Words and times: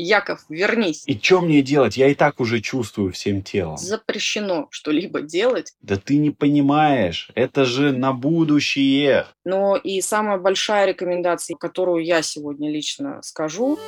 Яков, 0.00 0.44
вернись. 0.48 1.04
И 1.06 1.18
что 1.20 1.40
мне 1.40 1.62
делать? 1.62 1.96
Я 1.96 2.08
и 2.08 2.14
так 2.14 2.40
уже 2.40 2.60
чувствую 2.60 3.12
всем 3.12 3.42
телом. 3.42 3.76
Запрещено 3.76 4.68
что-либо 4.70 5.22
делать. 5.22 5.72
Да 5.82 5.96
ты 5.96 6.16
не 6.16 6.30
понимаешь, 6.30 7.30
это 7.34 7.64
же 7.64 7.92
на 7.92 8.12
будущее. 8.12 9.26
Но 9.44 9.76
и 9.76 10.00
самая 10.00 10.38
большая 10.38 10.86
рекомендация, 10.86 11.56
которую 11.56 12.04
я 12.04 12.22
сегодня 12.22 12.70
лично 12.70 13.20
скажу, 13.22 13.78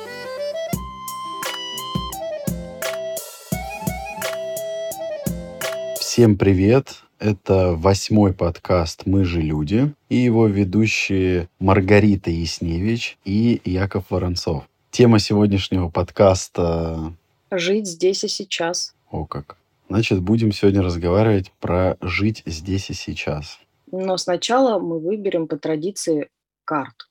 Всем 5.99 6.37
привет! 6.37 7.03
Это 7.17 7.73
восьмой 7.73 8.33
подкаст 8.33 9.07
«Мы 9.07 9.25
же 9.25 9.41
люди» 9.41 9.93
и 10.09 10.17
его 10.17 10.45
ведущие 10.45 11.49
Маргарита 11.57 12.29
Ясневич 12.29 13.17
и 13.25 13.59
Яков 13.65 14.11
Воронцов. 14.11 14.65
Тема 14.93 15.17
сегодняшнего 15.17 15.89
подкаста... 15.89 17.13
Жить 17.49 17.87
здесь 17.87 18.23
и 18.25 18.27
сейчас. 18.27 18.93
О 19.09 19.25
как. 19.25 19.57
Значит, 19.89 20.21
будем 20.21 20.51
сегодня 20.51 20.83
разговаривать 20.83 21.51
про 21.59 21.97
жить 21.99 22.43
здесь 22.45 22.91
и 22.91 22.93
сейчас. 22.93 23.57
Но 23.91 24.17
сначала 24.17 24.77
мы 24.77 24.99
выберем 24.99 25.47
по 25.47 25.57
традиции 25.57 26.29
карту. 26.63 27.07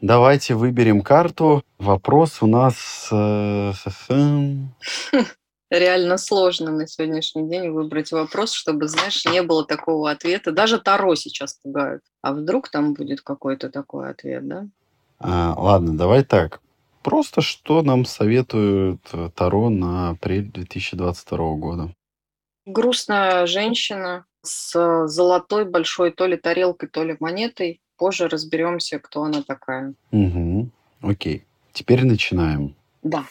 Давайте 0.00 0.54
выберем 0.54 1.00
карту. 1.00 1.64
Вопрос 1.78 2.40
у 2.40 2.46
нас... 2.46 3.08
Э, 3.10 3.72
реально 5.70 6.18
сложно 6.18 6.70
на 6.70 6.86
сегодняшний 6.86 7.48
день 7.48 7.70
выбрать 7.70 8.12
вопрос, 8.12 8.52
чтобы, 8.52 8.86
знаешь, 8.86 9.24
не 9.24 9.42
было 9.42 9.66
такого 9.66 10.12
ответа. 10.12 10.52
Даже 10.52 10.78
Таро 10.78 11.16
сейчас 11.16 11.54
пугают. 11.54 12.04
А 12.22 12.32
вдруг 12.32 12.68
там 12.68 12.94
будет 12.94 13.22
какой-то 13.22 13.70
такой 13.70 14.08
ответ, 14.08 14.46
да? 14.46 14.68
А, 15.18 15.56
ладно, 15.58 15.98
давай 15.98 16.22
так. 16.22 16.60
Просто 17.04 17.42
что 17.42 17.82
нам 17.82 18.06
советует 18.06 19.00
Таро 19.34 19.68
на 19.68 20.10
апрель 20.10 20.50
2022 20.50 21.54
года? 21.56 21.94
Грустная 22.64 23.46
женщина 23.46 24.24
с 24.40 25.06
золотой 25.06 25.66
большой 25.66 26.12
то 26.12 26.26
ли 26.26 26.38
тарелкой, 26.38 26.88
то 26.88 27.04
ли 27.04 27.14
монетой. 27.20 27.82
Позже 27.98 28.26
разберемся, 28.26 28.98
кто 28.98 29.22
она 29.22 29.42
такая. 29.42 29.94
Угу. 30.12 30.70
Окей. 31.02 31.44
Теперь 31.74 32.06
начинаем. 32.06 32.74
Да. 33.02 33.26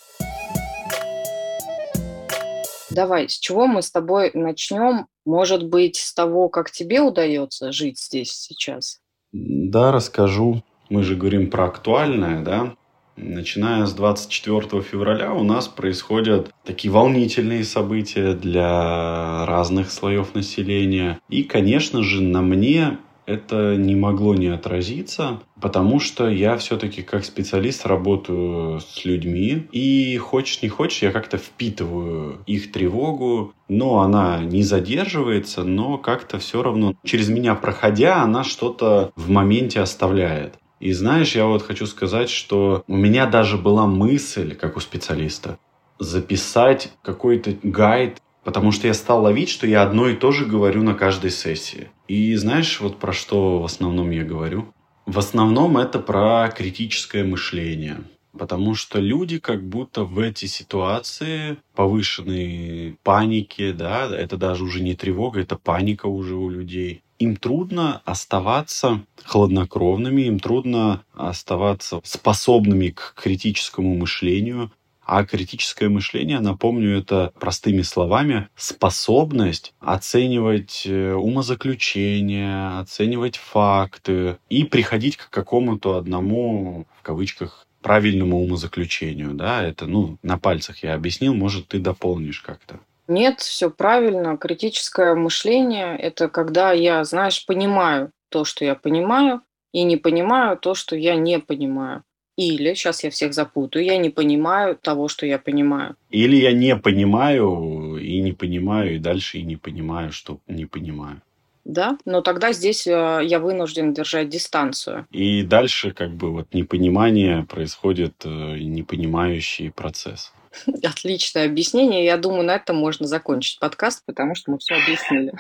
Давай, 2.92 3.28
с 3.28 3.40
чего 3.40 3.66
мы 3.66 3.82
с 3.82 3.90
тобой 3.90 4.30
начнем? 4.36 5.08
Может 5.26 5.68
быть, 5.68 5.96
с 5.96 6.14
того, 6.14 6.48
как 6.48 6.70
тебе 6.70 7.02
удается 7.02 7.72
жить 7.72 8.00
здесь 8.00 8.34
сейчас? 8.34 9.00
Да, 9.32 9.92
расскажу. 9.92 10.62
Мы 10.90 11.02
же 11.02 11.16
говорим 11.16 11.50
про 11.50 11.66
актуальное, 11.66 12.44
да? 12.44 12.76
Начиная 13.16 13.86
с 13.86 13.94
24 13.94 14.82
февраля 14.82 15.34
у 15.34 15.44
нас 15.44 15.68
происходят 15.68 16.52
такие 16.66 16.92
волнительные 16.92 17.64
события 17.64 18.34
для 18.34 19.46
разных 19.46 19.92
слоев 19.92 20.34
населения. 20.34 21.20
И, 21.30 21.44
конечно 21.44 22.02
же, 22.02 22.22
на 22.22 22.42
мне 22.42 22.98
это 23.26 23.76
не 23.78 23.96
могло 23.96 24.36
не 24.36 24.48
отразиться, 24.48 25.40
потому 25.62 26.00
что 26.00 26.28
я 26.28 26.58
все-таки 26.58 27.02
как 27.02 27.24
специалист 27.24 27.86
работаю 27.86 28.80
с 28.82 29.06
людьми, 29.06 29.68
и 29.72 30.18
хочешь 30.18 30.62
не 30.62 30.70
хочешь, 30.70 31.04
я 31.04 31.12
как-то 31.12 31.38
впитываю 31.38 32.40
их 32.46 32.72
тревогу, 32.72 33.54
но 33.70 34.02
она 34.02 34.44
не 34.44 34.64
задерживается, 34.64 35.64
но 35.64 35.98
как-то 35.98 36.40
все 36.40 36.62
равно 36.62 36.96
через 37.04 37.30
меня 37.30 37.56
проходя, 37.56 38.24
она 38.24 38.44
что-то 38.44 39.12
в 39.16 39.30
моменте 39.30 39.80
оставляет. 39.80 40.56
И 40.84 40.92
знаешь, 40.92 41.34
я 41.34 41.46
вот 41.46 41.62
хочу 41.62 41.86
сказать, 41.86 42.30
что 42.30 42.84
у 42.88 42.98
меня 42.98 43.26
даже 43.26 43.58
была 43.58 43.88
мысль, 43.88 44.54
как 44.54 44.76
у 44.76 44.82
специалиста, 44.82 45.58
записать 45.98 46.92
какой-то 47.02 47.56
гайд 47.64 48.20
Потому 48.44 48.74
что 48.74 48.88
я 48.88 48.94
стал 48.94 49.24
ловить, 49.24 49.48
что 49.48 49.66
я 49.66 49.84
одно 49.84 50.10
и 50.10 50.16
то 50.18 50.34
же 50.34 50.46
говорю 50.46 50.84
на 50.84 50.96
каждой 50.96 51.32
сессии. 51.32 51.88
И 52.10 52.36
знаешь, 52.36 52.82
вот 52.82 53.00
про 53.00 53.14
что 53.14 53.62
в 53.62 53.64
основном 53.64 54.12
я 54.12 54.26
говорю? 54.26 54.74
В 55.06 55.18
основном 55.18 55.78
это 55.78 56.00
про 56.00 56.50
критическое 56.50 57.24
мышление. 57.24 58.04
Потому 58.38 58.76
что 58.76 59.00
люди 59.00 59.40
как 59.40 59.64
будто 59.64 60.04
в 60.04 60.20
эти 60.20 60.48
ситуации 60.48 61.58
повышенной 61.76 62.98
паники, 63.04 63.72
да, 63.72 64.10
это 64.14 64.36
даже 64.36 64.64
уже 64.64 64.82
не 64.82 64.96
тревога, 64.96 65.40
это 65.40 65.56
паника 65.56 66.08
уже 66.08 66.36
у 66.36 66.50
людей. 66.50 67.03
Им 67.20 67.36
трудно 67.36 68.02
оставаться 68.06 69.04
хладнокровными, 69.24 70.24
им 70.24 70.40
трудно 70.40 71.04
оставаться 71.14 72.02
способными 72.04 72.90
к 72.90 73.14
критическому 73.16 73.96
мышлению, 73.96 74.72
а 75.06 75.26
критическое 75.26 75.90
мышление, 75.90 76.40
напомню, 76.40 76.98
это 76.98 77.34
простыми 77.40 77.82
словами 77.82 78.48
способность 78.56 79.74
оценивать 79.80 80.84
э, 80.86 81.14
умозаключения, 81.14 82.80
оценивать 82.80 83.36
факты 83.36 84.38
и 84.50 84.64
приходить 84.64 85.18
к 85.18 85.30
какому-то 85.30 85.98
одному, 85.98 86.86
в 87.00 87.02
кавычках, 87.04 87.68
правильному 87.82 88.42
умозаключению. 88.42 89.34
Да? 89.34 89.62
Это, 89.62 89.86
ну, 89.88 90.18
на 90.24 90.40
пальцах 90.40 90.84
я 90.84 90.96
объяснил, 90.96 91.34
может, 91.34 91.68
ты 91.68 91.80
дополнишь 91.80 92.40
как-то. 92.40 92.80
Нет, 93.08 93.40
все 93.40 93.70
правильно. 93.70 94.38
Критическое 94.38 95.16
мышление– 95.16 95.98
это 96.00 96.30
когда 96.30 96.72
я, 96.72 97.04
знаешь, 97.04 97.46
понимаю 97.46 98.12
то, 98.30 98.46
что 98.46 98.66
я 98.66 98.76
понимаю, 98.76 99.42
и 99.74 99.84
не 99.84 99.98
понимаю 99.98 100.58
то, 100.58 100.76
что 100.76 100.96
я 100.96 101.16
не 101.16 101.40
понимаю. 101.40 102.04
Или, 102.36 102.74
сейчас 102.74 103.04
я 103.04 103.10
всех 103.12 103.34
запутаю, 103.34 103.86
я 103.86 103.98
не 103.98 104.10
понимаю 104.10 104.76
того, 104.76 105.08
что 105.08 105.26
я 105.26 105.38
понимаю. 105.38 105.96
Или 106.10 106.38
я 106.38 106.52
не 106.52 106.76
понимаю 106.76 107.98
и 107.98 108.22
не 108.22 108.32
понимаю, 108.32 108.96
и 108.96 109.00
дальше 109.00 109.38
и 109.38 109.44
не 109.44 109.56
понимаю, 109.56 110.12
что 110.12 110.40
не 110.48 110.66
понимаю. 110.66 111.22
Да, 111.66 111.98
но 112.06 112.22
тогда 112.22 112.52
здесь 112.52 112.88
э, 112.88 113.20
я 113.24 113.40
вынужден 113.40 113.94
держать 113.94 114.30
дистанцию. 114.30 115.06
И 115.12 115.44
дальше 115.44 115.92
как 115.92 116.12
бы 116.12 116.32
вот 116.32 116.54
непонимание 116.54 117.44
происходит, 117.44 118.26
э, 118.26 118.58
непонимающий 118.58 119.72
процесс. 119.72 120.34
Отличное 120.84 121.46
объяснение. 121.46 122.06
Я 122.06 122.18
думаю, 122.18 122.44
на 122.44 122.56
этом 122.56 122.78
можно 122.78 123.08
закончить 123.08 123.60
подкаст, 123.60 124.04
потому 124.06 124.36
что 124.36 124.52
мы 124.52 124.60
все 124.60 124.76
объяснили. 124.76 125.34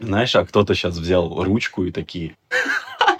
Знаешь, 0.00 0.36
а 0.36 0.44
кто-то 0.44 0.74
сейчас 0.74 0.96
взял 0.96 1.42
ручку 1.42 1.84
и 1.84 1.90
такие... 1.90 2.36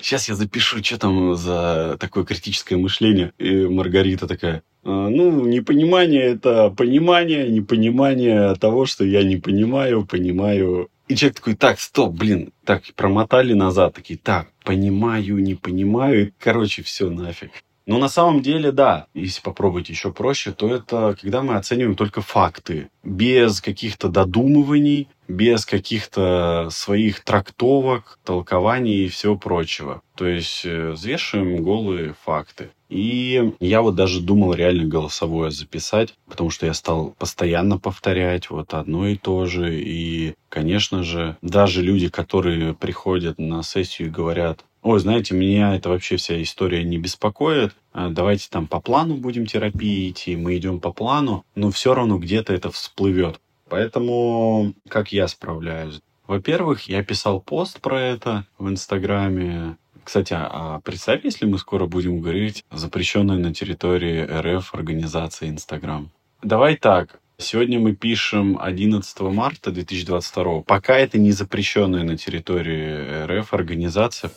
Сейчас 0.00 0.28
я 0.28 0.34
запишу, 0.34 0.82
что 0.82 0.98
там 0.98 1.36
за 1.36 1.96
такое 2.00 2.24
критическое 2.24 2.76
мышление. 2.76 3.32
И 3.38 3.66
Маргарита 3.66 4.26
такая, 4.26 4.62
«А, 4.82 5.08
ну, 5.08 5.46
непонимание– 5.46 6.24
это 6.34 6.70
понимание, 6.70 7.48
непонимание 7.48 8.54
того, 8.56 8.86
что 8.86 9.04
я 9.04 9.22
не 9.22 9.36
понимаю, 9.36 10.06
понимаю. 10.06 10.88
И 11.08 11.16
человек 11.16 11.36
такой, 11.36 11.54
так, 11.54 11.78
стоп, 11.80 12.14
блин, 12.14 12.52
так, 12.64 12.82
промотали 12.96 13.52
назад, 13.52 13.94
такие, 13.94 14.18
так, 14.18 14.48
понимаю, 14.64 15.38
не 15.38 15.54
понимаю, 15.54 16.32
короче, 16.38 16.82
все 16.82 17.10
нафиг. 17.10 17.50
Но 17.90 17.98
на 17.98 18.08
самом 18.08 18.40
деле, 18.40 18.70
да, 18.70 19.06
если 19.14 19.42
попробовать 19.42 19.88
еще 19.88 20.12
проще, 20.12 20.52
то 20.52 20.72
это 20.72 21.16
когда 21.20 21.42
мы 21.42 21.56
оцениваем 21.56 21.96
только 21.96 22.20
факты, 22.20 22.88
без 23.02 23.60
каких-то 23.60 24.08
додумываний, 24.08 25.08
без 25.26 25.66
каких-то 25.66 26.68
своих 26.70 27.24
трактовок, 27.24 28.20
толкований 28.24 29.06
и 29.06 29.08
всего 29.08 29.36
прочего. 29.36 30.02
То 30.14 30.28
есть 30.28 30.64
э, 30.64 30.90
взвешиваем 30.90 31.64
голые 31.64 32.14
факты. 32.24 32.70
И 32.88 33.54
я 33.58 33.82
вот 33.82 33.96
даже 33.96 34.20
думал 34.20 34.52
реально 34.52 34.84
голосовое 34.84 35.50
записать, 35.50 36.14
потому 36.28 36.50
что 36.50 36.66
я 36.66 36.74
стал 36.74 37.14
постоянно 37.18 37.78
повторять 37.78 38.50
вот 38.50 38.74
одно 38.74 39.08
и 39.08 39.16
то 39.16 39.46
же. 39.46 39.80
И, 39.80 40.34
конечно 40.48 41.02
же, 41.02 41.36
даже 41.42 41.82
люди, 41.82 42.08
которые 42.08 42.74
приходят 42.74 43.38
на 43.38 43.64
сессию 43.64 44.08
и 44.08 44.12
говорят, 44.12 44.64
ой, 44.82 45.00
знаете, 45.00 45.34
меня 45.34 45.74
это 45.74 45.88
вообще 45.88 46.16
вся 46.16 46.40
история 46.42 46.84
не 46.84 46.98
беспокоит, 46.98 47.74
а 47.92 48.08
давайте 48.08 48.48
там 48.50 48.66
по 48.66 48.80
плану 48.80 49.16
будем 49.16 49.46
терапии 49.46 50.10
идти, 50.10 50.36
мы 50.36 50.56
идем 50.56 50.80
по 50.80 50.92
плану, 50.92 51.44
но 51.54 51.70
все 51.70 51.94
равно 51.94 52.18
где-то 52.18 52.52
это 52.52 52.70
всплывет. 52.70 53.40
Поэтому 53.68 54.74
как 54.88 55.12
я 55.12 55.28
справляюсь? 55.28 56.00
Во-первых, 56.26 56.88
я 56.88 57.02
писал 57.02 57.40
пост 57.40 57.80
про 57.80 58.00
это 58.00 58.46
в 58.58 58.68
Инстаграме. 58.68 59.76
Кстати, 60.04 60.34
а 60.36 60.80
представь, 60.84 61.24
если 61.24 61.44
мы 61.44 61.58
скоро 61.58 61.86
будем 61.86 62.20
говорить 62.20 62.64
запрещенной 62.70 63.38
на 63.38 63.52
территории 63.54 64.22
РФ 64.22 64.74
организации 64.74 65.48
Инстаграм. 65.48 66.10
Давай 66.42 66.76
так, 66.76 67.20
Сегодня 67.40 67.78
мы 67.80 67.96
пишем 67.96 68.58
11 68.60 69.20
марта 69.20 69.70
2022. 69.70 70.60
Пока 70.60 70.98
это 70.98 71.18
не 71.18 71.32
запрещенная 71.32 72.02
на 72.02 72.18
территории 72.18 73.24
РФ 73.24 73.54
организация. 73.54 74.30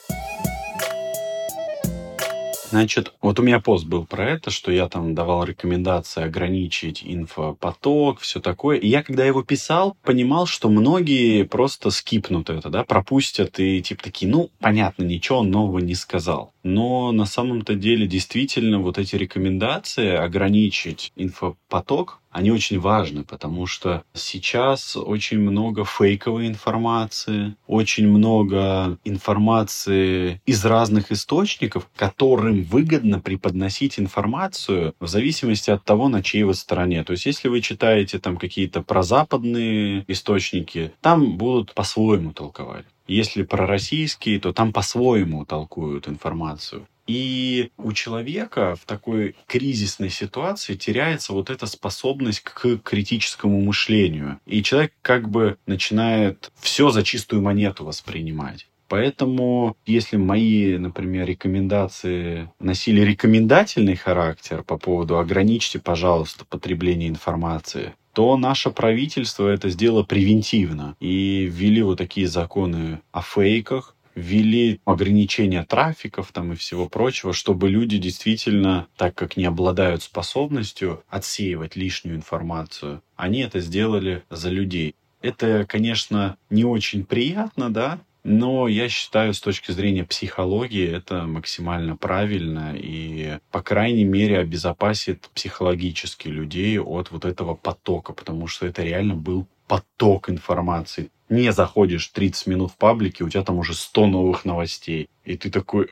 Значит, 2.70 3.14
вот 3.22 3.40
у 3.40 3.44
меня 3.44 3.60
пост 3.60 3.86
был 3.86 4.06
про 4.06 4.32
это, 4.32 4.50
что 4.50 4.72
я 4.72 4.90
там 4.90 5.14
давал 5.14 5.44
рекомендации 5.44 6.24
ограничить 6.24 7.04
инфопоток, 7.06 8.20
все 8.20 8.40
такое. 8.40 8.78
И 8.78 8.88
я, 8.88 9.04
когда 9.04 9.26
его 9.26 9.44
писал, 9.44 9.96
понимал, 10.02 10.48
что 10.48 10.70
многие 10.70 11.44
просто 11.44 11.92
скипнут 11.92 12.50
это, 12.50 12.70
да, 12.70 12.84
пропустят 12.84 13.60
и 13.60 13.80
типа 13.82 14.02
такие, 14.02 14.32
ну, 14.32 14.50
понятно, 14.60 15.04
ничего 15.04 15.44
нового 15.44 15.80
не 15.80 15.94
сказал. 15.94 16.52
Но 16.64 17.12
на 17.12 17.26
самом-то 17.28 17.76
деле 17.76 18.08
действительно 18.08 18.80
вот 18.80 18.98
эти 18.98 19.18
рекомендации 19.18 20.10
ограничить 20.16 21.12
инфопоток, 21.16 22.22
они 22.34 22.52
очень 22.52 22.80
важны, 22.80 23.24
потому 23.24 23.68
что 23.68 24.04
сейчас 24.14 24.98
очень 24.98 25.40
много 25.40 25.86
фейковой 25.86 26.48
информации, 26.48 27.56
очень 27.68 28.08
много 28.08 28.98
информации 29.06 30.42
из 30.46 30.66
разных 30.66 31.12
источников, 31.12 31.88
которым 31.96 32.64
выгодно 32.64 33.20
преподносить 33.20 34.00
информацию 34.00 34.96
в 35.00 35.08
зависимости 35.08 35.70
от 35.70 35.84
того, 35.84 36.10
на 36.10 36.24
чьей 36.24 36.44
вы 36.44 36.56
стороне. 36.56 37.04
То 37.04 37.12
есть, 37.12 37.26
если 37.28 37.48
вы 37.50 37.62
читаете 37.62 38.18
там 38.18 38.38
какие-то 38.38 38.82
прозападные 38.82 40.04
источники, 40.08 40.92
там 41.02 41.38
будут 41.38 41.74
по-своему 41.74 42.34
толковать. 42.34 42.86
Если 43.08 43.44
пророссийские, 43.44 44.40
то 44.40 44.54
там 44.54 44.74
по-своему 44.74 45.46
толкуют 45.46 46.08
информацию. 46.08 46.88
И 47.08 47.72
у 47.78 47.92
человека 47.94 48.76
в 48.76 48.86
такой 48.86 49.36
кризисной 49.48 50.10
ситуации 50.10 50.76
теряется 50.76 51.34
вот 51.34 51.50
эта 51.50 51.66
способность 51.66 52.42
к 52.42 52.78
критическому 52.78 53.62
мышлению. 53.62 54.40
И 54.46 54.64
человек 54.64 54.94
как 55.02 55.30
бы 55.30 55.58
начинает 55.66 56.52
все 56.60 56.92
за 56.92 57.04
чистую 57.04 57.42
монету 57.42 57.86
воспринимать. 57.86 58.68
Поэтому, 58.88 59.76
если 59.86 60.18
мои, 60.18 60.78
например, 60.78 61.26
рекомендации 61.28 62.52
носили 62.60 63.02
рекомендательный 63.02 63.96
характер 63.96 64.62
по 64.62 64.78
поводу 64.78 65.18
ограничьте, 65.18 65.80
пожалуйста, 65.80 66.46
потребление 66.46 67.10
информации, 67.10 67.94
то 68.14 68.38
наше 68.38 68.70
правительство 68.70 69.48
это 69.48 69.70
сделало 69.70 70.04
превентивно 70.04 70.96
и 71.00 71.50
ввели 71.52 71.82
вот 71.82 71.98
такие 71.98 72.28
законы 72.28 73.02
о 73.12 73.24
фейках, 73.24 73.93
ввели 74.16 74.80
ограничения 74.86 75.64
трафиков 75.64 76.32
там 76.32 76.54
и 76.54 76.56
всего 76.56 76.88
прочего, 76.88 77.34
чтобы 77.34 77.70
люди 77.70 77.98
действительно, 77.98 78.88
так 78.98 79.16
как 79.16 79.38
не 79.38 79.46
обладают 79.46 80.04
способностью 80.04 81.04
отсеивать 81.10 81.76
лишнюю 81.76 82.18
информацию, 82.18 83.02
они 83.16 83.42
это 83.42 83.60
сделали 83.60 84.24
за 84.30 84.50
людей. 84.50 84.96
Это, 85.22 85.66
конечно, 85.68 86.38
не 86.50 86.66
очень 86.66 87.06
приятно, 87.06 87.70
да, 87.74 88.00
но 88.24 88.70
я 88.70 88.88
считаю, 88.88 89.34
с 89.34 89.42
точки 89.42 89.72
зрения 89.72 90.06
психологии, 90.06 90.88
это 90.88 91.24
максимально 91.24 91.98
правильно 91.98 92.74
и, 92.74 93.40
по 93.52 93.62
крайней 93.62 94.06
мере, 94.06 94.40
обезопасит 94.40 95.30
психологически 95.34 96.30
людей 96.30 96.80
от 96.80 97.12
вот 97.12 97.26
этого 97.26 97.54
потока, 97.54 98.14
потому 98.14 98.48
что 98.48 98.66
это 98.66 98.82
реально 98.82 99.16
был 99.16 99.46
поток 99.68 100.30
информации 100.30 101.10
не 101.30 101.52
заходишь 101.52 102.08
30 102.10 102.48
минут 102.48 102.72
в 102.72 102.78
паблике, 102.78 103.24
у 103.24 103.30
тебя 103.30 103.44
там 103.44 103.58
уже 103.58 103.74
100 103.74 104.08
новых 104.08 104.46
новостей. 104.46 105.10
И 105.26 105.36
ты 105.36 105.50
такой, 105.50 105.86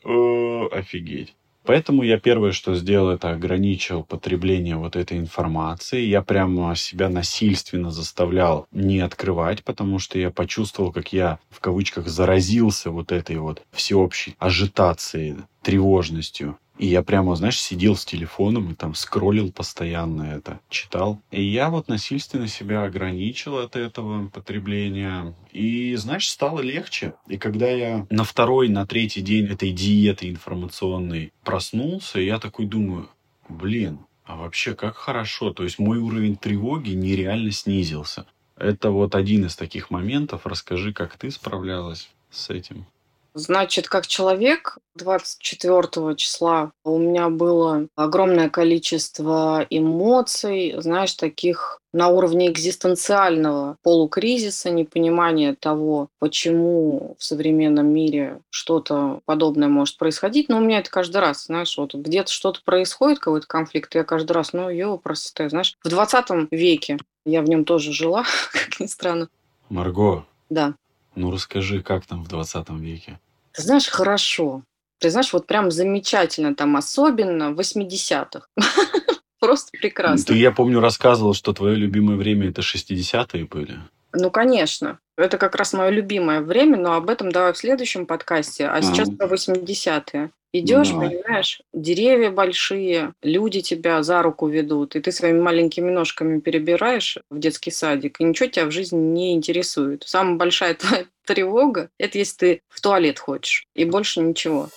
офигеть. 0.71 1.35
Поэтому 1.63 2.01
я 2.01 2.19
первое, 2.19 2.53
что 2.53 2.73
сделал, 2.73 3.09
это 3.09 3.29
ограничил 3.29 4.03
потребление 4.03 4.77
вот 4.77 4.95
этой 4.95 5.19
информации. 5.19 6.01
Я 6.01 6.23
прямо 6.23 6.75
себя 6.75 7.07
насильственно 7.07 7.91
заставлял 7.91 8.65
не 8.71 8.99
открывать, 8.99 9.63
потому 9.63 9.99
что 9.99 10.17
я 10.17 10.31
почувствовал, 10.31 10.91
как 10.91 11.13
я 11.13 11.39
в 11.49 11.59
кавычках 11.59 12.07
заразился 12.07 12.89
вот 12.89 13.11
этой 13.11 13.37
вот 13.37 13.61
всеобщей 13.71 14.35
ажитацией, 14.39 15.37
тревожностью. 15.61 16.57
И 16.81 16.87
я 16.87 17.03
прямо, 17.03 17.35
знаешь, 17.35 17.61
сидел 17.61 17.95
с 17.95 18.03
телефоном 18.03 18.71
и 18.71 18.73
там 18.73 18.95
скроллил 18.95 19.51
постоянно 19.51 20.23
это, 20.23 20.59
читал. 20.67 21.21
И 21.29 21.43
я 21.43 21.69
вот 21.69 21.87
насильственно 21.87 22.47
себя 22.47 22.83
ограничил 22.85 23.59
от 23.59 23.75
этого 23.75 24.29
потребления. 24.29 25.35
И, 25.51 25.95
знаешь, 25.95 26.27
стало 26.27 26.59
легче. 26.61 27.13
И 27.27 27.37
когда 27.37 27.69
я 27.69 28.07
на 28.09 28.23
второй, 28.23 28.67
на 28.67 28.87
третий 28.87 29.21
день 29.21 29.45
этой 29.45 29.71
диеты 29.71 30.27
информационной 30.27 31.31
проснулся, 31.43 32.19
я 32.19 32.39
такой 32.39 32.65
думаю, 32.65 33.11
блин, 33.47 33.99
а 34.25 34.35
вообще 34.35 34.73
как 34.73 34.95
хорошо. 34.95 35.53
То 35.53 35.61
есть 35.63 35.77
мой 35.77 35.99
уровень 35.99 36.35
тревоги 36.35 36.93
нереально 36.93 37.51
снизился. 37.51 38.25
Это 38.57 38.89
вот 38.89 39.13
один 39.13 39.45
из 39.45 39.55
таких 39.55 39.91
моментов. 39.91 40.47
Расскажи, 40.47 40.93
как 40.93 41.15
ты 41.15 41.29
справлялась 41.29 42.09
с 42.31 42.49
этим. 42.49 42.87
Значит, 43.33 43.87
как 43.87 44.07
человек, 44.07 44.77
24 44.95 46.15
числа 46.15 46.71
у 46.83 46.97
меня 46.97 47.29
было 47.29 47.87
огромное 47.95 48.49
количество 48.49 49.65
эмоций, 49.69 50.75
знаешь, 50.77 51.13
таких 51.13 51.79
на 51.93 52.09
уровне 52.09 52.49
экзистенциального 52.49 53.77
полукризиса, 53.83 54.69
непонимания 54.69 55.55
того, 55.59 56.09
почему 56.19 57.15
в 57.17 57.23
современном 57.23 57.87
мире 57.87 58.39
что-то 58.49 59.21
подобное 59.25 59.67
может 59.67 59.97
происходить. 59.97 60.49
Но 60.49 60.57
у 60.57 60.61
меня 60.61 60.79
это 60.79 60.89
каждый 60.89 61.17
раз, 61.17 61.45
знаешь, 61.45 61.77
вот 61.77 61.93
где-то 61.93 62.31
что-то 62.31 62.61
происходит, 62.63 63.19
какой-то 63.19 63.47
конфликт, 63.47 63.95
я 63.95 64.03
каждый 64.03 64.33
раз, 64.33 64.53
ну, 64.53 64.69
его 64.69 64.97
просто, 64.97 65.47
знаешь, 65.49 65.77
в 65.83 65.89
20 65.89 66.51
веке 66.51 66.97
я 67.25 67.41
в 67.41 67.49
нем 67.49 67.65
тоже 67.65 67.93
жила, 67.93 68.25
как 68.51 68.79
ни 68.79 68.87
странно. 68.87 69.29
Марго. 69.69 70.25
Да. 70.49 70.75
Ну, 71.15 71.31
расскажи, 71.31 71.81
как 71.81 72.05
там 72.05 72.23
в 72.23 72.27
20 72.27 72.69
веке? 72.71 73.19
Ты 73.53 73.61
знаешь, 73.63 73.87
хорошо. 73.87 74.63
Ты 74.99 75.09
знаешь, 75.09 75.33
вот 75.33 75.47
прям 75.47 75.71
замечательно 75.71 76.55
там, 76.55 76.77
особенно 76.77 77.51
в 77.51 77.59
80-х. 77.59 78.47
Просто 79.39 79.71
прекрасно. 79.71 80.25
Ты, 80.25 80.35
я 80.35 80.51
помню, 80.51 80.79
рассказывал, 80.79 81.33
что 81.33 81.53
твое 81.53 81.75
любимое 81.75 82.15
время 82.15 82.49
это 82.49 82.61
60-е 82.61 83.45
были. 83.45 83.79
Ну, 84.13 84.29
конечно. 84.29 84.99
Это 85.17 85.37
как 85.37 85.55
раз 85.55 85.73
мое 85.73 85.89
любимое 85.89 86.41
время, 86.41 86.77
но 86.77 86.93
об 86.93 87.09
этом 87.09 87.31
давай 87.31 87.53
в 87.53 87.57
следующем 87.57 88.05
подкасте. 88.05 88.67
А, 88.67 88.75
а. 88.75 88.81
сейчас 88.81 89.09
про 89.09 89.27
80-е. 89.27 90.31
Идешь, 90.53 90.91
ну, 90.91 90.99
понимаешь, 90.99 91.61
деревья 91.71 92.29
большие, 92.29 93.13
люди 93.23 93.61
тебя 93.61 94.03
за 94.03 94.21
руку 94.21 94.49
ведут, 94.49 94.97
и 94.97 94.99
ты 94.99 95.13
своими 95.13 95.39
маленькими 95.39 95.89
ножками 95.89 96.41
перебираешь 96.41 97.17
в 97.29 97.39
детский 97.39 97.71
садик, 97.71 98.19
и 98.19 98.25
ничего 98.25 98.49
тебя 98.49 98.65
в 98.65 98.71
жизни 98.71 98.97
не 98.97 99.33
интересует. 99.33 100.03
Самая 100.05 100.35
большая 100.35 100.73
твоя 100.75 101.05
тревога– 101.25 101.89
это 101.97 102.17
если 102.17 102.37
ты 102.37 102.61
в 102.67 102.81
туалет 102.81 103.17
хочешь, 103.17 103.65
и 103.75 103.85
больше 103.85 104.19
ничего. 104.19 104.67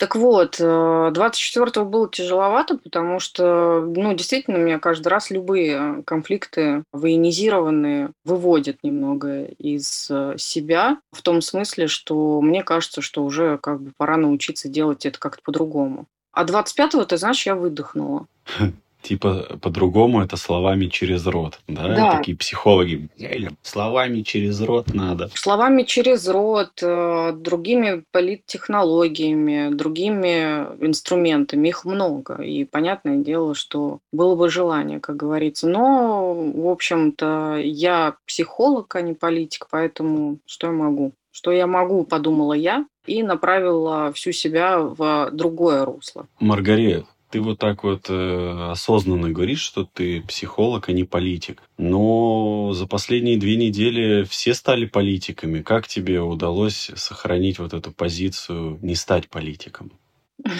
Так 0.00 0.16
вот, 0.16 0.58
24-го 0.58 1.82
э, 1.82 1.84
было 1.84 2.08
тяжеловато, 2.08 2.78
потому 2.78 3.20
что, 3.20 3.82
ну, 3.82 4.14
действительно, 4.14 4.56
меня 4.56 4.78
каждый 4.78 5.08
раз 5.08 5.30
любые 5.30 6.02
конфликты 6.06 6.84
военизированные 6.90 8.12
выводят 8.24 8.78
немного 8.82 9.44
из 9.44 10.10
э, 10.10 10.36
себя, 10.38 10.96
в 11.12 11.20
том 11.20 11.42
смысле, 11.42 11.86
что 11.86 12.40
мне 12.40 12.62
кажется, 12.62 13.02
что 13.02 13.22
уже 13.22 13.58
как 13.58 13.82
бы 13.82 13.92
пора 13.98 14.16
научиться 14.16 14.70
делать 14.70 15.04
это 15.04 15.18
как-то 15.18 15.42
по-другому. 15.44 16.06
А 16.32 16.46
25-го, 16.46 17.04
ты 17.04 17.18
знаешь, 17.18 17.44
я 17.44 17.54
выдохнула. 17.54 18.26
Типа 19.02 19.58
по-другому 19.60 20.22
это 20.22 20.36
словами 20.36 20.86
через 20.86 21.26
рот, 21.26 21.60
да? 21.66 21.88
Да. 21.88 22.16
Такие 22.18 22.36
психологи. 22.36 23.08
Словами 23.62 24.22
через 24.22 24.60
рот 24.60 24.92
надо. 24.94 25.30
Словами 25.34 25.84
через 25.84 26.28
рот, 26.28 26.82
э, 26.82 27.32
другими 27.34 28.04
политтехнологиями, 28.12 29.74
другими 29.74 30.66
инструментами. 30.80 31.68
Их 31.68 31.84
много. 31.84 32.42
И 32.42 32.64
понятное 32.64 33.16
дело, 33.16 33.54
что 33.54 34.00
было 34.12 34.34
бы 34.34 34.50
желание, 34.50 35.00
как 35.00 35.16
говорится. 35.16 35.66
Но, 35.66 36.34
в 36.34 36.68
общем-то, 36.68 37.58
я 37.62 38.16
психолог, 38.26 38.94
а 38.96 39.00
не 39.00 39.14
политик, 39.14 39.66
поэтому 39.70 40.38
что 40.46 40.66
я 40.66 40.72
могу? 40.72 41.12
Что 41.32 41.52
я 41.52 41.66
могу, 41.66 42.04
подумала 42.04 42.52
я, 42.54 42.86
и 43.06 43.22
направила 43.22 44.12
всю 44.12 44.32
себя 44.32 44.78
в 44.78 45.30
другое 45.32 45.84
русло. 45.84 46.26
Маргарет, 46.38 47.06
ты 47.30 47.40
вот 47.40 47.58
так 47.58 47.84
вот 47.84 48.06
э, 48.08 48.70
осознанно 48.70 49.30
говоришь, 49.30 49.60
что 49.60 49.84
ты 49.84 50.22
психолог, 50.22 50.88
а 50.88 50.92
не 50.92 51.04
политик. 51.04 51.62
Но 51.78 52.72
за 52.72 52.86
последние 52.86 53.38
две 53.38 53.56
недели 53.56 54.24
все 54.24 54.54
стали 54.54 54.86
политиками. 54.86 55.62
Как 55.62 55.88
тебе 55.88 56.20
удалось 56.20 56.90
сохранить 56.96 57.58
вот 57.58 57.72
эту 57.72 57.92
позицию 57.92 58.78
не 58.82 58.94
стать 58.94 59.28
политиком? 59.28 59.92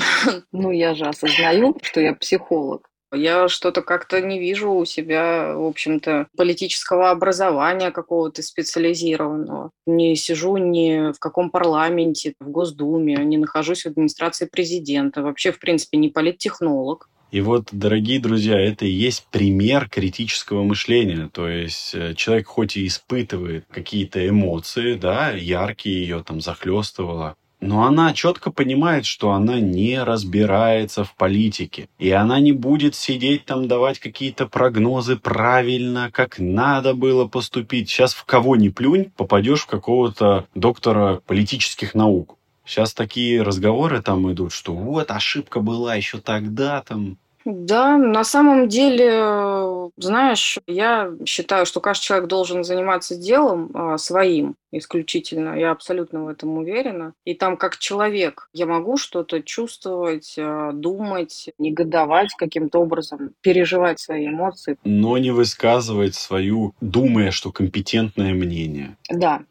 Ну, 0.53 0.71
я 0.71 0.95
же 0.95 1.07
осознаю, 1.07 1.77
что 1.83 2.01
я 2.01 2.15
психолог. 2.15 2.90
Я 3.13 3.49
что-то 3.49 3.83
как-то 3.83 4.21
не 4.21 4.39
вижу 4.39 4.73
у 4.73 4.85
себя, 4.85 5.55
в 5.57 5.65
общем-то, 5.65 6.29
политического 6.37 7.11
образования 7.11 7.91
какого-то 7.91 8.43
специализированного. 8.43 9.71
Не 9.87 10.15
сижу 10.17 10.57
ни 10.57 11.13
в 11.13 11.19
каком 11.19 11.51
парламенте, 11.51 12.35
в 12.41 12.49
Госдуме, 12.51 13.17
не 13.17 13.37
нахожусь 13.37 13.83
в 13.83 13.87
администрации 13.87 14.47
президента. 14.47 15.23
Вообще, 15.23 15.51
в 15.51 15.59
принципе, 15.59 15.99
не 15.99 16.09
политтехнолог. 16.09 17.09
И 17.31 17.41
вот, 17.41 17.69
дорогие 17.71 18.19
друзья, 18.19 18.59
это 18.61 18.87
и 18.87 18.91
есть 18.91 19.27
пример 19.31 19.89
критического 19.89 20.65
мышления. 20.65 21.31
То 21.33 21.49
есть 21.49 21.95
э, 21.95 22.15
человек 22.15 22.49
хоть 22.49 22.77
и 22.77 22.87
испытывает 22.87 23.67
какие-то 23.71 24.27
эмоции, 24.29 24.95
да, 24.95 25.31
яркие 25.31 26.01
ее 26.01 26.25
там 26.27 26.41
захлестывало, 26.41 27.37
но 27.61 27.85
она 27.85 28.13
четко 28.13 28.51
понимает, 28.51 29.05
что 29.07 29.33
она 29.33 29.61
не 29.61 30.03
разбирается 30.03 31.05
в 31.05 31.15
политике. 31.15 31.89
И 31.99 32.11
она 32.11 32.41
не 32.41 32.53
будет 32.53 32.95
сидеть 32.95 33.45
там, 33.45 33.69
давать 33.69 33.99
какие-то 33.99 34.47
прогнозы 34.47 35.17
правильно, 35.17 36.11
как 36.13 36.39
надо 36.39 36.95
было 36.95 37.27
поступить. 37.27 37.89
Сейчас 37.89 38.15
в 38.15 38.25
кого 38.25 38.57
ни 38.57 38.69
плюнь, 38.69 39.11
попадешь 39.17 39.63
в 39.63 39.67
какого-то 39.67 40.47
доктора 40.55 41.21
политических 41.27 41.95
наук. 41.95 42.37
Сейчас 42.65 42.95
такие 42.95 43.43
разговоры 43.43 44.01
там 44.01 44.31
идут, 44.33 44.53
что 44.53 44.73
вот 44.73 45.11
ошибка 45.11 45.61
была 45.61 45.97
еще 45.97 46.19
тогда 46.19 46.83
там. 46.83 47.19
Да, 47.45 47.97
на 47.97 48.23
самом 48.25 48.69
деле, 48.69 49.91
знаешь, 49.97 50.59
я 50.67 51.13
считаю, 51.25 51.67
что 51.67 51.81
каждый 51.81 52.05
человек 52.05 52.29
должен 52.29 52.65
заниматься 52.65 53.17
делом 53.17 53.71
а, 53.75 53.99
своим 53.99 54.57
исключительно. 54.73 55.59
Я 55.59 55.71
абсолютно 55.71 56.25
в 56.25 56.29
этом 56.29 56.59
уверена. 56.59 57.15
И 57.25 57.35
там 57.35 57.57
как 57.57 57.79
человек 57.79 58.49
я 58.53 58.67
могу 58.67 58.97
что-то 58.99 59.43
чувствовать, 59.43 60.35
а, 60.39 60.73
думать, 60.73 61.51
негодовать 61.59 62.35
каким-то 62.37 62.81
образом, 62.81 63.31
переживать 63.41 64.01
свои 64.01 64.27
эмоции. 64.29 64.77
Но 64.85 65.17
не 65.19 65.31
высказывать 65.31 66.15
свою, 66.15 66.75
думая, 66.81 67.31
что 67.31 67.53
компетентное 67.53 68.35
мнение. 68.35 68.97
Да, 69.09 69.43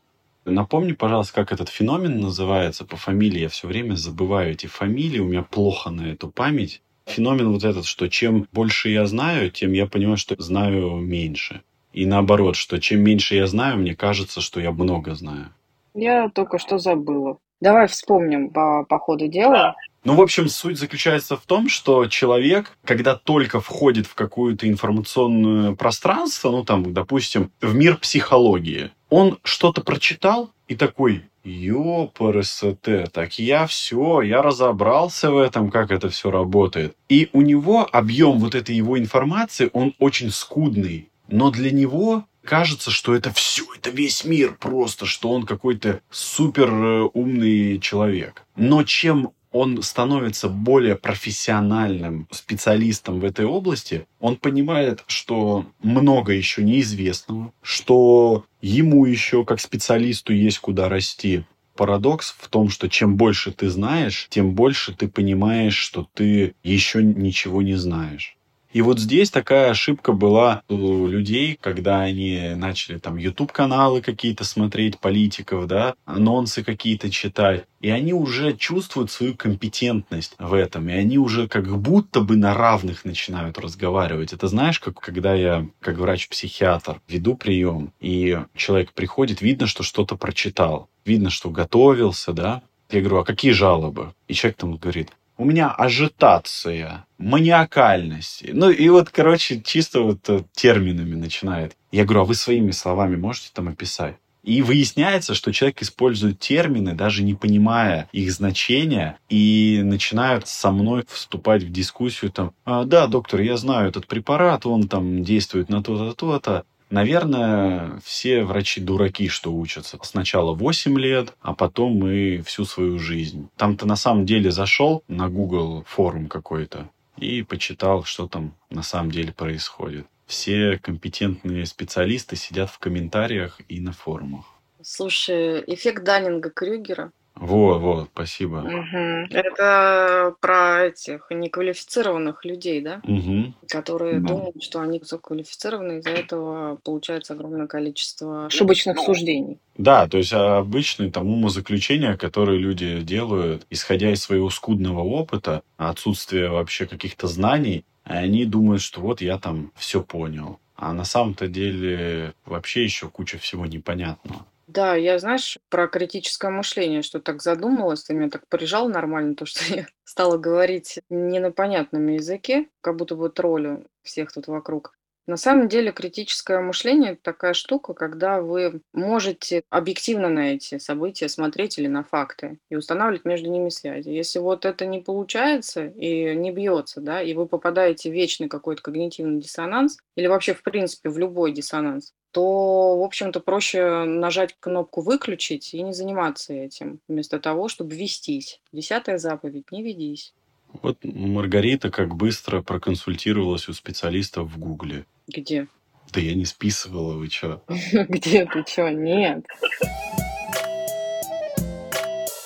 Напомни, 0.46 0.94
пожалуйста, 0.94 1.34
как 1.34 1.52
этот 1.52 1.70
феномен 1.70 2.20
называется 2.20 2.86
по 2.86 2.98
фамилии. 2.98 3.42
Я 3.42 3.50
все 3.50 3.68
время 3.68 3.96
забываю 3.96 4.52
эти 4.54 4.66
фамилии, 4.66 5.20
у 5.20 5.28
меня 5.28 5.44
плохо 5.44 5.90
на 5.92 6.12
эту 6.12 6.30
память. 6.30 6.82
Феномен 7.10 7.52
вот 7.52 7.64
этот, 7.64 7.86
что 7.86 8.08
чем 8.08 8.48
больше 8.52 8.90
я 8.90 9.06
знаю, 9.06 9.52
тем 9.52 9.74
я 9.74 9.86
понимаю, 9.88 10.18
что 10.18 10.36
знаю 10.42 10.98
меньше. 10.98 11.62
И 11.92 12.06
наоборот, 12.06 12.56
что 12.56 12.80
чем 12.80 13.02
меньше 13.02 13.36
я 13.36 13.48
знаю, 13.48 13.78
мне 13.78 13.96
кажется, 13.96 14.42
что 14.42 14.60
я 14.60 14.72
много 14.72 15.16
знаю. 15.16 15.54
Я 15.96 16.30
только 16.30 16.60
что 16.60 16.78
забыла. 16.78 17.38
Давай 17.62 17.88
вспомним 17.88 18.52
по, 18.52 18.86
по 18.88 19.00
ходу 19.00 19.28
дела. 19.28 19.76
Ну, 20.06 20.16
в 20.16 20.22
общем, 20.22 20.48
суть 20.48 20.80
заключается 20.80 21.36
в 21.36 21.42
том, 21.42 21.68
что 21.68 22.06
человек, 22.08 22.78
когда 22.86 23.16
только 23.16 23.60
входит 23.60 24.08
в 24.08 24.16
какое-то 24.16 24.70
информационное 24.70 25.76
пространство, 25.76 26.52
ну, 26.52 26.64
там, 26.64 26.94
допустим, 26.94 27.52
в 27.60 27.76
мир 27.76 27.98
психологии, 27.98 28.92
он 29.10 29.40
что-то 29.44 29.82
прочитал 29.82 30.52
и 30.70 30.76
такой, 30.76 31.24
Ёпрст, 31.44 32.64
так 33.12 33.40
я 33.40 33.66
все, 33.68 34.22
я 34.22 34.42
разобрался 34.42 35.32
в 35.32 35.38
этом, 35.38 35.72
как 35.72 35.92
это 35.92 36.10
все 36.10 36.32
работает. 36.32 36.96
И 37.08 37.30
у 37.34 37.42
него 37.42 37.88
объем 37.92 38.40
вот 38.40 38.56
этой 38.56 38.76
его 38.76 38.98
информации, 38.98 39.70
он 39.74 39.94
очень 40.00 40.32
скудный. 40.32 41.10
Но 41.28 41.52
для 41.52 41.72
него 41.72 42.26
кажется, 42.44 42.92
что 42.92 43.14
это 43.14 43.32
все, 43.32 43.64
это 43.76 43.92
весь 43.92 44.26
мир 44.26 44.58
просто, 44.60 45.06
что 45.06 45.30
он 45.30 45.46
какой-то 45.46 46.02
супер 46.10 46.70
э, 46.72 47.10
умный 47.14 47.80
человек. 47.80 48.46
Но 48.56 48.84
чем 48.84 49.32
он 49.52 49.82
становится 49.82 50.50
более 50.50 50.96
профессиональным 50.96 52.28
специалистом 52.32 53.20
в 53.20 53.26
этой 53.26 53.46
области, 53.46 54.06
он 54.20 54.36
понимает, 54.36 55.04
что 55.08 55.66
много 55.82 56.34
еще 56.34 56.64
неизвестного, 56.64 57.52
что 57.62 58.46
ему 58.62 59.06
еще 59.06 59.46
как 59.46 59.60
специалисту 59.60 60.34
есть 60.34 60.60
куда 60.60 60.90
расти. 60.90 61.44
Парадокс 61.76 62.36
в 62.38 62.50
том, 62.50 62.70
что 62.70 62.90
чем 62.90 63.16
больше 63.16 63.52
ты 63.52 63.70
знаешь, 63.70 64.28
тем 64.30 64.54
больше 64.54 64.94
ты 64.94 65.08
понимаешь, 65.08 65.78
что 65.78 66.08
ты 66.14 66.54
еще 66.62 67.02
ничего 67.02 67.62
не 67.62 67.76
знаешь. 67.76 68.36
И 68.72 68.82
вот 68.82 69.00
здесь 69.00 69.32
такая 69.32 69.72
ошибка 69.72 70.14
была 70.14 70.62
у 70.70 71.08
людей, 71.08 71.58
когда 71.60 72.02
они 72.02 72.54
начали 72.56 73.00
там 73.00 73.18
YouTube-каналы 73.18 74.02
какие-то 74.02 74.44
смотреть, 74.44 75.00
политиков, 75.00 75.66
да, 75.66 75.96
анонсы 76.06 76.64
какие-то 76.64 77.10
читать. 77.10 77.66
И 77.82 77.90
они 77.90 78.14
уже 78.14 78.56
чувствуют 78.56 79.10
свою 79.10 79.36
компетентность 79.36 80.36
в 80.38 80.54
этом. 80.54 80.88
И 80.90 80.94
они 80.94 81.18
уже 81.18 81.48
как 81.48 81.68
будто 81.80 82.22
бы 82.22 82.36
на 82.36 82.54
равных 82.54 83.06
начинают 83.06 83.58
разговаривать. 83.58 84.34
Это 84.34 84.48
знаешь, 84.48 84.80
как 84.80 85.00
когда 85.00 85.34
я, 85.34 85.66
как 85.80 85.98
врач-психиатр, 85.98 87.02
веду 87.08 87.36
прием, 87.36 87.92
и 88.00 88.40
человек 88.56 88.94
приходит, 88.94 89.42
видно, 89.42 89.66
что 89.66 89.82
что-то 89.82 90.16
прочитал. 90.16 90.90
Видно, 91.06 91.32
что 91.32 91.50
готовился, 91.50 92.34
да. 92.34 92.62
Я 92.92 93.02
говорю, 93.02 93.18
а 93.18 93.26
какие 93.26 93.52
жалобы? 93.52 94.14
И 94.28 94.34
человек 94.34 94.58
там 94.58 94.76
говорит, 94.76 95.12
у 95.40 95.46
меня 95.46 95.72
ажитация, 95.72 97.06
маниакальность. 97.18 98.44
Ну 98.52 98.70
и 98.70 98.90
вот, 98.90 99.10
короче, 99.10 99.62
чисто 99.62 100.02
вот 100.02 100.30
э, 100.30 100.44
терминами 100.52 101.16
начинает. 101.16 101.78
Я 101.94 102.04
говорю, 102.04 102.22
а 102.22 102.26
вы 102.26 102.36
своими 102.36 102.72
словами 102.72 103.16
можете 103.16 103.50
там 103.54 103.70
описать? 103.70 104.18
И 104.44 104.62
выясняется, 104.62 105.36
что 105.36 105.54
человек 105.54 105.82
использует 105.82 106.40
термины, 106.40 106.94
даже 106.94 107.24
не 107.24 107.36
понимая 107.36 108.10
их 108.12 108.34
значения, 108.34 109.18
и 109.30 109.80
начинают 109.82 110.46
со 110.48 110.72
мной 110.72 111.06
вступать 111.08 111.64
в 111.64 111.72
дискуссию 111.72 112.32
там, 112.32 112.52
а, 112.66 112.84
да, 112.84 113.08
доктор, 113.08 113.40
я 113.40 113.56
знаю 113.56 113.88
этот 113.88 114.08
препарат, 114.08 114.66
он 114.66 114.90
там 114.90 115.24
действует 115.24 115.70
на 115.70 115.82
то-то, 115.82 116.14
то-то, 116.16 116.66
Наверное, 116.90 118.00
все 118.04 118.44
врачи 118.44 118.82
дураки, 118.82 119.28
что 119.28 119.54
учатся. 119.54 120.00
Сначала 120.02 120.54
8 120.54 121.00
лет, 121.00 121.34
а 121.42 121.54
потом 121.54 122.08
и 122.08 122.42
всю 122.42 122.66
свою 122.66 122.98
жизнь. 122.98 123.50
Там 123.58 123.78
то 123.78 123.86
на 123.86 123.96
самом 123.96 124.26
деле 124.26 124.52
зашел 124.52 125.04
на 125.08 125.30
Google 125.30 125.84
форум 125.88 126.28
какой-то 126.28 126.90
и 127.18 127.44
почитал, 127.44 128.04
что 128.04 128.28
там 128.28 128.56
на 128.70 128.82
самом 128.84 129.12
деле 129.12 129.32
происходит. 129.32 130.08
Все 130.26 130.78
компетентные 130.78 131.66
специалисты 131.66 132.36
сидят 132.36 132.70
в 132.70 132.80
комментариях 132.80 133.60
и 133.68 133.80
на 133.80 133.94
форумах. 133.94 134.46
Слушай, 134.82 135.64
эффект 135.68 136.04
Даннинга-Крюгера 136.04 137.12
вот, 137.40 137.80
вот, 137.80 138.10
спасибо. 138.14 138.62
Мгм. 138.62 139.26
Это 139.32 140.36
про 140.42 140.86
этих 140.86 141.28
неквалифицированных 141.30 142.44
людей, 142.46 142.82
да? 142.82 143.02
Угу. 143.06 143.54
Которые 143.70 144.20
Да. 144.20 144.30
думают, 144.30 144.62
что 144.62 144.82
они 144.82 145.00
высококвалифицированы, 145.00 146.00
из-за 146.00 146.12
этого 146.12 146.78
получается 146.84 147.34
огромное 147.34 147.68
количество 147.68 148.48
ошибочных 148.48 149.00
суждений. 149.00 149.60
Да, 149.78 150.08
то 150.08 150.18
есть 150.18 150.34
а, 150.34 150.58
обычные 150.58 151.12
там 151.12 151.28
умозаключения, 151.30 152.18
которые 152.18 152.60
люди 152.60 153.02
делают, 153.02 153.66
исходя 153.70 154.12
из 154.12 154.22
своего 154.22 154.50
скудного 154.50 155.02
опыта, 155.02 155.62
отсутствия 155.78 156.50
вообще 156.50 156.86
каких-то 156.86 157.28
знаний, 157.28 157.86
они 158.04 158.46
думают, 158.46 158.82
что 158.82 159.02
вот 159.02 159.22
я 159.22 159.38
там 159.38 159.72
все 159.78 160.02
понял. 160.04 160.60
А 160.76 160.94
на 160.94 161.06
самом-то 161.06 161.48
деле 161.48 162.34
вообще 162.46 162.84
еще 162.84 163.08
куча 163.10 163.38
всего 163.38 163.66
непонятного. 163.66 164.46
Да, 164.72 164.96
я, 164.96 165.18
знаешь, 165.18 165.58
про 165.70 165.88
критическое 165.88 166.52
мышление, 166.52 167.02
что 167.02 167.20
так 167.20 167.42
задумалась, 167.42 168.04
ты 168.04 168.14
меня 168.14 168.30
так 168.30 168.48
прижал 168.48 168.88
нормально, 168.88 169.34
то, 169.36 169.46
что 169.46 169.64
я 169.74 169.88
стала 170.04 170.38
говорить 170.38 171.00
не 171.10 171.40
на 171.40 171.52
понятном 171.52 172.06
языке, 172.08 172.70
как 172.82 172.96
будто 172.96 173.16
бы 173.16 173.30
троллю 173.32 173.88
всех 174.04 174.32
тут 174.32 174.48
вокруг. 174.48 174.94
На 175.30 175.38
самом 175.38 175.70
деле 175.70 175.92
критическое 175.92 176.60
мышление– 176.60 177.12
это 177.12 177.22
такая 177.22 177.54
штука, 177.54 177.94
когда 177.94 178.42
вы 178.42 178.82
можете 178.94 179.62
объективно 179.70 180.28
на 180.28 180.56
эти 180.56 180.80
события 180.80 181.30
смотреть 181.30 181.78
или 181.78 181.86
на 181.86 182.04
факты 182.04 182.58
и 182.72 182.76
устанавливать 182.76 183.26
между 183.26 183.48
ними 183.48 183.70
связи. 183.70 184.10
Если 184.10 184.40
вот 184.40 184.66
это 184.66 184.88
не 184.88 185.02
получается 185.02 185.86
и 185.86 186.36
не 186.36 186.52
бьется, 186.52 187.00
да, 187.00 187.22
и 187.22 187.36
вы 187.36 187.46
попадаете 187.46 188.10
в 188.10 188.14
вечный 188.14 188.50
какой-то 188.50 188.82
когнитивный 188.82 189.40
диссонанс 189.40 190.00
или 190.16 190.26
вообще 190.26 190.56
в 190.56 190.64
принципе 190.64 191.10
в 191.12 191.20
любой 191.20 191.52
диссонанс, 191.52 192.16
то, 192.32 192.98
в 192.98 193.04
общем-то, 193.04 193.40
проще 193.40 194.06
нажать 194.06 194.56
кнопку 194.60 195.02
«выключить» 195.02 195.76
и 195.76 195.84
не 195.84 195.94
заниматься 195.94 196.54
этим, 196.54 197.02
вместо 197.08 197.40
того, 197.40 197.68
чтобы 197.68 197.96
вестись. 197.96 198.62
Десятая 198.72 199.20
заповедь– 199.20 199.72
не 199.72 199.84
ведись. 199.84 200.34
Вот 200.82 200.98
Маргарита 201.04 201.90
как 201.90 202.16
быстро 202.16 202.62
проконсультировалась 202.62 203.68
у 203.68 203.74
специалистов 203.74 204.52
в 204.52 204.60
Гугле. 204.60 205.06
Где? 205.28 205.68
Да 206.12 206.20
я 206.20 206.34
не 206.34 206.46
списывала, 206.46 207.14
вы 207.14 207.28
чё? 207.28 207.62
Где 207.68 208.46
ты 208.46 208.64
чё? 208.64 208.90
Нет. 208.90 209.46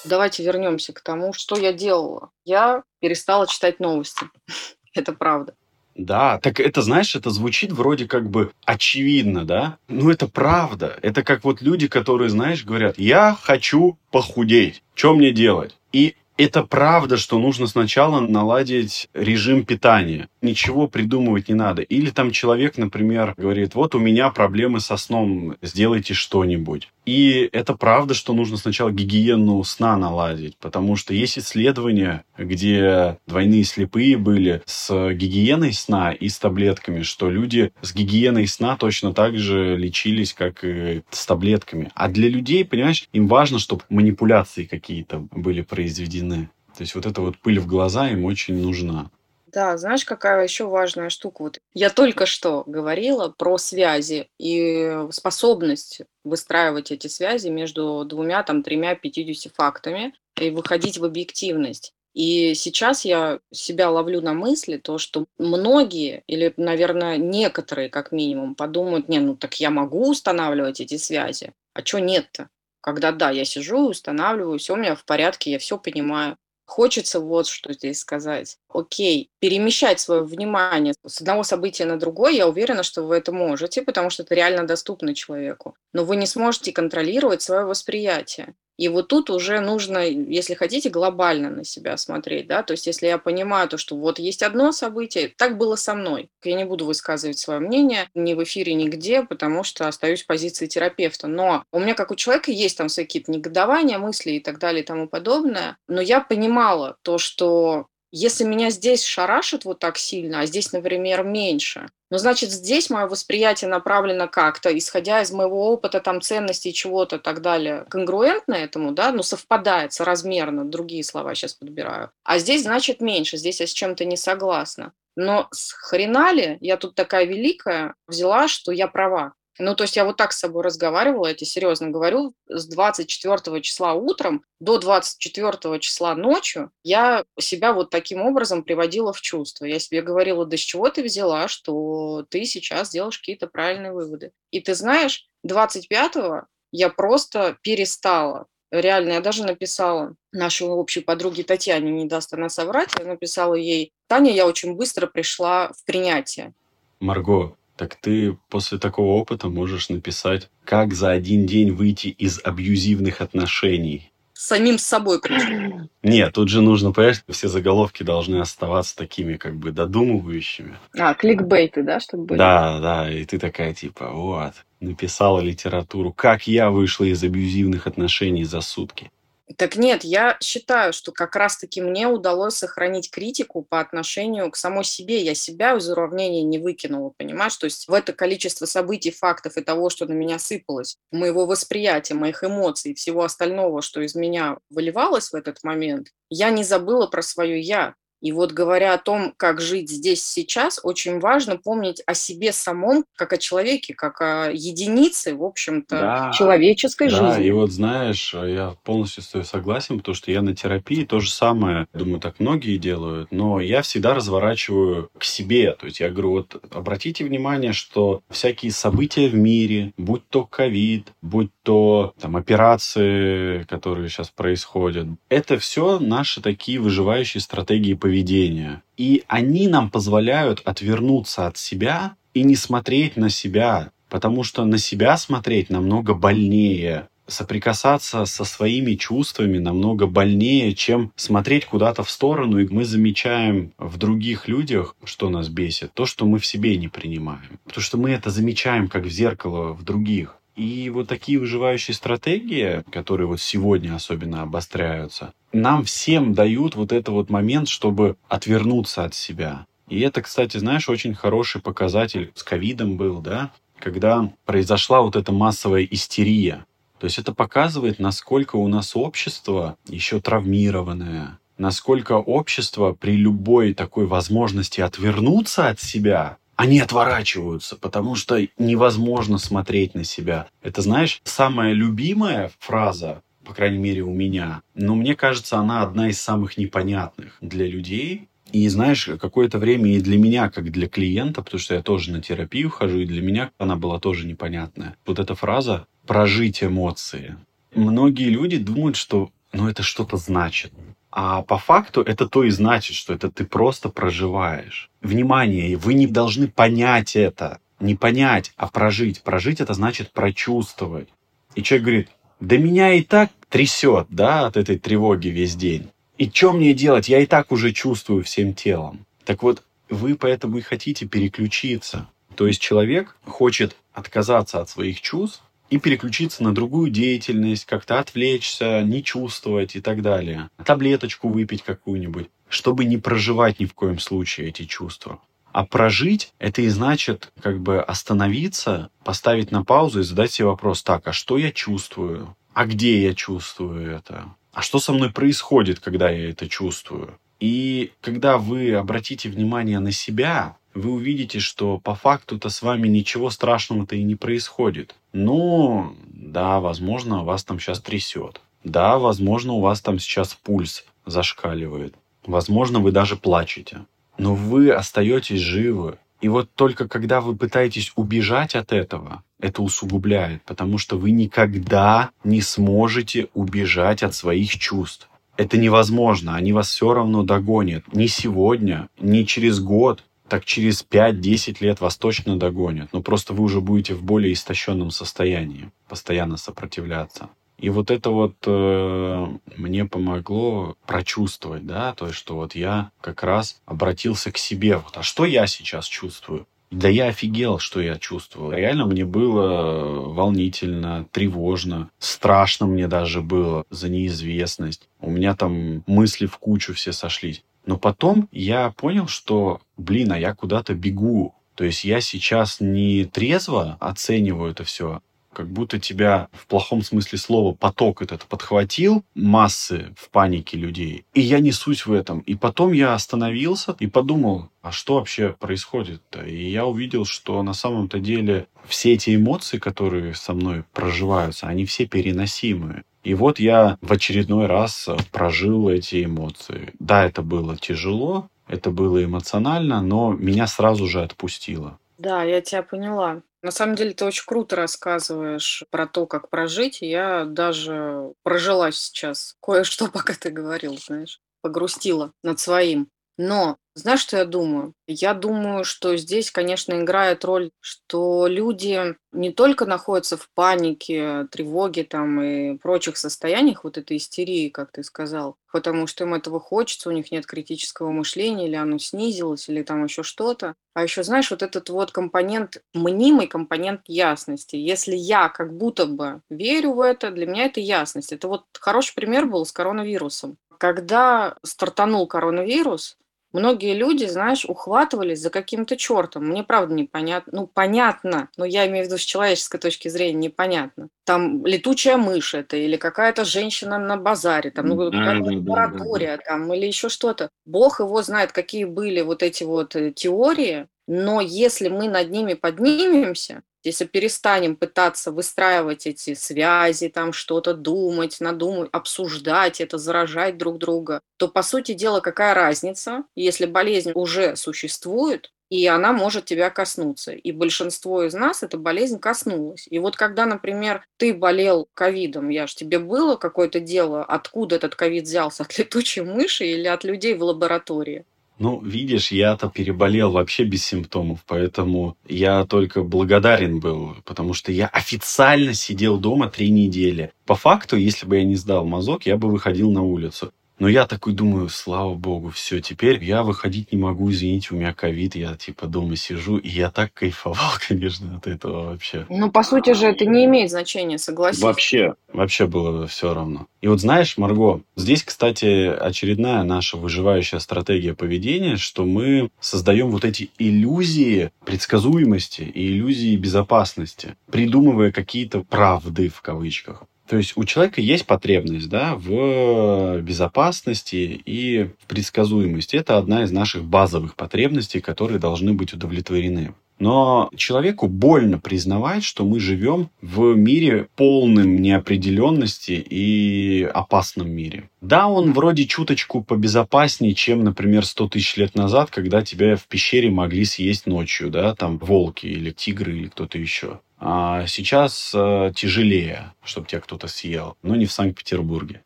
Давайте 0.05 0.43
вернемся 0.43 0.93
к 0.93 1.01
тому, 1.01 1.33
что 1.33 1.57
я 1.57 1.71
делала. 1.71 2.29
Я 2.43 2.83
перестала 2.99 3.47
читать 3.47 3.79
новости. 3.79 4.25
Это 4.93 5.13
правда. 5.13 5.55
Да, 5.95 6.39
так 6.39 6.59
это, 6.59 6.81
знаешь, 6.81 7.15
это 7.15 7.29
звучит 7.29 7.71
вроде 7.71 8.07
как 8.07 8.27
бы 8.27 8.51
очевидно, 8.65 9.45
да? 9.45 9.77
Ну, 9.87 10.09
это 10.09 10.27
правда. 10.27 10.97
Это 11.03 11.23
как 11.23 11.43
вот 11.43 11.61
люди, 11.61 11.87
которые, 11.87 12.29
знаешь, 12.29 12.65
говорят, 12.65 12.97
я 12.97 13.37
хочу 13.39 13.99
похудеть. 14.11 14.81
Что 14.95 15.13
мне 15.13 15.31
делать? 15.31 15.77
И 15.91 16.15
Это 16.43 16.62
правда, 16.63 17.15
что 17.15 17.39
нужно 17.39 17.67
сначала 17.67 18.19
наладить 18.19 19.07
режим 19.13 19.65
питания. 19.65 20.27
Ничего 20.41 20.89
придумывать 20.89 21.47
не 21.47 21.55
надо. 21.55 21.83
Или 21.83 22.09
там 22.09 22.31
человек, 22.31 22.77
например, 22.77 23.33
говорит, 23.38 23.75
вот 23.75 23.95
у 23.95 24.00
меня 24.00 24.29
проблемы 24.29 24.81
со 24.81 24.97
сном, 24.97 25.55
сделайте 25.62 26.13
что-нибудь. 26.13 26.89
И 27.05 27.50
это 27.51 27.73
правда, 27.73 28.13
что 28.13 28.33
нужно 28.33 28.57
сначала 28.57 28.91
гигиену 28.91 29.63
сна 29.63 29.97
наладить, 29.97 30.57
потому 30.57 30.95
что 30.95 31.13
есть 31.13 31.38
исследования, 31.38 32.23
где 32.38 33.17
двойные 33.27 33.65
слепые 33.65 34.17
были 34.17 34.62
с 34.65 35.13
гигиеной 35.13 35.73
сна 35.73 36.12
и 36.13 36.29
с 36.29 36.39
таблетками, 36.39 37.01
что 37.01 37.29
люди 37.29 37.73
с 37.81 37.93
гигиеной 37.93 38.47
сна 38.47 38.77
точно 38.77 39.13
так 39.13 39.38
же 39.38 39.75
лечились, 39.77 40.33
как 40.33 40.63
и 40.63 41.03
с 41.09 41.25
таблетками. 41.25 41.91
А 41.93 42.07
для 42.07 42.29
людей, 42.29 42.63
понимаешь, 42.63 43.07
им 43.12 43.27
важно, 43.27 43.59
чтобы 43.59 43.83
манипуляции 43.89 44.63
какие-то 44.63 45.27
были 45.31 45.62
произведены. 45.62 46.32
То 46.75 46.81
есть 46.81 46.95
вот 46.95 47.05
эта 47.05 47.21
вот 47.21 47.37
пыль 47.37 47.59
в 47.59 47.67
глаза 47.67 48.09
им 48.09 48.25
очень 48.25 48.61
нужна. 48.61 49.11
Да, 49.53 49.77
знаешь, 49.77 50.03
какая 50.03 50.43
еще 50.43 50.65
важная 50.65 51.09
штука? 51.09 51.43
Вот 51.43 51.59
я 51.75 51.91
только 51.91 52.25
что 52.25 52.63
говорила 52.65 53.29
про 53.29 53.59
связи 53.59 54.29
и 54.39 55.05
способность 55.11 56.01
выстраивать 56.23 56.91
эти 56.91 57.05
связи 57.05 57.49
между 57.49 58.03
двумя, 58.03 58.41
там, 58.41 58.63
тремя, 58.63 58.95
пятьюдесятью 58.95 59.51
фактами 59.55 60.13
и 60.41 60.49
выходить 60.49 60.97
в 60.97 61.05
объективность. 61.05 61.93
И 62.15 62.53
сейчас 62.55 63.05
я 63.05 63.39
себя 63.51 63.91
ловлю 63.91 64.21
на 64.21 64.33
мысли, 64.33 64.77
то, 64.77 64.97
что 64.97 65.25
многие, 65.37 66.23
или, 66.27 66.53
наверное, 66.57 67.17
некоторые, 67.17 67.89
как 67.89 68.11
минимум, 68.11 68.55
подумают, 68.55 69.09
не, 69.09 69.19
ну 69.19 69.35
так 69.35 69.55
я 69.55 69.69
могу 69.69 70.09
устанавливать 70.09 70.79
эти 70.79 70.97
связи, 70.97 71.53
а 71.73 71.83
что 71.83 71.99
нет-то? 71.99 72.49
Когда 72.83 73.13
да, 73.13 73.31
я 73.31 73.45
сижу, 73.45 73.87
устанавливаю, 73.87 74.59
все 74.59 74.73
у 74.73 74.75
меня 74.75 74.95
в 74.95 75.05
порядке, 75.05 75.51
я 75.51 75.57
все 75.57 75.77
понимаю. 75.77 76.37
Хочется 76.65 77.21
вот 77.21 77.47
что 77.47 77.71
здесь 77.71 77.99
сказать. 77.99 78.59
Окей, 78.73 79.29
перемещать 79.39 79.99
свое 79.99 80.23
внимание 80.23 80.93
с 81.05 81.21
одного 81.21 81.43
события 81.43 81.85
на 81.85 81.99
другое, 81.99 82.31
я 82.31 82.47
уверена, 82.47 82.81
что 82.81 83.03
вы 83.03 83.17
это 83.17 83.31
можете, 83.31 83.83
потому 83.83 84.09
что 84.09 84.23
это 84.23 84.33
реально 84.33 84.65
доступно 84.65 85.13
человеку. 85.13 85.75
Но 85.93 86.03
вы 86.05 86.15
не 86.15 86.25
сможете 86.25 86.71
контролировать 86.71 87.43
свое 87.43 87.65
восприятие. 87.65 88.55
И 88.77 88.87
вот 88.87 89.07
тут 89.09 89.29
уже 89.29 89.59
нужно, 89.59 89.99
если 89.99 90.55
хотите, 90.55 90.89
глобально 90.89 91.51
на 91.51 91.63
себя 91.63 91.95
смотреть, 91.95 92.47
да, 92.47 92.63
то 92.63 92.71
есть 92.71 92.87
если 92.87 93.05
я 93.05 93.19
понимаю 93.19 93.69
то, 93.69 93.77
что 93.77 93.95
вот 93.95 94.17
есть 94.17 94.41
одно 94.41 94.71
событие, 94.71 95.31
так 95.37 95.59
было 95.59 95.75
со 95.75 95.93
мной, 95.93 96.31
я 96.43 96.55
не 96.55 96.65
буду 96.65 96.87
высказывать 96.87 97.37
свое 97.37 97.59
мнение 97.59 98.09
ни 98.15 98.33
в 98.33 98.43
эфире, 98.43 98.73
нигде, 98.73 99.21
потому 99.21 99.63
что 99.63 99.87
остаюсь 99.87 100.23
в 100.23 100.25
позиции 100.25 100.65
терапевта, 100.65 101.27
но 101.27 101.63
у 101.71 101.79
меня, 101.79 101.93
как 101.93 102.09
у 102.09 102.15
человека, 102.15 102.49
есть 102.49 102.75
там 102.79 102.87
какие-то 102.87 103.31
негодования, 103.31 103.99
мысли 103.99 104.31
и 104.31 104.39
так 104.39 104.57
далее 104.57 104.81
и 104.81 104.85
тому 104.85 105.07
подобное, 105.07 105.77
но 105.87 106.01
я 106.01 106.19
понимала 106.19 106.97
то, 107.03 107.19
что 107.19 107.85
если 108.15 108.43
меня 108.43 108.70
здесь 108.70 109.03
шарашит 109.03 109.65
вот 109.65 109.79
так 109.79 109.98
сильно, 109.98 110.41
а 110.41 110.46
здесь, 110.46 110.72
например, 110.72 111.24
меньше, 111.24 111.88
ну, 112.12 112.20
значит, 112.20 112.51
здесь 112.51 112.91
мое 112.91 113.08
восприятие 113.08 113.72
направлено 113.72 114.27
как-то, 114.27 114.77
исходя 114.77 115.24
из 115.24 115.32
моего 115.32 115.72
опыта, 115.72 116.00
там, 116.00 116.22
ценностей, 116.22 116.74
чего-то 116.74 117.15
и 117.15 117.20
так 117.20 117.41
далее, 117.41 117.86
конгруентно 117.89 118.53
этому, 118.53 118.91
да, 118.91 119.12
ну, 119.12 119.24
совпадает 119.24 119.93
соразмерно, 119.93 120.63
другие 120.63 121.03
слова 121.03 121.34
сейчас 121.34 121.55
подбираю. 121.55 122.12
А 122.24 122.38
здесь, 122.38 122.62
значит, 122.62 123.01
меньше, 123.01 123.38
здесь 123.38 123.60
я 123.62 123.65
с 123.65 123.74
чем-то 123.74 124.05
не 124.05 124.15
согласна. 124.15 124.93
Но 125.15 125.48
с 125.51 125.72
хрена 125.72 126.32
ли 126.34 126.60
я 126.62 126.77
тут 126.77 126.93
такая 126.93 127.25
великая 127.25 127.96
взяла, 128.08 128.48
что 128.48 128.72
я 128.72 128.88
права? 128.88 129.34
Ну, 129.60 129.75
то 129.75 129.83
есть 129.83 129.95
я 129.95 130.05
вот 130.05 130.17
так 130.17 130.33
с 130.33 130.39
собой 130.39 130.63
разговаривала, 130.63 131.27
я 131.27 131.33
тебе 131.33 131.45
серьезно 131.45 131.89
говорю, 131.89 132.33
с 132.48 132.65
24 132.67 133.62
числа 133.62 133.93
утром 133.93 134.43
до 134.60 134.79
24 134.79 135.79
числа 135.79 136.15
ночью 136.15 136.72
я 136.83 137.24
себя 137.39 137.74
вот 137.74 137.89
таким 137.91 138.22
образом 138.22 138.63
приводила 138.63 139.13
в 139.13 139.22
чувство. 139.22 139.65
Я 139.65 139.79
себе 139.79 140.01
говорила, 140.01 140.45
да 140.45 140.57
с 140.57 140.62
чего 140.62 140.89
ты 140.89 141.03
взяла, 141.03 141.48
что 141.48 142.25
ты 142.29 142.45
сейчас 142.45 142.89
делаешь 142.89 143.19
какие-то 143.19 143.48
правильные 143.48 143.91
выводы. 143.91 144.31
И 144.51 144.60
ты 144.60 144.74
знаешь, 144.74 145.27
25-го 145.45 146.48
я 146.72 146.89
просто 146.89 147.57
перестала. 147.62 148.48
Реально, 148.72 149.13
я 149.13 149.22
даже 149.22 149.45
написала 149.45 150.15
нашей 150.31 150.67
общей 150.67 151.01
подруге 151.01 151.43
Татьяне, 151.43 151.91
не 151.91 152.05
даст 152.05 152.33
она 152.33 152.50
соврать, 152.50 152.89
я 152.98 153.05
написала 153.05 153.53
ей, 153.53 153.93
Таня, 154.07 154.31
я 154.31 154.48
очень 154.48 154.74
быстро 154.74 155.05
пришла 155.05 155.72
в 155.74 155.86
принятие. 155.86 156.55
Марго, 157.00 157.55
так 157.75 157.95
ты 157.95 158.37
после 158.49 158.77
такого 158.77 159.13
опыта 159.13 159.49
можешь 159.49 159.89
написать, 159.89 160.49
как 160.63 160.93
за 160.93 161.11
один 161.11 161.45
день 161.45 161.71
выйти 161.71 162.07
из 162.07 162.39
абьюзивных 162.43 163.21
отношений. 163.21 164.11
С 164.33 164.47
самим 164.47 164.77
собой 164.77 165.21
причем. 165.21 165.89
Нет, 166.01 166.33
тут 166.33 166.49
же 166.49 166.61
нужно, 166.61 166.91
понимаешь, 166.91 167.23
все 167.29 167.47
заголовки 167.47 168.03
должны 168.03 168.37
оставаться 168.37 168.95
такими, 168.95 169.37
как 169.37 169.55
бы, 169.55 169.71
додумывающими. 169.71 170.77
А, 170.97 171.13
кликбейты, 171.13 171.83
да, 171.83 171.99
чтобы 171.99 172.25
были? 172.25 172.39
Да, 172.39 172.79
да, 172.79 173.11
и 173.11 173.23
ты 173.25 173.37
такая, 173.39 173.73
типа, 173.73 174.09
вот, 174.11 174.53
написала 174.79 175.39
литературу, 175.39 176.11
как 176.11 176.47
я 176.47 176.71
вышла 176.71 177.05
из 177.05 177.23
абьюзивных 177.23 177.87
отношений 177.87 178.43
за 178.43 178.61
сутки. 178.61 179.11
Так 179.57 179.75
нет, 179.75 180.03
я 180.03 180.38
считаю, 180.41 180.93
что 180.93 181.12
как 181.12 181.36
раз-таки 181.36 181.81
мне 181.81 182.07
удалось 182.07 182.55
сохранить 182.55 183.12
критику 183.12 183.62
по 183.62 183.79
отношению 183.79 184.50
к 184.50 184.55
самой 184.55 184.86
себе. 184.86 185.22
Я 185.22 185.36
себя 185.36 185.75
из 185.75 185.89
уравнения 185.89 186.43
не 186.43 186.60
выкинула, 186.60 187.12
понимаешь? 187.17 187.57
То 187.57 187.65
есть 187.65 187.88
в 187.88 187.93
это 187.93 188.13
количество 188.13 188.65
событий, 188.65 189.12
фактов 189.12 189.58
и 189.58 189.62
того, 189.62 189.89
что 189.89 190.06
на 190.06 190.13
меня 190.13 190.39
сыпалось, 190.39 190.97
моего 191.12 191.45
восприятия, 191.45 192.13
моих 192.13 192.43
эмоций 192.43 192.91
и 192.91 192.95
всего 192.95 193.23
остального, 193.23 193.82
что 193.82 194.01
из 194.01 194.15
меня 194.15 194.58
выливалось 194.69 195.30
в 195.30 195.36
этот 195.36 195.63
момент, 195.63 196.08
я 196.30 196.49
не 196.49 196.63
забыла 196.63 197.08
про 197.08 197.21
свое 197.21 197.60
«я». 197.60 197.95
И 198.23 198.31
вот 198.31 198.53
говоря 198.53 198.93
о 198.93 198.97
том, 198.97 199.33
как 199.36 199.59
жить 199.59 199.89
здесь 199.89 200.23
сейчас, 200.23 200.79
очень 200.81 201.19
важно 201.19 201.57
помнить 201.57 202.01
о 202.05 202.13
себе 202.13 202.53
самом, 202.53 203.03
как 203.17 203.33
о 203.33 203.38
человеке, 203.38 203.93
как 203.93 204.21
о 204.21 204.49
единице, 204.49 205.36
в 205.36 205.43
общем-то, 205.43 205.99
да, 205.99 206.31
человеческой 206.33 207.09
да, 207.09 207.17
жизни. 207.17 207.47
И 207.47 207.51
вот 207.51 207.71
знаешь, 207.71 208.33
я 208.33 208.77
полностью 208.86 209.23
с 209.23 209.27
тобой 209.27 209.45
согласен, 209.45 209.97
потому 209.97 210.15
что 210.15 210.31
я 210.31 210.41
на 210.41 210.55
терапии 210.55 211.03
то 211.03 211.19
же 211.19 211.29
самое, 211.29 211.88
думаю, 211.93 212.21
так 212.21 212.39
многие 212.39 212.77
делают, 212.77 213.29
но 213.29 213.59
я 213.59 213.81
всегда 213.81 214.13
разворачиваю 214.13 215.09
к 215.17 215.25
себе. 215.25 215.73
То 215.73 215.88
есть 215.88 215.99
я 215.99 216.09
говорю, 216.09 216.31
вот 216.31 216.63
обратите 216.71 217.25
внимание, 217.25 217.73
что 217.73 218.21
всякие 218.29 218.71
события 218.71 219.27
в 219.27 219.36
мире, 219.36 219.91
будь 219.97 220.25
то 220.29 220.45
ковид, 220.45 221.12
будь 221.21 221.51
то 221.63 222.13
там 222.21 222.38
операции, 222.38 223.63
которые 223.63 224.07
сейчас 224.07 224.29
происходят, 224.29 225.07
это 225.27 225.57
все 225.57 225.99
наши 225.99 226.41
такие 226.41 226.79
выживающие 226.79 227.41
стратегии 227.41 227.95
поведения 227.95 228.12
поведения. 228.13 228.84
И 228.95 229.23
они 229.28 229.67
нам 229.67 229.89
позволяют 229.89 230.62
отвернуться 230.65 231.47
от 231.47 231.58
себя 231.58 232.15
и 232.36 232.43
не 232.43 232.56
смотреть 232.56 233.17
на 233.17 233.30
себя, 233.30 233.89
потому 234.08 234.43
что 234.43 234.65
на 234.65 234.78
себя 234.78 235.17
смотреть 235.17 235.71
намного 235.71 236.13
больнее, 236.13 237.08
соприкасаться 237.26 238.26
со 238.26 238.45
своими 238.45 238.93
чувствами 238.93 239.58
намного 239.58 240.06
больнее, 240.06 240.76
чем 240.76 241.12
смотреть 241.15 241.65
куда-то 241.65 242.04
в 242.04 242.12
сторону, 242.12 242.60
и 242.60 242.67
мы 242.67 242.86
замечаем 242.86 243.71
в 243.80 243.97
других 243.97 244.47
людях, 244.47 244.95
что 245.04 245.30
нас 245.30 245.49
бесит, 245.49 245.91
то, 245.93 246.06
что 246.06 246.28
мы 246.28 246.38
в 246.38 246.45
себе 246.45 246.78
не 246.78 246.89
принимаем. 246.89 247.60
Потому 247.65 247.82
что 247.82 247.97
мы 247.97 248.12
это 248.12 248.30
замечаем 248.30 248.89
как 248.89 249.06
в 249.06 249.10
зеркало 249.10 249.73
в 249.73 249.84
других. 249.84 250.38
И 250.55 250.89
вот 250.89 251.07
такие 251.07 251.39
выживающие 251.39 251.95
стратегии, 251.95 252.83
которые 252.91 253.27
вот 253.27 253.41
сегодня 253.41 253.95
особенно 253.95 254.43
обостряются, 254.43 255.33
нам 255.51 255.83
всем 255.83 256.33
дают 256.33 256.75
вот 256.75 256.91
этот 256.91 257.09
вот 257.09 257.29
момент, 257.29 257.67
чтобы 257.67 258.17
отвернуться 258.27 259.03
от 259.03 259.15
себя. 259.15 259.65
И 259.89 259.99
это, 259.99 260.21
кстати, 260.21 260.57
знаешь, 260.57 260.89
очень 260.89 261.15
хороший 261.15 261.61
показатель 261.61 262.31
с 262.35 262.43
ковидом 262.43 262.97
был, 262.97 263.19
да, 263.19 263.51
когда 263.79 264.31
произошла 264.45 265.01
вот 265.01 265.15
эта 265.15 265.31
массовая 265.31 265.83
истерия. 265.83 266.65
То 266.99 267.05
есть 267.05 267.17
это 267.17 267.33
показывает, 267.33 267.99
насколько 267.99 268.55
у 268.55 268.67
нас 268.67 268.95
общество 268.95 269.77
еще 269.87 270.21
травмированное, 270.21 271.39
насколько 271.57 272.13
общество 272.13 272.93
при 272.93 273.17
любой 273.17 273.73
такой 273.73 274.05
возможности 274.05 274.81
отвернуться 274.81 275.67
от 275.67 275.81
себя 275.81 276.37
они 276.55 276.79
отворачиваются, 276.79 277.75
потому 277.75 278.15
что 278.15 278.39
невозможно 278.57 279.37
смотреть 279.37 279.95
на 279.95 280.03
себя. 280.03 280.47
Это, 280.61 280.81
знаешь, 280.81 281.21
самая 281.23 281.73
любимая 281.73 282.51
фраза, 282.59 283.21
по 283.43 283.53
крайней 283.53 283.79
мере, 283.79 284.01
у 284.01 284.13
меня, 284.13 284.61
но 284.73 284.95
мне 284.95 285.15
кажется, 285.15 285.57
она 285.57 285.81
одна 285.81 286.09
из 286.09 286.21
самых 286.21 286.57
непонятных 286.57 287.37
для 287.41 287.67
людей. 287.67 288.27
И 288.51 288.67
знаешь, 288.67 289.09
какое-то 289.19 289.57
время 289.57 289.95
и 289.95 289.99
для 289.99 290.17
меня, 290.17 290.49
как 290.51 290.71
для 290.71 290.87
клиента, 290.87 291.41
потому 291.41 291.59
что 291.59 291.73
я 291.73 291.81
тоже 291.81 292.11
на 292.11 292.21
терапию 292.21 292.69
хожу, 292.69 292.99
и 292.99 293.05
для 293.05 293.21
меня 293.21 293.49
она 293.57 293.75
была 293.75 293.99
тоже 293.99 294.27
непонятная. 294.27 294.95
Вот 295.07 295.17
эта 295.17 295.33
фраза 295.33 295.87
«прожить 296.05 296.63
эмоции». 296.63 297.35
Многие 297.73 298.29
люди 298.29 298.57
думают, 298.59 298.95
что 298.95 299.31
ну, 299.53 299.67
это 299.67 299.83
что-то 299.83 300.17
значит. 300.17 300.73
А 301.15 301.43
по 301.43 301.60
факту 301.60 302.02
это 302.02 302.28
то 302.28 302.43
и 302.43 302.49
значит, 302.49 302.95
что 302.95 303.13
это 303.13 303.30
ты 303.30 303.45
просто 303.45 303.89
проживаешь. 303.89 304.89
Внимание, 305.04 305.78
вы 305.78 305.93
не 305.93 306.08
должны 306.08 306.47
понять 306.47 307.15
это. 307.15 307.60
Не 307.80 307.93
понять, 307.93 308.52
а 308.58 308.67
прожить. 308.67 309.21
Прожить 309.21 309.62
это 309.62 309.76
значит 309.76 310.12
прочувствовать. 310.12 311.08
И 311.54 311.62
человек 311.62 311.86
говорит, 311.86 312.10
да 312.39 312.58
меня 312.58 312.93
и 312.93 313.04
так 313.04 313.30
трясет, 313.49 314.08
да, 314.10 314.47
от 314.47 314.58
этой 314.58 314.80
тревоги 314.80 315.28
весь 315.28 315.56
день. 315.56 315.91
И 316.17 316.32
что 316.34 316.52
мне 316.52 316.73
делать? 316.73 317.08
Я 317.10 317.19
и 317.19 317.28
так 317.28 317.52
уже 317.52 317.73
чувствую 317.73 318.23
всем 318.23 318.56
телом. 318.56 319.06
Так 319.23 319.43
вот, 319.43 319.62
вы 319.89 320.15
поэтому 320.15 320.58
и 320.58 320.62
хотите 320.62 321.06
переключиться. 321.06 322.10
То 322.36 322.47
есть 322.47 322.60
человек 322.60 323.15
хочет 323.23 323.76
отказаться 323.93 324.62
от 324.62 324.69
своих 324.69 324.99
чувств 324.99 325.43
и 325.73 325.79
переключиться 325.79 326.43
на 326.43 326.53
другую 326.53 326.91
деятельность, 326.91 327.65
как-то 327.65 327.97
отвлечься, 327.97 328.83
не 328.83 329.03
чувствовать 329.03 329.75
и 329.75 329.81
так 329.81 330.03
далее. 330.03 330.51
Таблеточку 330.63 331.29
выпить 331.29 331.63
какую-нибудь, 331.63 332.27
чтобы 332.47 332.86
не 332.86 332.97
проживать 332.97 333.59
ни 333.59 333.65
в 333.65 333.73
коем 333.73 333.97
случае 333.97 334.49
эти 334.49 334.65
чувства. 334.65 335.19
А 335.51 335.65
прожить– 335.65 336.31
это 336.38 336.62
и 336.62 336.67
значит 336.67 337.31
как 337.41 337.59
бы 337.59 337.81
остановиться, 337.81 338.91
поставить 339.03 339.49
на 339.49 339.63
паузу 339.63 340.01
и 340.01 340.03
задать 340.03 340.33
себе 340.33 340.45
вопрос, 340.45 340.83
так, 340.83 341.07
а 341.07 341.12
что 341.12 341.39
я 341.39 341.51
чувствую? 341.51 342.36
А 342.53 342.67
где 342.67 343.01
я 343.01 343.15
чувствую 343.15 343.95
это? 343.95 344.25
А 344.51 344.62
что 344.62 344.77
со 344.77 344.93
мной 344.93 345.12
происходит, 345.12 345.79
когда 345.79 346.12
я 346.12 346.29
это 346.29 346.47
чувствую? 346.47 347.17
И 347.39 347.91
когда 347.99 348.38
вы 348.38 348.75
обратите 348.75 349.27
внимание 349.27 349.79
на 349.79 349.91
себя, 349.91 350.55
вы 350.75 350.91
увидите, 350.91 351.39
что 351.39 351.79
по 351.79 351.95
факту-то 351.95 352.49
с 352.49 352.62
вами 352.62 352.88
ничего 352.88 353.31
страшного-то 353.31 353.95
и 353.95 354.03
не 354.03 354.15
происходит. 354.15 354.95
Ну, 355.13 355.95
да, 356.08 356.60
возможно, 356.60 357.23
вас 357.23 357.43
там 357.43 357.60
сейчас 357.60 357.80
трясет. 357.80 358.41
Да, 358.63 358.97
возможно, 358.97 359.54
у 359.54 359.62
вас 359.62 359.82
там 359.82 359.99
сейчас 359.99 360.34
пульс 360.34 360.86
зашкаливает. 361.06 361.95
Возможно, 362.26 362.80
вы 362.80 362.91
даже 362.91 363.15
плачете 363.15 363.86
но 364.17 364.36
вы 364.36 364.71
остаетесь 364.71 365.39
живы. 365.39 365.97
И 366.21 366.30
вот 366.30 366.49
только 366.56 366.88
когда 366.88 367.19
вы 367.19 367.36
пытаетесь 367.36 367.91
убежать 367.95 368.56
от 368.56 368.71
этого, 368.71 369.23
это 369.39 369.62
усугубляет, 369.62 370.41
потому 370.43 370.78
что 370.78 370.97
вы 370.97 371.12
никогда 371.12 372.12
не 372.23 372.41
сможете 372.41 373.28
убежать 373.34 374.04
от 374.04 374.15
своих 374.15 374.58
чувств. 374.58 375.10
Это 375.36 375.58
невозможно, 375.58 376.36
они 376.36 376.54
вас 376.54 376.69
все 376.69 376.93
равно 376.93 377.23
догонят. 377.23 377.84
Не 377.91 378.08
сегодня, 378.08 378.88
не 378.99 379.26
через 379.26 379.60
год, 379.60 380.06
так 380.34 380.46
через 380.46 380.84
5-10 380.84 381.58
лет 381.60 381.80
вас 381.80 381.96
точно 381.96 382.39
догонят. 382.39 382.91
Но 382.91 383.04
просто 383.04 383.36
вы 383.36 383.43
уже 383.43 383.62
будете 383.62 383.93
в 383.93 384.02
более 384.02 384.34
истощенном 384.34 384.89
состоянии, 384.89 385.69
постоянно 385.88 386.38
сопротивляться. 386.38 387.30
И 387.60 387.69
вот 387.69 387.91
это 387.91 388.10
вот 388.10 388.34
э, 388.48 389.28
мне 389.58 389.86
помогло 389.86 390.76
прочувствовать, 390.88 391.67
да, 391.67 391.93
то 391.93 392.08
есть, 392.08 392.17
что 392.17 392.34
вот 392.34 392.56
я 392.56 392.89
как 393.00 393.22
раз 393.22 393.62
обратился 393.67 394.32
к 394.32 394.39
себе. 394.39 394.78
Вот, 394.78 394.98
а 394.98 395.04
что 395.04 395.24
я 395.24 395.46
сейчас 395.46 395.86
чувствую? 395.86 396.48
Да 396.72 396.89
я 396.89 397.10
офигел, 397.10 397.60
что 397.60 397.80
я 397.80 398.00
чувствовал. 398.00 398.54
Реально 398.54 398.88
мне 398.88 399.06
было 399.06 400.10
волнительно, 400.10 401.06
тревожно, 401.12 401.91
страшно 402.00 402.65
мне 402.65 402.88
даже 402.88 403.22
было 403.22 403.65
за 403.69 403.88
неизвестность. 403.88 404.89
У 405.00 405.12
меня 405.12 405.36
там 405.36 405.84
мысли 405.86 406.26
в 406.26 406.39
кучу 406.39 406.74
все 406.74 406.91
сошлись. 406.91 407.43
Но 407.65 407.78
потом 407.78 408.28
я 408.32 408.71
понял, 408.71 409.08
что, 409.08 409.62
блин, 409.78 410.12
а 410.12 410.19
я 410.19 410.34
куда-то 410.34 410.73
бегу. 410.73 411.36
То 411.56 411.63
есть 411.63 411.84
я 411.84 412.02
сейчас 412.02 412.60
не 412.60 413.06
трезво 413.06 413.78
оцениваю 413.80 414.52
это 414.52 414.63
все, 414.63 415.02
как 415.34 415.49
будто 415.49 415.80
тебя 415.80 416.30
в 416.32 416.47
плохом 416.47 416.82
смысле 416.82 417.17
слова 417.17 417.54
поток 417.54 418.02
этот 418.02 418.26
подхватил, 418.26 419.04
массы 419.15 419.93
в 419.97 420.10
панике 420.10 420.58
людей, 420.58 421.06
и 421.13 421.21
я 421.21 421.39
несусь 421.39 421.86
в 421.86 421.91
этом. 421.91 422.19
И 422.19 422.36
потом 422.36 422.71
я 422.71 422.93
остановился 422.93 423.76
и 423.80 423.88
подумал, 423.88 424.49
а 424.62 424.71
что 424.71 424.95
вообще 424.95 425.36
происходит-то? 425.39 426.23
И 426.23 426.49
я 426.49 426.65
увидел, 426.65 427.06
что 427.06 427.41
на 427.43 427.54
самом-то 427.54 427.99
деле 427.99 428.47
все 428.65 428.93
эти 428.93 429.15
эмоции, 429.15 429.58
которые 429.58 430.13
со 430.15 430.34
мной 430.34 430.63
проживаются, 430.73 431.47
они 431.47 431.65
все 431.65 431.86
переносимые. 431.86 432.84
И 433.03 433.13
вот 433.15 433.39
я 433.39 433.77
в 433.81 433.91
очередной 433.91 434.45
раз 434.47 434.87
прожил 435.11 435.69
эти 435.69 436.05
эмоции. 436.05 436.73
Да, 436.79 437.05
это 437.05 437.21
было 437.21 437.57
тяжело, 437.57 438.29
это 438.47 438.71
было 438.71 439.03
эмоционально, 439.03 439.81
но 439.81 440.13
меня 440.13 440.47
сразу 440.47 440.87
же 440.87 441.01
отпустило. 441.01 441.77
Да, 441.97 442.23
я 442.23 442.41
тебя 442.41 442.63
поняла. 442.63 443.21
На 443.41 443.51
самом 443.51 443.75
деле 443.75 443.93
ты 443.93 444.05
очень 444.05 444.25
круто 444.25 444.55
рассказываешь 444.55 445.63
про 445.69 445.85
то, 445.85 446.05
как 446.05 446.29
прожить. 446.29 446.81
Я 446.81 447.25
даже 447.25 448.13
прожила 448.23 448.71
сейчас 448.71 449.35
кое-что, 449.41 449.87
пока 449.93 450.13
ты 450.13 450.29
говорил, 450.29 450.77
знаешь, 450.77 451.19
погрустила 451.41 452.13
над 452.23 452.39
своим. 452.39 452.87
Но 453.17 453.57
знаешь, 453.75 454.01
что 454.01 454.17
я 454.17 454.25
думаю? 454.25 454.73
Я 454.88 455.13
думаю, 455.13 455.63
что 455.63 455.97
здесь, 455.97 456.29
конечно, 456.31 456.73
играет 456.79 457.25
роль, 457.25 457.49
что 457.59 458.27
люди 458.27 458.95
не 459.12 459.31
только 459.31 459.65
находятся 459.65 460.17
в 460.17 460.29
панике, 460.36 461.27
тревоге 461.31 461.83
там 461.83 462.21
и 462.21 462.57
прочих 462.57 462.97
состояниях, 462.97 463.63
вот 463.63 463.77
этой 463.77 463.97
истерии, 463.97 464.49
как 464.49 464.71
ты 464.71 464.83
сказал, 464.83 465.38
потому 465.51 465.88
что 465.88 466.03
им 466.03 466.13
этого 466.13 466.39
хочется, 466.39 466.89
у 466.89 466.91
них 466.91 467.12
нет 467.12 467.25
критического 467.25 467.91
мышления, 467.91 468.47
или 468.47 468.55
оно 468.55 468.77
снизилось, 468.77 469.49
или 469.49 469.63
там 469.63 469.83
еще 469.83 470.03
что-то. 470.03 470.55
А 470.73 470.83
еще, 470.83 471.03
знаешь, 471.03 471.31
вот 471.31 471.41
этот 471.41 471.69
вот 471.69 471.91
компонент, 471.91 472.63
мнимый 472.73 473.27
компонент 473.27 473.81
ясности. 473.88 474.55
Если 474.55 474.95
я 474.95 475.29
как 475.29 475.55
будто 475.55 475.86
бы 475.86 476.21
верю 476.29 476.73
в 476.73 476.81
это, 476.81 477.12
для 477.12 477.25
меня 477.25 477.45
это 477.45 477.59
ясность. 477.59 478.13
Это 478.13 478.27
вот 478.27 478.43
хороший 478.59 478.93
пример 478.95 479.25
был 479.25 479.45
с 479.45 479.51
коронавирусом. 479.51 480.38
Когда 480.57 481.36
стартанул 481.43 482.07
коронавирус, 482.07 482.97
Многие 483.34 483.74
люди, 483.74 484.06
знаешь, 484.06 484.46
ухватывались 484.46 485.19
за 485.19 485.32
каким-то 485.32 485.76
чертом. 485.76 486.28
Мне 486.28 486.43
правда 486.43 486.76
непонятно. 486.76 487.41
Ну, 487.41 487.48
понятно, 487.48 488.30
но 488.38 488.46
я 488.46 488.67
имею 488.67 488.86
в 488.86 488.88
виду 488.88 489.00
с 489.00 489.02
человеческой 489.02 489.58
точки 489.58 489.88
зрения 489.88 490.28
непонятно. 490.28 490.89
Там 491.04 491.43
летучая 491.46 491.98
мышь 491.98 492.36
это, 492.36 492.58
или 492.58 492.78
какая-то 492.78 493.26
женщина 493.26 493.80
на 493.80 493.98
базаре, 493.98 494.52
там, 494.52 494.67
ну, 494.67 494.91
какая-то 494.91 495.24
лаборатория, 495.24 496.19
там, 496.24 496.54
или 496.54 496.67
еще 496.67 496.89
что-то. 496.89 497.30
Бог 497.46 497.80
его 497.80 498.04
знает, 498.04 498.32
какие 498.32 498.65
были 498.65 499.02
вот 499.02 499.24
эти 499.24 499.43
вот 499.43 499.76
э, 499.76 499.91
теории, 499.91 500.67
но 500.88 501.22
если 501.22 501.69
мы 501.69 501.88
над 501.88 502.10
ними 502.10 502.34
поднимемся, 502.34 503.43
если 503.63 503.86
перестанем 503.86 504.58
пытаться 504.58 505.12
выстраивать 505.12 505.88
эти 505.88 506.13
связи, 506.15 506.89
там 506.89 507.13
что-то 507.13 507.54
думать, 507.54 508.19
надумать, 508.19 508.69
обсуждать 508.74 509.62
это, 509.62 509.78
заражать 509.78 510.38
друг 510.38 510.58
друга, 510.58 511.02
то, 511.17 511.30
по 511.30 511.41
сути 511.43 511.74
дела, 511.74 512.02
какая 512.02 512.34
разница, 512.34 513.06
если 513.15 513.46
болезнь 513.46 513.91
уже 513.96 514.36
существует, 514.36 515.32
и 515.50 515.67
она 515.67 515.93
может 515.93 516.26
тебя 516.26 516.50
коснуться. 516.50 517.12
И 517.13 517.32
большинство 517.32 518.04
из 518.04 518.13
нас 518.13 518.43
эта 518.43 518.58
болезнь 518.58 519.00
коснулась. 519.00 519.67
И 519.69 519.80
вот 519.80 519.96
когда, 519.96 520.26
например, 520.26 520.84
ты 520.98 521.13
болел 521.13 521.69
ковидом, 521.74 522.30
я 522.30 522.48
ж 522.48 522.56
тебе 522.56 522.80
было 522.80 523.15
какое-то 523.15 523.60
дело, 523.60 524.04
откуда 524.04 524.56
этот 524.56 524.76
ковид 524.76 525.04
взялся, 525.04 525.43
от 525.48 525.58
летучей 525.58 526.02
мыши 526.02 526.46
или 526.46 526.67
от 526.67 526.84
людей 526.84 527.13
в 527.13 527.24
лаборатории? 527.24 528.06
Ну, 528.43 528.60
видишь, 528.60 529.13
я-то 529.13 529.49
переболел 529.49 530.12
вообще 530.12 530.43
без 530.43 530.65
симптомов, 530.65 531.23
поэтому 531.25 531.95
я 532.10 532.43
только 532.43 532.84
благодарен 532.84 533.62
был, 533.62 533.95
потому 534.03 534.34
что 534.34 534.51
я 534.51 534.67
официально 534.67 535.53
сидел 535.53 535.97
дома 535.97 536.27
три 536.27 536.49
недели. 536.49 537.13
По 537.25 537.36
факту, 537.36 537.77
если 537.77 538.06
бы 538.06 538.17
я 538.17 538.25
не 538.25 538.36
сдал 538.36 538.65
мазок, 538.65 539.06
я 539.06 539.15
бы 539.15 539.29
выходил 539.29 539.71
на 539.71 539.82
улицу. 539.82 540.34
Но 540.59 540.67
я 540.67 540.85
такой 540.85 541.13
думаю, 541.13 541.49
слава 541.49 541.95
богу, 541.95 542.29
все, 542.29 542.61
теперь 542.61 543.03
я 543.03 543.23
выходить 543.23 543.71
не 543.71 543.77
могу, 543.77 544.11
извините, 544.11 544.49
у 544.51 544.55
меня 544.55 544.73
ковид, 544.73 545.15
я 545.15 545.35
типа 545.35 545.67
дома 545.67 545.95
сижу, 545.95 546.37
и 546.37 546.47
я 546.47 546.69
так 546.69 546.93
кайфовал, 546.93 547.53
конечно, 547.67 548.17
от 548.17 548.27
этого 548.27 548.67
вообще. 548.67 549.05
Ну, 549.09 549.31
по 549.31 549.43
сути 549.43 549.73
же, 549.73 549.87
это 549.87 550.05
не 550.05 550.25
имеет 550.25 550.51
значения, 550.51 550.97
согласись. 550.97 551.41
Вообще, 551.41 551.95
вообще 552.11 552.47
было 552.47 552.87
все 552.87 553.13
равно. 553.13 553.47
И 553.61 553.67
вот 553.67 553.81
знаешь, 553.81 554.17
Марго, 554.17 554.61
здесь, 554.75 555.03
кстати, 555.03 555.67
очередная 555.67 556.43
наша 556.43 556.77
выживающая 556.77 557.39
стратегия 557.39 557.93
поведения, 557.93 558.57
что 558.57 558.85
мы 558.85 559.29
создаем 559.39 559.89
вот 559.89 560.05
эти 560.05 560.29
иллюзии 560.37 561.31
предсказуемости 561.45 562.41
и 562.41 562.67
иллюзии 562.67 563.15
безопасности, 563.15 564.15
придумывая 564.29 564.91
какие-то 564.91 565.41
правды 565.41 566.09
в 566.09 566.21
кавычках. 566.21 566.83
То 567.07 567.17
есть 567.17 567.33
у 567.35 567.43
человека 567.43 567.81
есть 567.81 568.05
потребность 568.05 568.69
да, 568.69 568.95
в 568.95 569.99
безопасности 570.01 571.21
и 571.25 571.63
в 571.63 571.87
предсказуемости. 571.87 572.77
Это 572.77 572.97
одна 572.97 573.23
из 573.23 573.31
наших 573.31 573.65
базовых 573.65 574.15
потребностей, 574.15 574.79
которые 574.79 575.19
должны 575.19 575.53
быть 575.53 575.73
удовлетворены. 575.73 576.53
Но 576.84 577.30
человеку 577.38 577.88
больно 577.88 578.39
признавать, 578.39 579.06
что 579.06 579.24
мы 579.24 579.39
живем 579.39 579.89
в 580.02 580.36
мире 580.36 580.89
полным 580.98 581.62
неопределенности 581.62 582.74
и 582.74 583.63
опасном 583.74 584.30
мире. 584.30 584.69
Да, 584.82 585.08
он 585.08 585.32
вроде 585.32 585.65
чуточку 585.65 586.22
побезопаснее, 586.22 587.13
чем, 587.13 587.46
например, 587.46 587.86
100 587.86 588.10
тысяч 588.10 588.36
лет 588.36 588.56
назад, 588.56 588.91
когда 588.91 589.22
тебя 589.22 589.56
в 589.56 589.63
пещере 589.67 590.12
могли 590.12 590.43
съесть 590.43 590.86
ночью, 590.86 591.30
да, 591.30 591.56
там 591.56 591.78
волки 591.78 592.26
или 592.26 592.52
тигры 592.52 592.91
или 592.91 593.08
кто-то 593.08 593.38
еще. 593.38 593.80
А 593.98 594.46
сейчас 594.48 595.13
э, 595.15 595.54
тяжелее, 595.56 596.34
чтобы 596.43 596.67
тебя 596.67 596.82
кто-то 596.82 597.08
съел, 597.08 597.56
но 597.63 597.78
не 597.78 597.86
в 597.86 597.93
Санкт-Петербурге. 597.93 598.82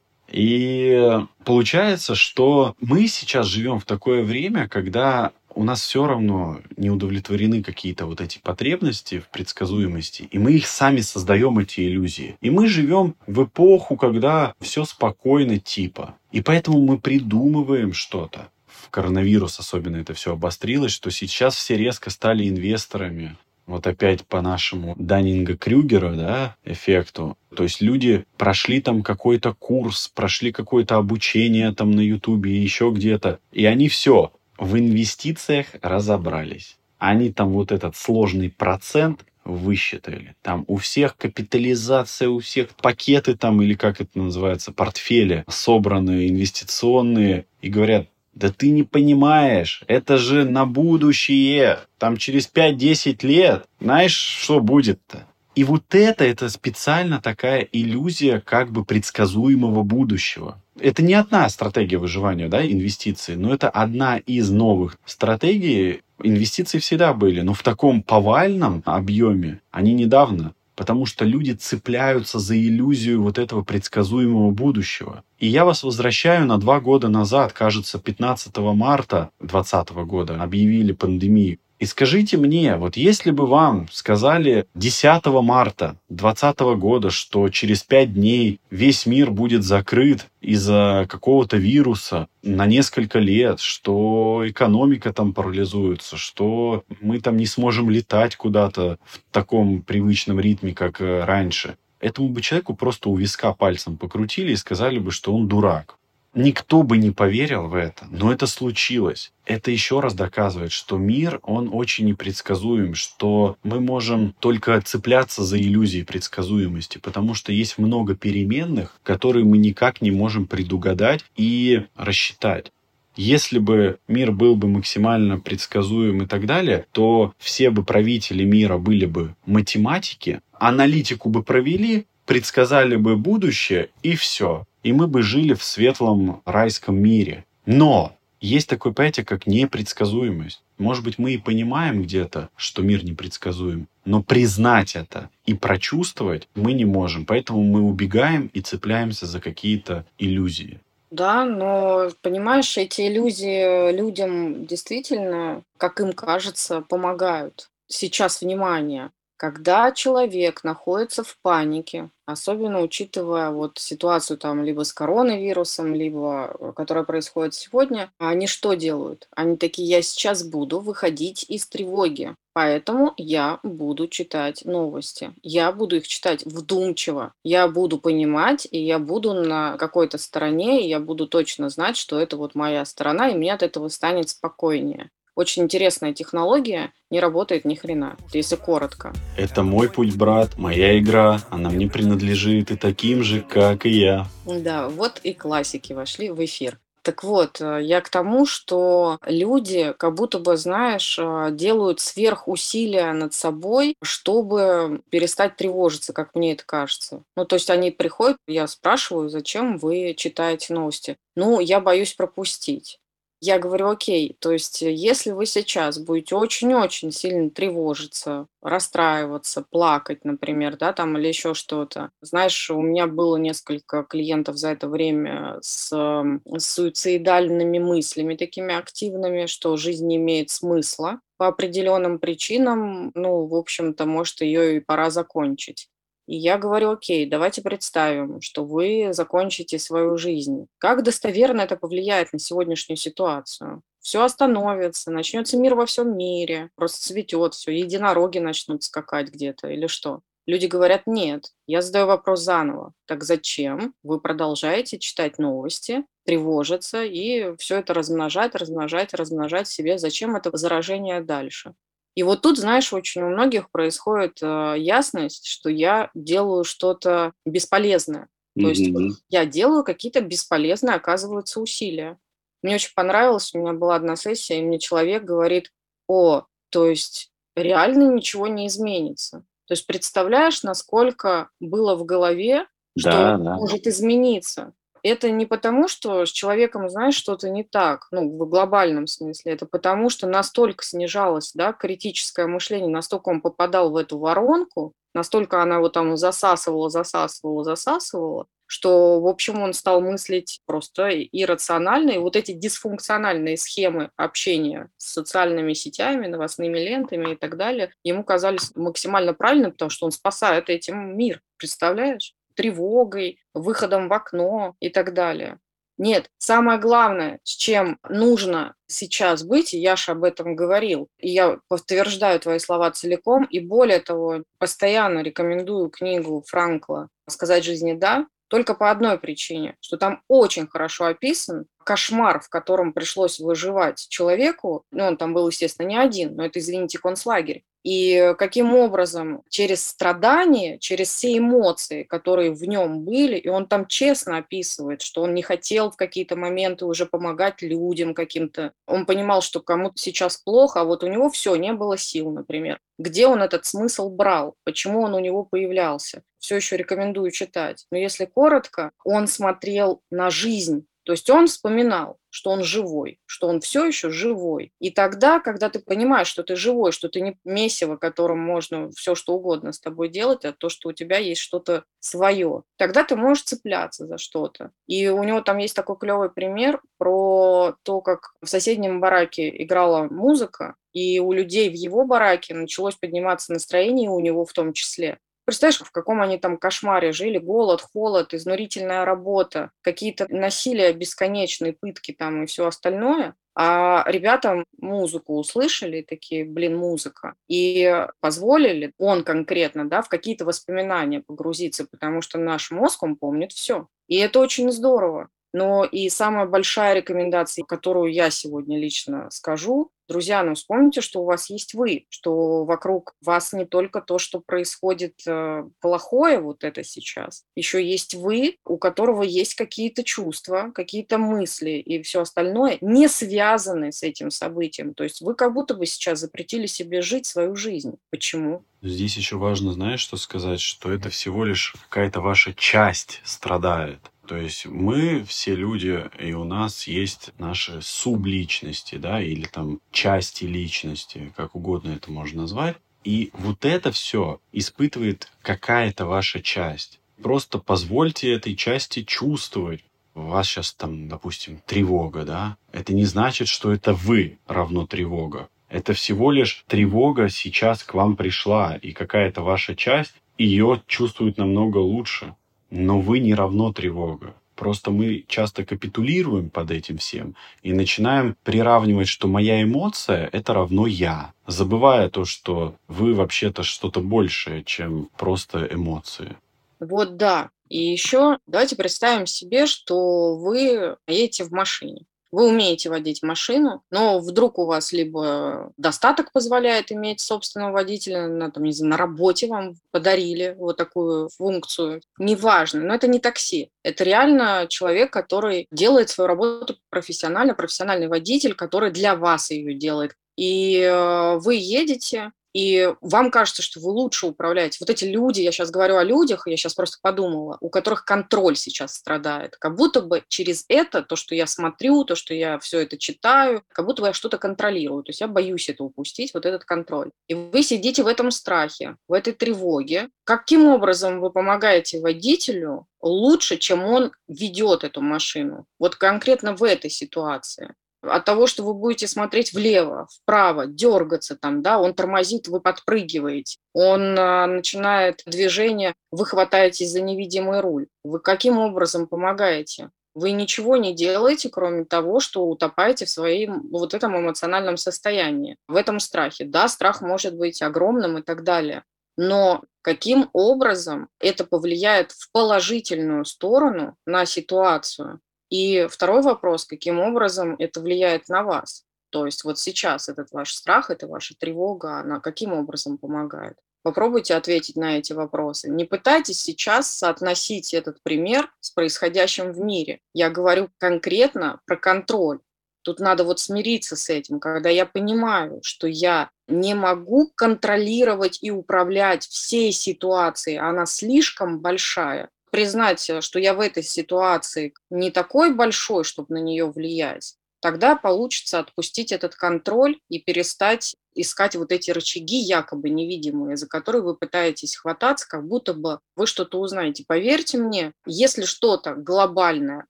И 0.29 1.19
получается, 1.45 2.13
что 2.13 2.75
мы 2.79 3.07
сейчас 3.07 3.47
живем 3.47 3.79
в 3.79 3.85
такое 3.85 4.23
время, 4.23 4.67
когда 4.67 5.31
у 5.57 5.63
нас 5.63 5.81
все 5.81 6.05
равно 6.05 6.59
не 6.77 6.91
удовлетворены 6.91 7.63
какие-то 7.63 8.05
вот 8.05 8.21
эти 8.21 8.37
потребности 8.37 9.19
в 9.19 9.29
предсказуемости, 9.29 10.29
и 10.29 10.37
мы 10.37 10.53
их 10.53 10.67
сами 10.67 11.01
создаем, 11.01 11.57
эти 11.57 11.81
иллюзии. 11.81 12.37
И 12.41 12.51
мы 12.51 12.67
живем 12.67 13.15
в 13.25 13.43
эпоху, 13.43 13.97
когда 13.97 14.53
все 14.61 14.85
спокойно 14.85 15.57
типа. 15.57 16.15
И 16.31 16.41
поэтому 16.41 16.85
мы 16.85 16.99
придумываем 16.99 17.93
что-то. 17.93 18.49
В 18.67 18.89
коронавирус 18.91 19.59
особенно 19.59 19.97
это 19.97 20.13
все 20.13 20.33
обострилось, 20.33 20.91
что 20.91 21.09
сейчас 21.09 21.55
все 21.55 21.75
резко 21.75 22.11
стали 22.11 22.47
инвесторами, 22.47 23.35
вот 23.65 23.85
опять 23.85 24.25
по 24.25 24.41
нашему 24.41 24.95
Даннинга-Крюгера, 24.97 26.15
да, 26.15 26.55
эффекту. 26.63 27.37
То 27.53 27.63
есть 27.63 27.81
люди 27.81 28.25
прошли 28.37 28.79
там 28.79 29.01
какой-то 29.01 29.53
курс, 29.53 30.07
прошли 30.07 30.51
какое-то 30.51 30.95
обучение 30.95 31.73
там 31.73 31.91
на 31.91 32.01
Ютубе 32.01 32.51
и 32.51 32.61
еще 32.61 32.91
где-то, 32.95 33.39
и 33.51 33.65
они 33.65 33.89
все 33.89 34.31
в 34.57 34.77
инвестициях 34.77 35.67
разобрались. 35.81 36.77
Они 36.97 37.31
там 37.31 37.49
вот 37.49 37.71
этот 37.71 37.95
сложный 37.95 38.49
процент 38.49 39.25
высчитали. 39.43 40.35
Там 40.41 40.65
у 40.67 40.77
всех 40.77 41.15
капитализация, 41.15 42.29
у 42.29 42.39
всех 42.39 42.69
пакеты 42.81 43.35
там, 43.35 43.61
или 43.61 43.73
как 43.73 44.01
это 44.01 44.17
называется, 44.19 44.71
портфели 44.71 45.45
собранные, 45.47 46.29
инвестиционные. 46.29 47.45
И 47.61 47.69
говорят, 47.69 48.07
да 48.33 48.49
ты 48.49 48.69
не 48.69 48.83
понимаешь, 48.83 49.83
это 49.87 50.17
же 50.17 50.45
на 50.45 50.65
будущее. 50.65 51.79
Там 51.97 52.17
через 52.17 52.49
5-10 52.53 53.25
лет. 53.25 53.65
Знаешь, 53.79 54.13
что 54.13 54.59
будет-то? 54.59 55.25
И 55.55 55.63
вот 55.63 55.95
это, 55.95 56.23
это 56.23 56.49
специально 56.49 57.19
такая 57.19 57.61
иллюзия 57.61 58.39
как 58.41 58.71
бы 58.71 58.85
предсказуемого 58.85 59.81
будущего. 59.81 60.61
Это 60.79 61.03
не 61.03 61.13
одна 61.13 61.49
стратегия 61.49 61.97
выживания, 61.97 62.47
да, 62.47 62.65
инвестиции, 62.65 63.35
но 63.35 63.53
это 63.53 63.69
одна 63.69 64.17
из 64.17 64.49
новых 64.49 64.97
стратегий. 65.05 66.01
Инвестиции 66.21 66.79
всегда 66.79 67.13
были, 67.13 67.41
но 67.41 67.53
в 67.53 67.63
таком 67.63 68.01
повальном 68.01 68.81
объеме 68.85 69.61
они 69.71 69.93
недавно 69.93 70.53
потому 70.77 71.07
что 71.07 71.25
люди 71.25 71.53
цепляются 71.53 72.37
за 72.37 72.55
иллюзию 72.55 73.23
вот 73.23 73.39
этого 73.39 73.63
предсказуемого 73.63 74.51
будущего. 74.51 75.23
И 75.39 75.47
я 75.47 75.65
вас 75.65 75.81
возвращаю 75.81 76.45
на 76.45 76.59
два 76.59 76.79
года 76.79 77.09
назад, 77.09 77.51
кажется, 77.51 77.97
15 77.97 78.55
марта 78.57 79.31
2020 79.39 79.89
года 80.05 80.41
объявили 80.41 80.93
пандемию. 80.93 81.57
И 81.79 81.85
скажите 81.85 82.37
мне, 82.37 82.75
вот 82.75 82.97
если 82.97 83.29
бы 83.29 83.45
вам 83.45 83.87
сказали 83.91 84.65
10 84.73 85.25
марта 85.27 85.97
2020 86.09 86.59
года, 86.79 87.09
что 87.11 87.49
через 87.49 87.83
пять 87.83 88.13
дней 88.13 88.59
весь 88.71 89.05
мир 89.05 89.29
будет 89.29 89.63
закрыт 89.63 90.25
из-за 90.41 91.05
какого-то 91.07 91.57
вируса 91.57 92.27
на 92.41 92.65
несколько 92.65 93.19
лет, 93.19 93.59
что 93.59 94.41
экономика 94.45 95.13
там 95.13 95.33
парализуется, 95.33 96.17
что 96.17 96.83
мы 96.99 97.19
там 97.19 97.37
не 97.37 97.45
сможем 97.45 97.91
летать 97.91 98.35
куда-то 98.35 98.97
в 99.05 99.19
таком 99.31 99.83
привычном 99.83 100.39
ритме, 100.39 100.73
как 100.73 100.99
э, 100.99 101.23
раньше, 101.25 101.77
этому 101.99 102.29
бы 102.29 102.41
человеку 102.41 102.75
просто 102.75 103.09
у 103.09 103.15
виска 103.15 103.53
пальцем 103.53 103.97
покрутили 103.97 104.51
и 104.51 104.55
сказали 104.55 104.97
бы, 104.97 105.11
что 105.11 105.35
он 105.35 105.47
дурак. 105.47 105.97
Никто 106.33 106.83
бы 106.83 106.97
не 106.97 107.11
поверил 107.11 107.67
в 107.67 107.73
это, 107.73 108.05
но 108.11 108.31
это 108.31 108.47
случилось. 108.47 109.31
Это 109.45 109.71
еще 109.71 110.01
раз 110.01 110.13
доказывает, 110.13 110.71
что 110.71 110.97
мир, 110.97 111.39
он 111.41 111.69
очень 111.71 112.05
непредсказуем, 112.05 112.93
что 112.93 113.57
мы 113.63 113.79
можем 113.79 114.35
только 114.39 114.79
цепляться 114.81 115.43
за 115.43 115.57
иллюзии 115.57 116.03
предсказуемости, 116.03 116.99
потому 116.99 117.33
что 117.33 117.51
есть 117.51 117.77
много 117.77 118.15
переменных, 118.15 118.99
которые 119.03 119.45
мы 119.45 119.57
никак 119.57 120.01
не 120.01 120.11
можем 120.11 120.45
предугадать 120.45 121.25
и 121.35 121.85
рассчитать. 121.95 122.71
Если 123.15 123.57
бы 123.57 123.97
мир 124.07 124.31
был 124.31 124.55
бы 124.55 124.67
максимально 124.67 125.39
предсказуем 125.39 126.21
и 126.21 126.27
так 126.27 126.45
далее, 126.45 126.85
то 126.91 127.33
все 127.39 127.71
бы 127.71 127.83
правители 127.83 128.43
мира 128.43 128.77
были 128.77 129.07
бы 129.07 129.35
математики, 129.47 130.41
аналитику 130.53 131.29
бы 131.29 131.41
провели, 131.41 132.05
предсказали 132.27 132.95
бы 132.95 133.15
будущее 133.17 133.89
и 134.03 134.15
все 134.15 134.65
и 134.87 134.93
мы 134.93 135.07
бы 135.07 135.21
жили 135.21 135.53
в 135.53 135.63
светлом 135.63 136.41
райском 136.45 136.97
мире. 136.97 137.43
Но 137.65 138.13
есть 138.39 138.69
такое 138.69 138.93
понятие, 138.93 139.25
как 139.25 139.45
непредсказуемость. 139.45 140.61
Может 140.77 141.03
быть, 141.03 141.17
мы 141.17 141.33
и 141.33 141.37
понимаем 141.37 142.03
где-то, 142.03 142.49
что 142.55 142.83
мир 142.83 143.03
непредсказуем, 143.03 143.87
но 144.05 144.23
признать 144.23 144.95
это 144.95 145.29
и 145.45 145.53
прочувствовать 145.53 146.47
мы 146.55 146.71
не 146.71 146.85
можем. 146.85 147.25
Поэтому 147.25 147.63
мы 147.63 147.81
убегаем 147.81 148.49
и 148.53 148.61
цепляемся 148.61 149.25
за 149.25 149.41
какие-то 149.41 150.05
иллюзии. 150.17 150.79
Да, 151.11 151.43
но 151.43 152.09
понимаешь, 152.21 152.77
эти 152.77 153.07
иллюзии 153.07 153.91
людям 153.91 154.65
действительно, 154.65 155.63
как 155.77 155.99
им 155.99 156.13
кажется, 156.13 156.79
помогают. 156.79 157.69
Сейчас 157.87 158.41
внимание. 158.41 159.09
Когда 159.37 159.91
человек 159.91 160.63
находится 160.63 161.23
в 161.23 161.37
панике, 161.43 162.09
особенно 162.25 162.81
учитывая 162.81 163.51
вот 163.51 163.77
ситуацию 163.77 164.39
там 164.39 164.63
либо 164.63 164.83
с 164.83 164.91
коронавирусом, 164.91 165.93
либо 165.93 166.57
э, 166.59 166.73
которая 166.75 167.03
происходит 167.03 167.53
сегодня, 167.53 168.11
они 168.17 168.47
что 168.47 168.73
делают? 168.73 169.27
Они 169.35 169.55
такие, 169.55 169.87
я 169.87 170.01
сейчас 170.01 170.43
буду 170.43 170.79
выходить 170.79 171.45
из 171.47 171.67
тревоги, 171.67 172.35
поэтому 172.53 173.13
я 173.17 173.59
буду 173.61 174.07
читать 174.07 174.65
новости. 174.65 175.31
Я 175.43 175.71
буду 175.71 175.97
их 175.97 176.07
читать 176.07 176.43
вдумчиво, 176.43 177.31
я 177.43 177.67
буду 177.67 177.99
понимать, 177.99 178.67
и 178.71 178.83
я 178.83 178.97
буду 178.97 179.35
на 179.35 179.77
какой-то 179.77 180.17
стороне, 180.17 180.83
и 180.83 180.89
я 180.89 180.99
буду 180.99 181.27
точно 181.27 181.69
знать, 181.69 181.95
что 181.95 182.19
это 182.19 182.37
вот 182.37 182.55
моя 182.55 182.83
сторона, 182.85 183.29
и 183.29 183.35
мне 183.35 183.53
от 183.53 183.61
этого 183.61 183.89
станет 183.89 184.29
спокойнее 184.29 185.11
очень 185.37 185.63
интересная 185.63 186.13
технология, 186.13 186.91
не 187.11 187.19
работает 187.19 187.63
ни 187.63 187.75
хрена, 187.75 188.17
если 188.33 188.55
коротко. 188.55 189.13
Это 189.37 189.61
мой 189.61 189.87
путь, 189.87 190.15
брат, 190.15 190.57
моя 190.57 190.97
игра, 190.99 191.39
она 191.51 191.69
мне 191.69 191.87
принадлежит 191.87 192.71
и 192.71 192.75
таким 192.75 193.23
же, 193.23 193.41
как 193.41 193.85
и 193.85 193.89
я. 193.89 194.27
Да, 194.45 194.89
вот 194.89 195.21
и 195.23 195.33
классики 195.33 195.93
вошли 195.93 196.31
в 196.31 196.43
эфир. 196.43 196.79
Так 197.03 197.23
вот, 197.23 197.61
э, 197.61 197.79
я 197.83 198.01
к 198.01 198.09
тому, 198.09 198.45
что 198.45 199.17
люди 199.25 199.93
как 199.97 200.15
будто 200.15 200.39
бы, 200.39 200.57
знаешь, 200.57 201.17
э, 201.17 201.51
делают 201.51 202.01
сверхусилия 202.01 203.13
над 203.13 203.33
собой, 203.33 203.95
чтобы 204.03 205.01
перестать 205.09 205.55
тревожиться, 205.55 206.11
как 206.11 206.35
мне 206.35 206.51
это 206.51 206.65
кажется. 206.65 207.23
Ну, 207.37 207.45
то 207.45 207.55
есть 207.55 207.69
они 207.69 207.91
приходят, 207.91 208.35
я 208.45 208.67
спрашиваю, 208.67 209.29
зачем 209.29 209.77
вы 209.77 210.15
читаете 210.17 210.73
новости? 210.73 211.15
Ну, 211.37 211.61
я 211.61 211.79
боюсь 211.79 212.13
пропустить. 212.13 212.99
Я 213.39 213.59
говорю, 213.59 213.89
окей, 213.89 214.35
то 214.39 214.51
есть 214.51 214.81
э, 214.81 214.91
если 214.91 215.29
вы 215.31 215.45
сейчас 215.45 215.99
будете 215.99 216.35
очень-очень 216.35 217.11
сильно 217.11 217.51
тревожиться, 217.51 218.47
расстраиваться, 218.63 219.63
плакать, 219.69 220.25
например, 220.25 220.75
да, 220.75 220.91
там 220.91 221.17
или 221.17 221.27
еще 221.27 221.53
что-то. 221.53 222.09
Знаешь, 222.21 222.71
у 222.71 222.81
меня 222.81 223.05
было 223.05 223.37
несколько 223.37 224.03
клиентов 224.03 224.57
за 224.57 224.69
это 224.69 224.87
время 224.89 225.59
с, 225.61 225.89
с 225.91 226.65
суицидальными 226.65 227.77
мыслями 227.77 228.35
такими 228.35 228.73
активными, 228.73 229.45
что 229.45 229.77
жизнь 229.77 230.07
не 230.07 230.15
имеет 230.15 230.49
смысла 230.49 231.19
по 231.37 231.47
определенным 231.47 232.17
причинам, 232.17 233.11
ну, 233.13 233.45
в 233.45 233.53
общем-то, 233.53 234.07
может, 234.07 234.41
ее 234.41 234.77
и 234.77 234.79
пора 234.79 235.11
закончить. 235.11 235.89
И 236.27 236.35
я 236.35 236.57
говорю, 236.57 236.91
окей, 236.91 237.25
давайте 237.25 237.61
представим, 237.61 238.41
что 238.41 238.65
вы 238.65 239.09
закончите 239.11 239.79
свою 239.79 240.17
жизнь. 240.17 240.67
Как 240.77 241.03
достоверно 241.03 241.61
это 241.61 241.77
повлияет 241.77 242.33
на 242.33 242.39
сегодняшнюю 242.39 242.97
ситуацию? 242.97 243.81
Все 244.01 244.23
остановится, 244.23 245.11
начнется 245.11 245.57
мир 245.57 245.75
во 245.75 245.85
всем 245.85 246.17
мире, 246.17 246.69
просто 246.75 247.01
цветет 247.01 247.53
все, 247.53 247.71
единороги 247.71 248.39
начнут 248.39 248.83
скакать 248.83 249.29
где-то 249.29 249.69
или 249.69 249.87
что? 249.87 250.21
Люди 250.45 250.65
говорят, 250.65 251.07
нет. 251.07 251.51
Я 251.65 251.81
задаю 251.81 252.07
вопрос 252.07 252.41
заново. 252.41 252.93
Так 253.05 253.25
зачем 253.25 253.93
вы 254.01 254.21
продолжаете 254.21 254.97
читать 254.97 255.39
новости, 255.39 256.05
тревожиться 256.25 257.03
и 257.03 257.55
все 257.57 257.79
это 257.79 257.93
размножать, 257.93 258.55
размножать, 258.55 259.13
размножать 259.13 259.67
себе? 259.67 259.97
Зачем 259.97 260.37
это 260.37 260.55
заражение 260.55 261.19
дальше? 261.19 261.73
И 262.17 262.23
вот 262.23 262.41
тут, 262.41 262.57
знаешь, 262.57 262.91
очень 262.93 263.21
у 263.21 263.29
многих 263.29 263.69
происходит 263.69 264.39
э, 264.41 264.73
ясность, 264.79 265.45
что 265.45 265.69
я 265.69 266.09
делаю 266.15 266.63
что-то 266.63 267.33
бесполезное. 267.45 268.27
То 268.55 268.61
mm-hmm. 268.61 268.69
есть 268.69 268.91
вот, 268.91 269.03
я 269.29 269.45
делаю 269.45 269.83
какие-то 269.83 270.21
бесполезные, 270.21 270.95
оказываются, 270.95 271.61
усилия. 271.61 272.17
Мне 272.63 272.73
очень 272.73 272.93
понравилось, 272.95 273.53
у 273.53 273.59
меня 273.59 273.73
была 273.73 273.97
одна 273.97 274.15
сессия, 274.15 274.57
и 274.57 274.63
мне 274.63 274.79
человек 274.79 275.25
говорит, 275.25 275.71
о, 276.07 276.45
то 276.71 276.87
есть 276.87 277.31
реально 277.55 278.11
ничего 278.11 278.47
не 278.47 278.65
изменится. 278.65 279.45
То 279.67 279.73
есть 279.73 279.85
представляешь, 279.85 280.63
насколько 280.63 281.51
было 281.59 281.93
в 281.93 282.03
голове, 282.03 282.65
что 282.97 283.11
да, 283.11 283.37
да. 283.37 283.55
может 283.57 283.85
измениться. 283.85 284.73
Это 285.03 285.29
не 285.31 285.45
потому, 285.45 285.87
что 285.87 286.25
с 286.25 286.31
человеком, 286.31 286.89
знаешь, 286.89 287.15
что-то 287.15 287.49
не 287.49 287.63
так, 287.63 288.07
ну, 288.11 288.29
в 288.29 288.49
глобальном 288.49 289.07
смысле. 289.07 289.53
Это 289.53 289.65
потому, 289.65 290.09
что 290.09 290.27
настолько 290.27 290.83
снижалось, 290.83 291.51
да, 291.53 291.73
критическое 291.73 292.47
мышление, 292.47 292.89
настолько 292.89 293.29
он 293.29 293.41
попадал 293.41 293.91
в 293.91 293.95
эту 293.95 294.17
воронку, 294.17 294.93
Настолько 295.17 295.63
она 295.63 295.77
его 295.77 295.89
там 295.89 296.15
засасывала, 296.15 296.91
засасывала, 296.91 297.63
засасывала, 297.63 298.45
что, 298.67 299.19
в 299.19 299.25
общем, 299.25 299.59
он 299.59 299.73
стал 299.73 299.99
мыслить 299.99 300.61
просто 300.67 301.09
иррационально. 301.09 302.11
И 302.11 302.17
вот 302.19 302.35
эти 302.35 302.51
дисфункциональные 302.51 303.57
схемы 303.57 304.11
общения 304.15 304.91
с 304.97 305.13
социальными 305.13 305.73
сетями, 305.73 306.27
новостными 306.27 306.77
лентами 306.77 307.31
и 307.31 307.35
так 307.35 307.57
далее, 307.57 307.91
ему 308.03 308.23
казались 308.23 308.71
максимально 308.75 309.33
правильными, 309.33 309.71
потому 309.71 309.89
что 309.89 310.05
он 310.05 310.11
спасает 310.11 310.69
этим 310.69 311.17
мир. 311.17 311.41
Представляешь? 311.57 312.35
Тревогой, 312.57 313.39
выходом 313.53 314.09
в 314.09 314.13
окно 314.13 314.75
и 314.81 314.89
так 314.89 315.13
далее. 315.13 315.59
Нет, 315.97 316.29
самое 316.37 316.79
главное, 316.79 317.39
с 317.43 317.55
чем 317.55 317.97
нужно 318.07 318.75
сейчас 318.85 319.43
быть, 319.43 319.73
и 319.73 319.79
Яша 319.79 320.11
об 320.11 320.23
этом 320.23 320.55
говорил, 320.55 321.07
и 321.17 321.29
я 321.29 321.57
подтверждаю 321.69 322.39
твои 322.39 322.59
слова 322.59 322.91
целиком, 322.91 323.45
и 323.45 323.59
более 323.59 323.99
того, 323.99 324.43
постоянно 324.59 325.19
рекомендую 325.23 325.89
книгу 325.89 326.43
Франкла 326.47 327.09
«Сказать 327.27 327.63
жизни 327.63 327.93
да», 327.93 328.27
только 328.47 328.75
по 328.75 328.91
одной 328.91 329.17
причине, 329.17 329.75
что 329.81 329.97
там 329.97 330.21
очень 330.27 330.67
хорошо 330.67 331.05
описан 331.05 331.65
кошмар, 331.87 332.41
в 332.41 332.49
котором 332.49 332.91
пришлось 332.91 333.39
выживать 333.39 334.07
человеку. 334.09 334.83
Ну, 334.91 335.05
он 335.05 335.15
там 335.15 335.33
был, 335.33 335.47
естественно, 335.47 335.87
не 335.87 335.95
один, 335.95 336.35
но 336.35 336.45
это, 336.45 336.59
извините, 336.59 336.99
концлагерь. 336.99 337.63
И 337.83 338.33
каким 338.37 338.75
образом 338.75 339.43
через 339.47 339.87
страдания, 339.87 340.77
через 340.79 341.07
все 341.07 341.37
эмоции, 341.37 342.03
которые 342.03 342.51
в 342.51 342.61
нем 342.63 343.05
были, 343.05 343.37
и 343.37 343.47
он 343.47 343.65
там 343.67 343.87
честно 343.87 344.39
описывает, 344.39 345.01
что 345.01 345.21
он 345.21 345.33
не 345.33 345.41
хотел 345.41 345.91
в 345.91 345.95
какие-то 345.95 346.35
моменты 346.35 346.85
уже 346.85 347.05
помогать 347.05 347.61
людям 347.61 348.13
каким-то. 348.13 348.73
Он 348.85 349.05
понимал, 349.05 349.41
что 349.41 349.61
кому-то 349.61 349.95
сейчас 349.95 350.35
плохо, 350.35 350.81
а 350.81 350.83
вот 350.83 351.05
у 351.05 351.07
него 351.07 351.29
все, 351.29 351.55
не 351.55 351.71
было 351.71 351.97
сил, 351.97 352.29
например. 352.31 352.81
Где 352.99 353.27
он 353.27 353.41
этот 353.41 353.65
смысл 353.65 354.09
брал? 354.09 354.55
Почему 354.65 355.03
он 355.03 355.13
у 355.13 355.19
него 355.19 355.45
появлялся? 355.45 356.23
Все 356.39 356.57
еще 356.57 356.75
рекомендую 356.75 357.31
читать. 357.31 357.85
Но 357.91 357.97
если 357.97 358.25
коротко, 358.25 358.91
он 359.05 359.27
смотрел 359.27 360.01
на 360.11 360.29
жизнь 360.29 360.85
то 361.07 361.13
есть 361.13 361.29
он 361.29 361.47
вспоминал, 361.47 362.17
что 362.29 362.49
он 362.49 362.63
живой, 362.63 363.21
что 363.25 363.47
он 363.47 363.61
все 363.61 363.85
еще 363.85 364.09
живой. 364.09 364.73
И 364.77 364.91
тогда, 364.91 365.39
когда 365.39 365.69
ты 365.69 365.79
понимаешь, 365.79 366.27
что 366.27 366.43
ты 366.43 366.57
живой, 366.57 366.91
что 366.91 367.07
ты 367.07 367.21
не 367.21 367.37
месиво, 367.45 367.95
которым 367.95 368.39
можно 368.39 368.91
все 368.91 369.15
что 369.15 369.35
угодно 369.35 369.71
с 369.71 369.79
тобой 369.79 370.09
делать, 370.09 370.43
а 370.43 370.51
то, 370.51 370.67
что 370.67 370.89
у 370.89 370.91
тебя 370.91 371.17
есть 371.17 371.39
что-то 371.39 371.85
свое, 372.01 372.63
тогда 372.75 373.05
ты 373.05 373.15
можешь 373.15 373.45
цепляться 373.45 374.05
за 374.05 374.17
что-то. 374.17 374.71
И 374.85 375.07
у 375.07 375.23
него 375.23 375.39
там 375.39 375.59
есть 375.59 375.77
такой 375.77 375.97
клевый 375.97 376.29
пример 376.29 376.81
про 376.97 377.77
то, 377.83 378.01
как 378.01 378.33
в 378.41 378.47
соседнем 378.47 378.99
бараке 378.99 379.63
играла 379.63 380.09
музыка, 380.11 380.75
и 380.91 381.21
у 381.21 381.31
людей 381.31 381.69
в 381.69 381.73
его 381.73 382.03
бараке 382.03 382.53
началось 382.53 382.95
подниматься 382.95 383.53
настроение, 383.53 384.09
у 384.09 384.19
него 384.19 384.45
в 384.45 384.51
том 384.51 384.73
числе. 384.73 385.19
Представляешь, 385.47 385.79
в 385.79 385.91
каком 385.91 386.21
они 386.21 386.37
там 386.37 386.57
кошмаре 386.57 387.13
жили, 387.13 387.37
голод, 387.37 387.81
холод, 387.81 388.33
изнурительная 388.33 389.05
работа, 389.05 389.71
какие-то 389.79 390.27
насилия 390.27 390.91
бесконечные, 390.91 391.71
пытки 391.71 392.11
там 392.11 392.43
и 392.43 392.47
все 392.47 392.67
остальное. 392.67 393.33
А 393.55 394.03
ребята 394.07 394.65
музыку 394.77 395.37
услышали, 395.37 396.01
такие, 396.01 396.43
блин, 396.43 396.75
музыка, 396.75 397.35
и 397.47 398.05
позволили, 398.19 398.91
он 398.97 399.23
конкретно, 399.23 399.87
да, 399.87 400.01
в 400.01 400.09
какие-то 400.09 400.43
воспоминания 400.43 401.23
погрузиться, 401.25 401.87
потому 401.89 402.21
что 402.21 402.37
наш 402.37 402.69
мозг, 402.69 403.01
он 403.03 403.15
помнит 403.15 403.53
все. 403.53 403.87
И 404.07 404.17
это 404.17 404.41
очень 404.41 404.69
здорово. 404.69 405.29
Но 405.57 405.85
и 405.85 406.07
самая 406.09 406.45
большая 406.45 406.93
рекомендация, 406.93 407.65
которую 407.65 408.13
я 408.13 408.29
сегодня 408.29 408.79
лично 408.79 409.27
скажу, 409.31 409.91
друзья, 410.07 410.43
ну 410.43 410.53
вспомните, 410.53 411.01
что 411.01 411.21
у 411.21 411.25
вас 411.25 411.49
есть 411.49 411.73
вы, 411.73 412.05
что 412.09 412.63
вокруг 412.63 413.13
вас 413.25 413.53
не 413.53 413.65
только 413.65 414.01
то, 414.01 414.19
что 414.19 414.39
происходит 414.39 415.15
э, 415.27 415.63
плохое 415.81 416.39
вот 416.39 416.63
это 416.63 416.83
сейчас, 416.83 417.43
еще 417.55 417.83
есть 417.83 418.13
вы, 418.13 418.57
у 418.65 418.77
которого 418.77 419.23
есть 419.23 419.55
какие-то 419.55 420.03
чувства, 420.03 420.71
какие-то 420.75 421.17
мысли 421.17 421.71
и 421.71 422.01
все 422.03 422.21
остальное, 422.21 422.77
не 422.81 423.07
связанные 423.07 423.91
с 423.91 424.03
этим 424.03 424.29
событием. 424.29 424.93
То 424.93 425.03
есть 425.03 425.21
вы 425.21 425.33
как 425.35 425.53
будто 425.53 425.73
бы 425.73 425.87
сейчас 425.87 426.19
запретили 426.19 426.67
себе 426.67 427.01
жить 427.01 427.25
свою 427.25 427.55
жизнь. 427.55 427.97
Почему? 428.11 428.63
Здесь 428.83 429.17
еще 429.17 429.37
важно, 429.37 429.73
знаешь, 429.73 430.01
что 430.01 430.17
сказать, 430.17 430.61
что 430.61 430.91
это 430.91 431.09
всего 431.09 431.43
лишь 431.43 431.73
какая-то 431.89 432.21
ваша 432.21 432.53
часть 432.53 433.21
страдает. 433.23 433.99
То 434.27 434.35
есть 434.35 434.65
мы 434.65 435.23
все 435.23 435.55
люди, 435.55 436.03
и 436.19 436.33
у 436.33 436.43
нас 436.43 436.85
есть 436.85 437.31
наши 437.37 437.81
субличности, 437.81 438.95
да, 438.95 439.21
или 439.21 439.45
там 439.45 439.79
части 439.91 440.43
личности, 440.43 441.31
как 441.35 441.55
угодно 441.55 441.91
это 441.91 442.11
можно 442.11 442.41
назвать. 442.41 442.75
И 443.05 443.29
вот 443.33 443.63
это 443.63 443.91
все 443.93 444.41
испытывает 444.51 445.31
какая-то 445.41 446.05
ваша 446.05 446.41
часть. 446.41 446.99
Просто 447.21 447.57
позвольте 447.57 448.33
этой 448.33 448.55
части 448.55 449.03
чувствовать. 449.03 449.85
У 450.13 450.21
вас 450.21 450.47
сейчас 450.47 450.73
там, 450.73 451.07
допустим, 451.07 451.61
тревога, 451.65 452.25
да? 452.25 452.57
Это 452.73 452.93
не 452.93 453.05
значит, 453.05 453.47
что 453.47 453.71
это 453.71 453.93
вы 453.93 454.39
равно 454.45 454.85
тревога. 454.85 455.47
Это 455.69 455.93
всего 455.93 456.31
лишь 456.31 456.65
тревога 456.67 457.29
сейчас 457.29 457.83
к 457.83 457.93
вам 457.93 458.17
пришла, 458.17 458.75
и 458.75 458.91
какая-то 458.91 459.41
ваша 459.41 459.75
часть 459.75 460.15
ее 460.37 460.81
чувствует 460.87 461.37
намного 461.37 461.77
лучше. 461.77 462.35
Но 462.69 462.99
вы 462.99 463.19
не 463.19 463.33
равно 463.33 463.71
тревога. 463.71 464.35
Просто 464.55 464.89
мы 464.89 465.23
часто 465.27 465.63
капитулируем 465.63 466.49
под 466.49 466.71
этим 466.71 466.97
всем 466.97 467.35
и 467.61 467.73
начинаем 467.73 468.35
приравнивать, 468.43 469.07
что 469.07 469.27
моя 469.27 469.61
эмоция– 469.61 470.29
это 470.33 470.53
равно 470.53 470.87
я, 470.87 471.33
забывая 471.45 472.09
то, 472.09 472.25
что 472.25 472.73
вы 472.87 473.13
вообще-то 473.13 473.61
что-то 473.61 474.01
большее, 474.01 474.63
чем 474.63 475.09
просто 475.15 475.67
эмоции. 475.71 476.37
Вот 476.79 477.17
да. 477.17 477.51
И 477.69 477.83
еще 477.83 478.39
давайте 478.47 478.75
представим 478.75 479.27
себе, 479.27 479.67
что 479.67 480.35
вы 480.37 480.97
едете 481.07 481.43
в 481.43 481.51
машине 481.51 482.05
вы 482.31 482.47
умеете 482.47 482.89
водить 482.89 483.23
машину, 483.23 483.83
но 483.89 484.19
вдруг 484.19 484.59
у 484.59 484.65
вас 484.65 484.91
либо 484.91 485.71
достаток 485.77 486.31
позволяет 486.31 486.91
иметь 486.91 487.21
собственного 487.21 487.71
водителя, 487.71 488.27
на, 488.27 488.51
там, 488.51 488.63
не 488.63 488.71
знаю, 488.71 488.91
на 488.91 488.97
работе 488.97 489.47
вам 489.47 489.75
подарили 489.91 490.55
вот 490.57 490.77
такую 490.77 491.29
функцию, 491.29 492.01
неважно, 492.17 492.81
но 492.81 492.93
это 492.93 493.07
не 493.07 493.19
такси, 493.19 493.71
это 493.83 494.03
реально 494.03 494.67
человек, 494.69 495.11
который 495.11 495.67
делает 495.71 496.09
свою 496.09 496.27
работу 496.27 496.77
профессионально, 496.89 497.53
профессиональный 497.53 498.07
водитель, 498.07 498.53
который 498.53 498.91
для 498.91 499.15
вас 499.15 499.51
ее 499.51 499.73
делает. 499.73 500.13
И 500.37 500.79
э, 500.79 501.37
вы 501.39 501.55
едете, 501.55 502.31
и 502.57 502.91
вам 503.01 503.29
кажется, 503.29 503.61
что 503.61 503.79
вы 503.79 503.91
лучше 503.91 504.25
управляете. 504.25 504.77
Вот 504.79 504.89
эти 504.89 505.05
люди, 505.05 505.41
я 505.41 505.51
сейчас 505.51 505.69
говорю 505.69 505.97
о 505.97 506.03
людях, 506.03 506.47
я 506.47 506.57
сейчас 506.57 506.73
просто 506.73 506.97
подумала, 507.03 507.59
у 507.61 507.69
которых 507.69 508.03
контроль 508.03 508.55
сейчас 508.55 508.95
страдает. 508.95 509.55
Как 509.57 509.75
будто 509.75 510.01
бы 510.01 510.23
через 510.27 510.65
это, 510.67 511.03
то, 511.03 511.15
что 511.15 511.35
я 511.35 511.45
смотрю, 511.45 512.03
то, 512.03 512.15
что 512.15 512.33
я 512.33 512.57
все 512.57 512.79
это 512.79 512.97
читаю, 512.97 513.61
как 513.71 513.85
будто 513.85 514.01
бы 514.01 514.07
я 514.07 514.13
что-то 514.13 514.39
контролирую. 514.39 515.03
То 515.03 515.11
есть 515.11 515.21
я 515.21 515.27
боюсь 515.27 515.69
это 515.69 515.83
упустить, 515.83 516.33
вот 516.33 516.47
этот 516.47 516.65
контроль. 516.65 517.11
И 517.27 517.35
вы 517.35 517.61
сидите 517.61 518.01
в 518.01 518.07
этом 518.07 518.31
страхе, 518.31 518.95
в 519.07 519.13
этой 519.13 519.33
тревоге. 519.33 520.09
Каким 520.23 520.65
образом 520.65 521.21
вы 521.21 521.29
помогаете 521.29 522.01
водителю 522.01 522.87
лучше, 523.01 523.57
чем 523.57 523.83
он 523.83 524.11
ведет 524.27 524.83
эту 524.83 525.01
машину? 525.01 525.67
Вот 525.77 525.95
конкретно 525.95 526.55
в 526.55 526.63
этой 526.63 526.89
ситуации 526.89 527.75
от 528.01 528.25
того, 528.25 528.47
что 528.47 528.63
вы 528.63 528.73
будете 528.73 529.07
смотреть 529.07 529.53
влево, 529.53 530.07
вправо, 530.11 530.67
дергаться 530.67 531.35
там, 531.35 531.61
да, 531.61 531.79
он 531.79 531.93
тормозит, 531.93 532.47
вы 532.47 532.59
подпрыгиваете, 532.59 533.57
он 533.73 534.17
а, 534.17 534.47
начинает 534.47 535.21
движение, 535.25 535.93
вы 536.11 536.25
хватаетесь 536.25 536.91
за 536.91 537.01
невидимый 537.01 537.59
руль. 537.59 537.87
Вы 538.03 538.19
каким 538.19 538.57
образом 538.57 539.07
помогаете? 539.07 539.89
Вы 540.13 540.31
ничего 540.31 540.77
не 540.77 540.95
делаете, 540.95 541.49
кроме 541.49 541.85
того, 541.85 542.19
что 542.19 542.47
утопаете 542.47 543.05
в 543.05 543.09
своем 543.09 543.67
вот 543.69 543.93
этом 543.93 544.17
эмоциональном 544.17 544.75
состоянии, 544.75 545.57
в 545.67 545.75
этом 545.75 545.99
страхе. 545.99 546.45
Да, 546.45 546.67
страх 546.69 547.01
может 547.01 547.35
быть 547.35 547.61
огромным 547.61 548.17
и 548.17 548.23
так 548.23 548.43
далее. 548.43 548.83
Но 549.15 549.63
каким 549.81 550.29
образом 550.33 551.09
это 551.19 551.43
повлияет 551.43 552.11
в 552.11 552.31
положительную 552.31 553.25
сторону 553.25 553.95
на 554.05 554.25
ситуацию? 554.25 555.19
И 555.49 555.87
второй 555.87 556.21
вопрос, 556.21 556.65
каким 556.65 556.99
образом 556.99 557.55
это 557.59 557.81
влияет 557.81 558.29
на 558.29 558.43
вас? 558.43 558.83
То 559.09 559.25
есть 559.25 559.43
вот 559.43 559.57
сейчас 559.57 560.09
этот 560.09 560.31
ваш 560.31 560.53
страх, 560.53 560.89
это 560.89 561.07
ваша 561.07 561.35
тревога, 561.35 561.99
она 561.99 562.19
каким 562.19 562.53
образом 562.53 562.97
помогает? 562.97 563.57
Попробуйте 563.83 564.35
ответить 564.35 564.75
на 564.75 564.97
эти 564.97 565.13
вопросы. 565.13 565.69
Не 565.69 565.85
пытайтесь 565.85 566.41
сейчас 566.41 566.91
соотносить 566.91 567.73
этот 567.73 568.03
пример 568.03 568.51
с 568.59 568.71
происходящим 568.71 569.53
в 569.53 569.59
мире. 569.59 570.01
Я 570.13 570.29
говорю 570.29 570.69
конкретно 570.77 571.61
про 571.65 571.77
контроль. 571.77 572.39
Тут 572.81 572.99
надо 572.99 573.23
вот 573.23 573.39
смириться 573.39 573.95
с 573.95 574.09
этим, 574.09 574.39
когда 574.39 574.69
я 574.69 574.85
понимаю, 574.85 575.59
что 575.61 575.87
я 575.87 576.29
не 576.47 576.73
могу 576.73 577.31
контролировать 577.35 578.39
и 578.41 578.51
управлять 578.51 579.25
всей 579.27 579.71
ситуацией, 579.71 580.57
она 580.57 580.85
слишком 580.85 581.59
большая, 581.59 582.29
признать, 582.51 583.09
э, 583.09 583.21
что 583.21 583.39
я 583.39 583.53
в 583.53 583.59
этой 583.59 583.83
ситуации 583.83 584.73
не 584.89 585.11
такой 585.11 585.53
большой, 585.53 586.03
чтобы 586.03 586.35
на 586.35 586.39
нее 586.39 586.69
влиять, 586.69 587.35
тогда 587.61 587.95
получится 587.95 588.59
отпустить 588.59 589.11
этот 589.11 589.35
контроль 589.35 589.99
и 590.09 590.19
перестать 590.19 590.95
искать 591.21 591.55
вот 591.55 591.71
эти 591.71 591.91
рычаги 591.91 592.37
якобы 592.37 592.89
невидимые, 592.89 593.57
за 593.57 593.67
которые 593.67 594.03
вы 594.03 594.15
пытаетесь 594.15 594.75
хвататься, 594.75 595.27
как 595.27 595.47
будто 595.47 595.73
бы 595.73 595.99
вы 596.15 596.27
что-то 596.27 596.59
узнаете. 596.59 597.03
Поверьте 597.07 597.57
мне, 597.57 597.91
если 598.05 598.43
что-то 598.43 598.93
глобальное 598.93 599.85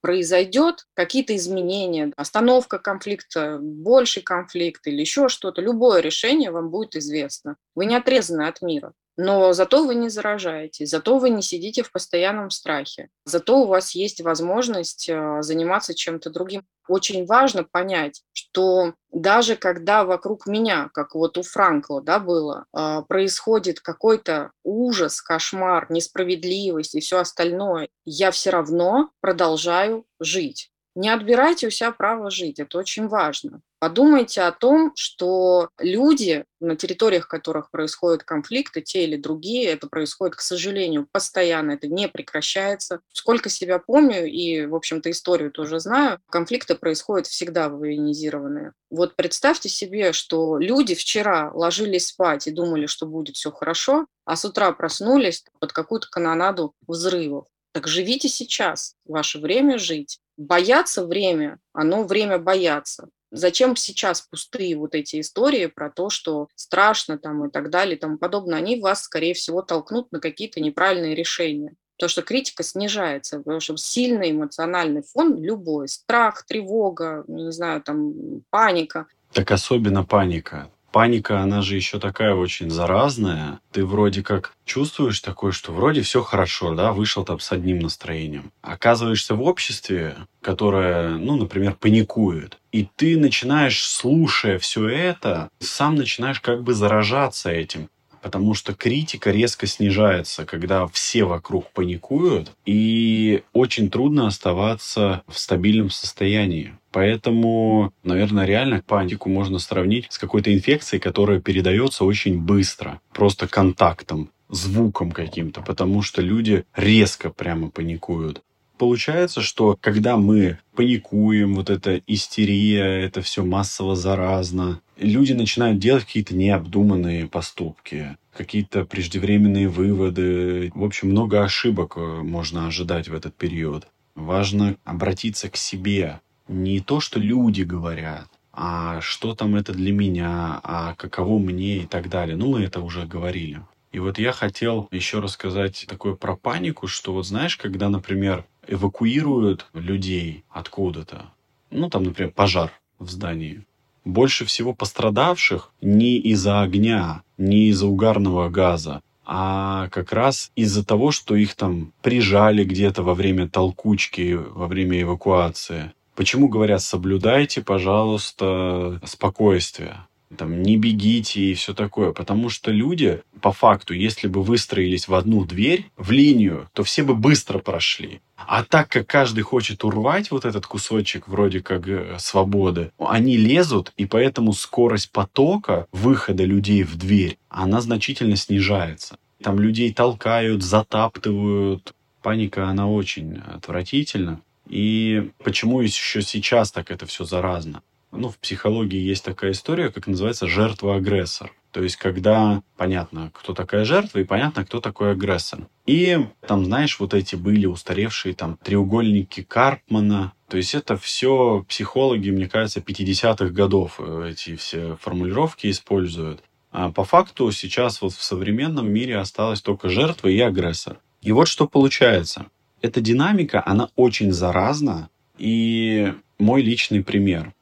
произойдет, 0.00 0.86
какие-то 0.94 1.34
изменения, 1.36 2.12
остановка 2.16 2.78
конфликта, 2.78 3.58
больший 3.60 4.22
конфликт 4.22 4.86
или 4.86 5.00
еще 5.00 5.28
что-то, 5.28 5.60
любое 5.60 6.00
решение 6.00 6.50
вам 6.50 6.70
будет 6.70 6.96
известно. 6.96 7.56
Вы 7.74 7.86
не 7.86 7.96
отрезаны 7.96 8.46
от 8.46 8.62
мира. 8.62 8.92
Но 9.16 9.52
зато 9.54 9.84
вы 9.84 9.94
не 9.94 10.10
заражаетесь, 10.10 10.90
зато 10.90 11.18
вы 11.18 11.30
не 11.30 11.40
сидите 11.40 11.82
в 11.82 11.90
постоянном 11.90 12.50
страхе, 12.50 13.08
зато 13.24 13.62
у 13.62 13.66
вас 13.66 13.94
есть 13.94 14.20
возможность 14.20 15.08
э, 15.08 15.38
заниматься 15.40 15.94
чем-то 15.94 16.30
другим. 16.30 16.66
Очень 16.86 17.24
важно 17.24 17.64
понять, 17.64 18.22
что 18.34 18.94
даже 19.10 19.56
когда 19.56 20.04
вокруг 20.04 20.46
меня, 20.46 20.90
как 20.92 21.14
вот 21.14 21.38
у 21.38 21.42
Франкла 21.42 22.02
да, 22.02 22.18
было, 22.18 22.66
э, 22.76 23.02
происходит 23.08 23.80
какой-то 23.80 24.50
ужас, 24.62 25.22
кошмар, 25.22 25.86
несправедливость 25.90 26.94
и 26.94 27.00
все 27.00 27.18
остальное, 27.18 27.88
я 28.04 28.30
все 28.30 28.50
равно 28.50 29.10
продолжаю 29.20 30.04
жить. 30.20 30.70
Не 30.94 31.08
отбирайте 31.08 31.68
у 31.68 31.70
себя 31.70 31.90
право 31.90 32.30
жить, 32.30 32.58
это 32.58 32.78
очень 32.78 33.08
важно. 33.08 33.62
Подумайте 33.78 34.40
о 34.42 34.52
том, 34.52 34.92
что 34.94 35.68
люди, 35.78 36.44
на 36.60 36.76
территориях 36.76 37.28
которых 37.28 37.70
происходят 37.70 38.24
конфликты, 38.24 38.80
те 38.80 39.04
или 39.04 39.16
другие, 39.16 39.66
это 39.66 39.86
происходит, 39.86 40.36
к 40.36 40.40
сожалению, 40.40 41.06
постоянно, 41.12 41.72
это 41.72 41.86
не 41.86 42.08
прекращается. 42.08 43.00
Сколько 43.12 43.50
себя 43.50 43.78
помню 43.78 44.26
и, 44.26 44.64
в 44.64 44.74
общем-то, 44.74 45.10
историю 45.10 45.50
тоже 45.50 45.78
знаю, 45.78 46.20
конфликты 46.30 46.74
происходят 46.74 47.26
всегда 47.26 47.68
военизированные. 47.68 48.72
Вот 48.88 49.14
представьте 49.14 49.68
себе, 49.68 50.12
что 50.12 50.56
люди 50.56 50.94
вчера 50.94 51.50
ложились 51.52 52.06
спать 52.06 52.46
и 52.46 52.52
думали, 52.52 52.86
что 52.86 53.04
будет 53.04 53.36
все 53.36 53.50
хорошо, 53.50 54.06
а 54.24 54.36
с 54.36 54.44
утра 54.46 54.72
проснулись 54.72 55.44
под 55.60 55.72
какую-то 55.72 56.08
канонаду 56.08 56.72
взрывов. 56.86 57.46
Так 57.72 57.88
живите 57.88 58.28
сейчас, 58.28 58.94
ваше 59.04 59.38
время 59.38 59.78
жить. 59.78 60.18
Бояться 60.38 61.06
время, 61.06 61.58
оно 61.74 62.04
время 62.04 62.38
бояться. 62.38 63.10
Зачем 63.30 63.76
сейчас 63.76 64.22
пустые 64.22 64.76
вот 64.76 64.94
эти 64.94 65.20
истории 65.20 65.66
про 65.66 65.90
то, 65.90 66.10
что 66.10 66.48
страшно 66.54 67.18
там 67.18 67.46
и 67.46 67.50
так 67.50 67.70
далее 67.70 67.96
и 67.96 67.98
тому 67.98 68.18
подобное, 68.18 68.58
они 68.58 68.80
вас, 68.80 69.02
скорее 69.02 69.34
всего, 69.34 69.62
толкнут 69.62 70.12
на 70.12 70.20
какие-то 70.20 70.60
неправильные 70.60 71.14
решения. 71.14 71.74
Потому 71.96 72.10
что 72.10 72.22
критика 72.22 72.62
снижается, 72.62 73.38
потому 73.38 73.60
что 73.60 73.76
сильный 73.76 74.30
эмоциональный 74.30 75.02
фон, 75.02 75.42
любой, 75.42 75.88
страх, 75.88 76.44
тревога, 76.44 77.24
не 77.26 77.50
знаю, 77.52 77.82
там, 77.82 78.42
паника. 78.50 79.06
Так 79.32 79.50
особенно 79.50 80.04
паника 80.04 80.70
паника, 80.96 81.42
она 81.42 81.60
же 81.60 81.76
еще 81.76 81.98
такая 81.98 82.34
очень 82.34 82.70
заразная. 82.70 83.60
Ты 83.70 83.84
вроде 83.84 84.22
как 84.22 84.54
чувствуешь 84.64 85.20
такое, 85.20 85.52
что 85.52 85.70
вроде 85.72 86.00
все 86.00 86.22
хорошо, 86.22 86.74
да, 86.74 86.94
вышел 86.94 87.22
там 87.22 87.38
с 87.38 87.52
одним 87.52 87.80
настроением. 87.80 88.50
Оказываешься 88.62 89.34
в 89.34 89.42
обществе, 89.42 90.16
которое, 90.40 91.18
ну, 91.18 91.36
например, 91.36 91.74
паникует. 91.74 92.56
И 92.72 92.88
ты 92.96 93.18
начинаешь, 93.18 93.84
слушая 93.84 94.58
все 94.58 94.88
это, 94.88 95.50
сам 95.58 95.96
начинаешь 95.96 96.40
как 96.40 96.62
бы 96.62 96.72
заражаться 96.72 97.50
этим 97.50 97.90
потому 98.22 98.54
что 98.54 98.74
критика 98.74 99.30
резко 99.30 99.68
снижается, 99.68 100.44
когда 100.44 100.88
все 100.88 101.22
вокруг 101.22 101.70
паникуют, 101.70 102.50
и 102.64 103.44
очень 103.52 103.88
трудно 103.88 104.26
оставаться 104.26 105.22
в 105.28 105.38
стабильном 105.38 105.90
состоянии. 105.90 106.74
Поэтому, 106.96 107.92
наверное, 108.04 108.46
реально 108.46 108.80
панику 108.80 109.28
можно 109.28 109.58
сравнить 109.58 110.06
с 110.08 110.16
какой-то 110.16 110.54
инфекцией, 110.54 110.98
которая 110.98 111.40
передается 111.40 112.06
очень 112.06 112.38
быстро, 112.40 113.02
просто 113.12 113.46
контактом, 113.46 114.30
звуком 114.48 115.12
каким-то, 115.12 115.60
потому 115.60 116.00
что 116.00 116.22
люди 116.22 116.64
резко 116.74 117.28
прямо 117.28 117.68
паникуют. 117.68 118.40
Получается, 118.78 119.42
что 119.42 119.76
когда 119.78 120.16
мы 120.16 120.58
паникуем, 120.74 121.56
вот 121.56 121.68
эта 121.68 122.00
истерия, 122.06 123.04
это 123.04 123.20
все 123.20 123.44
массово 123.44 123.94
заразно, 123.94 124.80
люди 124.96 125.34
начинают 125.34 125.78
делать 125.78 126.06
какие-то 126.06 126.34
необдуманные 126.34 127.26
поступки, 127.26 128.16
какие-то 128.34 128.86
преждевременные 128.86 129.68
выводы. 129.68 130.72
В 130.74 130.82
общем, 130.82 131.10
много 131.10 131.44
ошибок 131.44 131.98
э, 131.98 132.00
можно 132.00 132.66
ожидать 132.66 133.08
в 133.08 133.14
этот 133.14 133.34
период. 133.34 133.86
Важно 134.14 134.78
обратиться 134.86 135.50
к 135.50 135.58
себе. 135.58 136.20
Не 136.48 136.80
то, 136.80 137.00
что 137.00 137.18
люди 137.18 137.62
говорят, 137.62 138.28
а 138.52 139.00
что 139.00 139.34
там 139.34 139.56
это 139.56 139.72
для 139.72 139.92
меня, 139.92 140.60
а 140.62 140.94
каково 140.94 141.38
мне 141.38 141.78
и 141.78 141.86
так 141.86 142.08
далее. 142.08 142.36
Ну, 142.36 142.50
мы 142.50 142.62
это 142.62 142.80
уже 142.80 143.06
говорили. 143.06 143.62
И 143.92 143.98
вот 143.98 144.18
я 144.18 144.32
хотел 144.32 144.88
еще 144.90 145.20
рассказать 145.20 145.86
такое 145.88 146.14
про 146.14 146.36
панику, 146.36 146.86
что 146.86 147.12
вот 147.12 147.26
знаешь, 147.26 147.56
когда, 147.56 147.88
например, 147.88 148.44
эвакуируют 148.66 149.66
людей 149.72 150.44
откуда-то, 150.50 151.30
ну, 151.70 151.88
там, 151.88 152.04
например, 152.04 152.32
пожар 152.32 152.72
в 152.98 153.10
здании, 153.10 153.64
больше 154.04 154.44
всего 154.44 154.72
пострадавших 154.72 155.72
не 155.80 156.18
из-за 156.18 156.62
огня, 156.62 157.22
не 157.38 157.68
из-за 157.68 157.86
угарного 157.86 158.48
газа, 158.48 159.02
а 159.24 159.88
как 159.90 160.12
раз 160.12 160.52
из-за 160.54 160.84
того, 160.84 161.10
что 161.10 161.34
их 161.34 161.54
там 161.54 161.92
прижали 162.02 162.64
где-то 162.64 163.02
во 163.02 163.14
время 163.14 163.48
толкучки, 163.48 164.34
во 164.34 164.68
время 164.68 165.02
эвакуации. 165.02 165.92
Почему 166.16 166.48
говорят, 166.48 166.82
соблюдайте, 166.82 167.62
пожалуйста, 167.62 169.00
спокойствие? 169.04 170.06
там, 170.36 170.62
не 170.62 170.76
бегите 170.76 171.40
и 171.40 171.54
все 171.54 171.74
такое. 171.74 172.12
Потому 172.12 172.48
что 172.48 172.70
люди, 172.70 173.22
по 173.40 173.52
факту, 173.52 173.94
если 173.94 174.28
бы 174.28 174.42
выстроились 174.42 175.08
в 175.08 175.14
одну 175.14 175.44
дверь, 175.44 175.90
в 175.96 176.10
линию, 176.10 176.68
то 176.72 176.82
все 176.82 177.02
бы 177.02 177.14
быстро 177.14 177.58
прошли. 177.58 178.20
А 178.36 178.64
так 178.64 178.88
как 178.88 179.06
каждый 179.06 179.42
хочет 179.42 179.84
урвать 179.84 180.30
вот 180.30 180.44
этот 180.44 180.66
кусочек 180.66 181.28
вроде 181.28 181.60
как 181.60 181.88
э, 181.88 182.16
свободы, 182.18 182.92
они 182.98 183.36
лезут, 183.36 183.92
и 183.96 184.06
поэтому 184.06 184.52
скорость 184.52 185.10
потока 185.10 185.86
выхода 185.92 186.44
людей 186.44 186.82
в 186.82 186.96
дверь, 186.96 187.38
она 187.48 187.80
значительно 187.80 188.36
снижается. 188.36 189.16
Там 189.42 189.58
людей 189.58 189.92
толкают, 189.92 190.62
затаптывают. 190.62 191.92
Паника, 192.22 192.68
она 192.68 192.88
очень 192.88 193.38
отвратительна. 193.38 194.40
И 194.68 195.30
почему 195.42 195.80
еще 195.80 196.22
сейчас 196.22 196.72
так 196.72 196.90
это 196.90 197.06
все 197.06 197.24
заразно? 197.24 197.82
ну, 198.16 198.28
в 198.30 198.38
психологии 198.38 198.98
есть 198.98 199.24
такая 199.24 199.52
история, 199.52 199.90
как 199.90 200.06
называется 200.06 200.46
жертва-агрессор. 200.46 201.52
То 201.70 201.82
есть, 201.82 201.96
когда 201.96 202.62
понятно, 202.76 203.30
кто 203.34 203.52
такая 203.52 203.84
жертва, 203.84 204.20
и 204.20 204.24
понятно, 204.24 204.64
кто 204.64 204.80
такой 204.80 205.12
агрессор. 205.12 205.68
И 205.84 206.18
там, 206.46 206.64
знаешь, 206.64 206.98
вот 206.98 207.12
эти 207.12 207.36
были 207.36 207.66
устаревшие 207.66 208.34
там 208.34 208.58
треугольники 208.62 209.42
Карпмана. 209.42 210.32
То 210.48 210.56
есть, 210.56 210.74
это 210.74 210.96
все 210.96 211.64
психологи, 211.68 212.30
мне 212.30 212.48
кажется, 212.48 212.80
50-х 212.80 213.50
годов 213.50 213.96
э, 213.98 214.30
эти 214.32 214.56
все 214.56 214.96
формулировки 214.96 215.70
используют. 215.70 216.42
А 216.70 216.90
по 216.90 217.04
факту 217.04 217.50
сейчас 217.52 218.00
вот 218.00 218.12
в 218.12 218.22
современном 218.22 218.90
мире 218.90 219.18
осталась 219.18 219.60
только 219.60 219.88
жертва 219.90 220.28
и 220.28 220.40
агрессор. 220.40 220.98
И 221.20 221.32
вот 221.32 221.48
что 221.48 221.66
получается. 221.66 222.46
Эта 222.82 223.00
динамика, 223.00 223.62
она 223.64 223.90
очень 223.96 224.32
заразна. 224.32 225.08
И 225.38 226.12
мой 226.38 226.62
личный 226.62 227.02
пример 227.02 227.52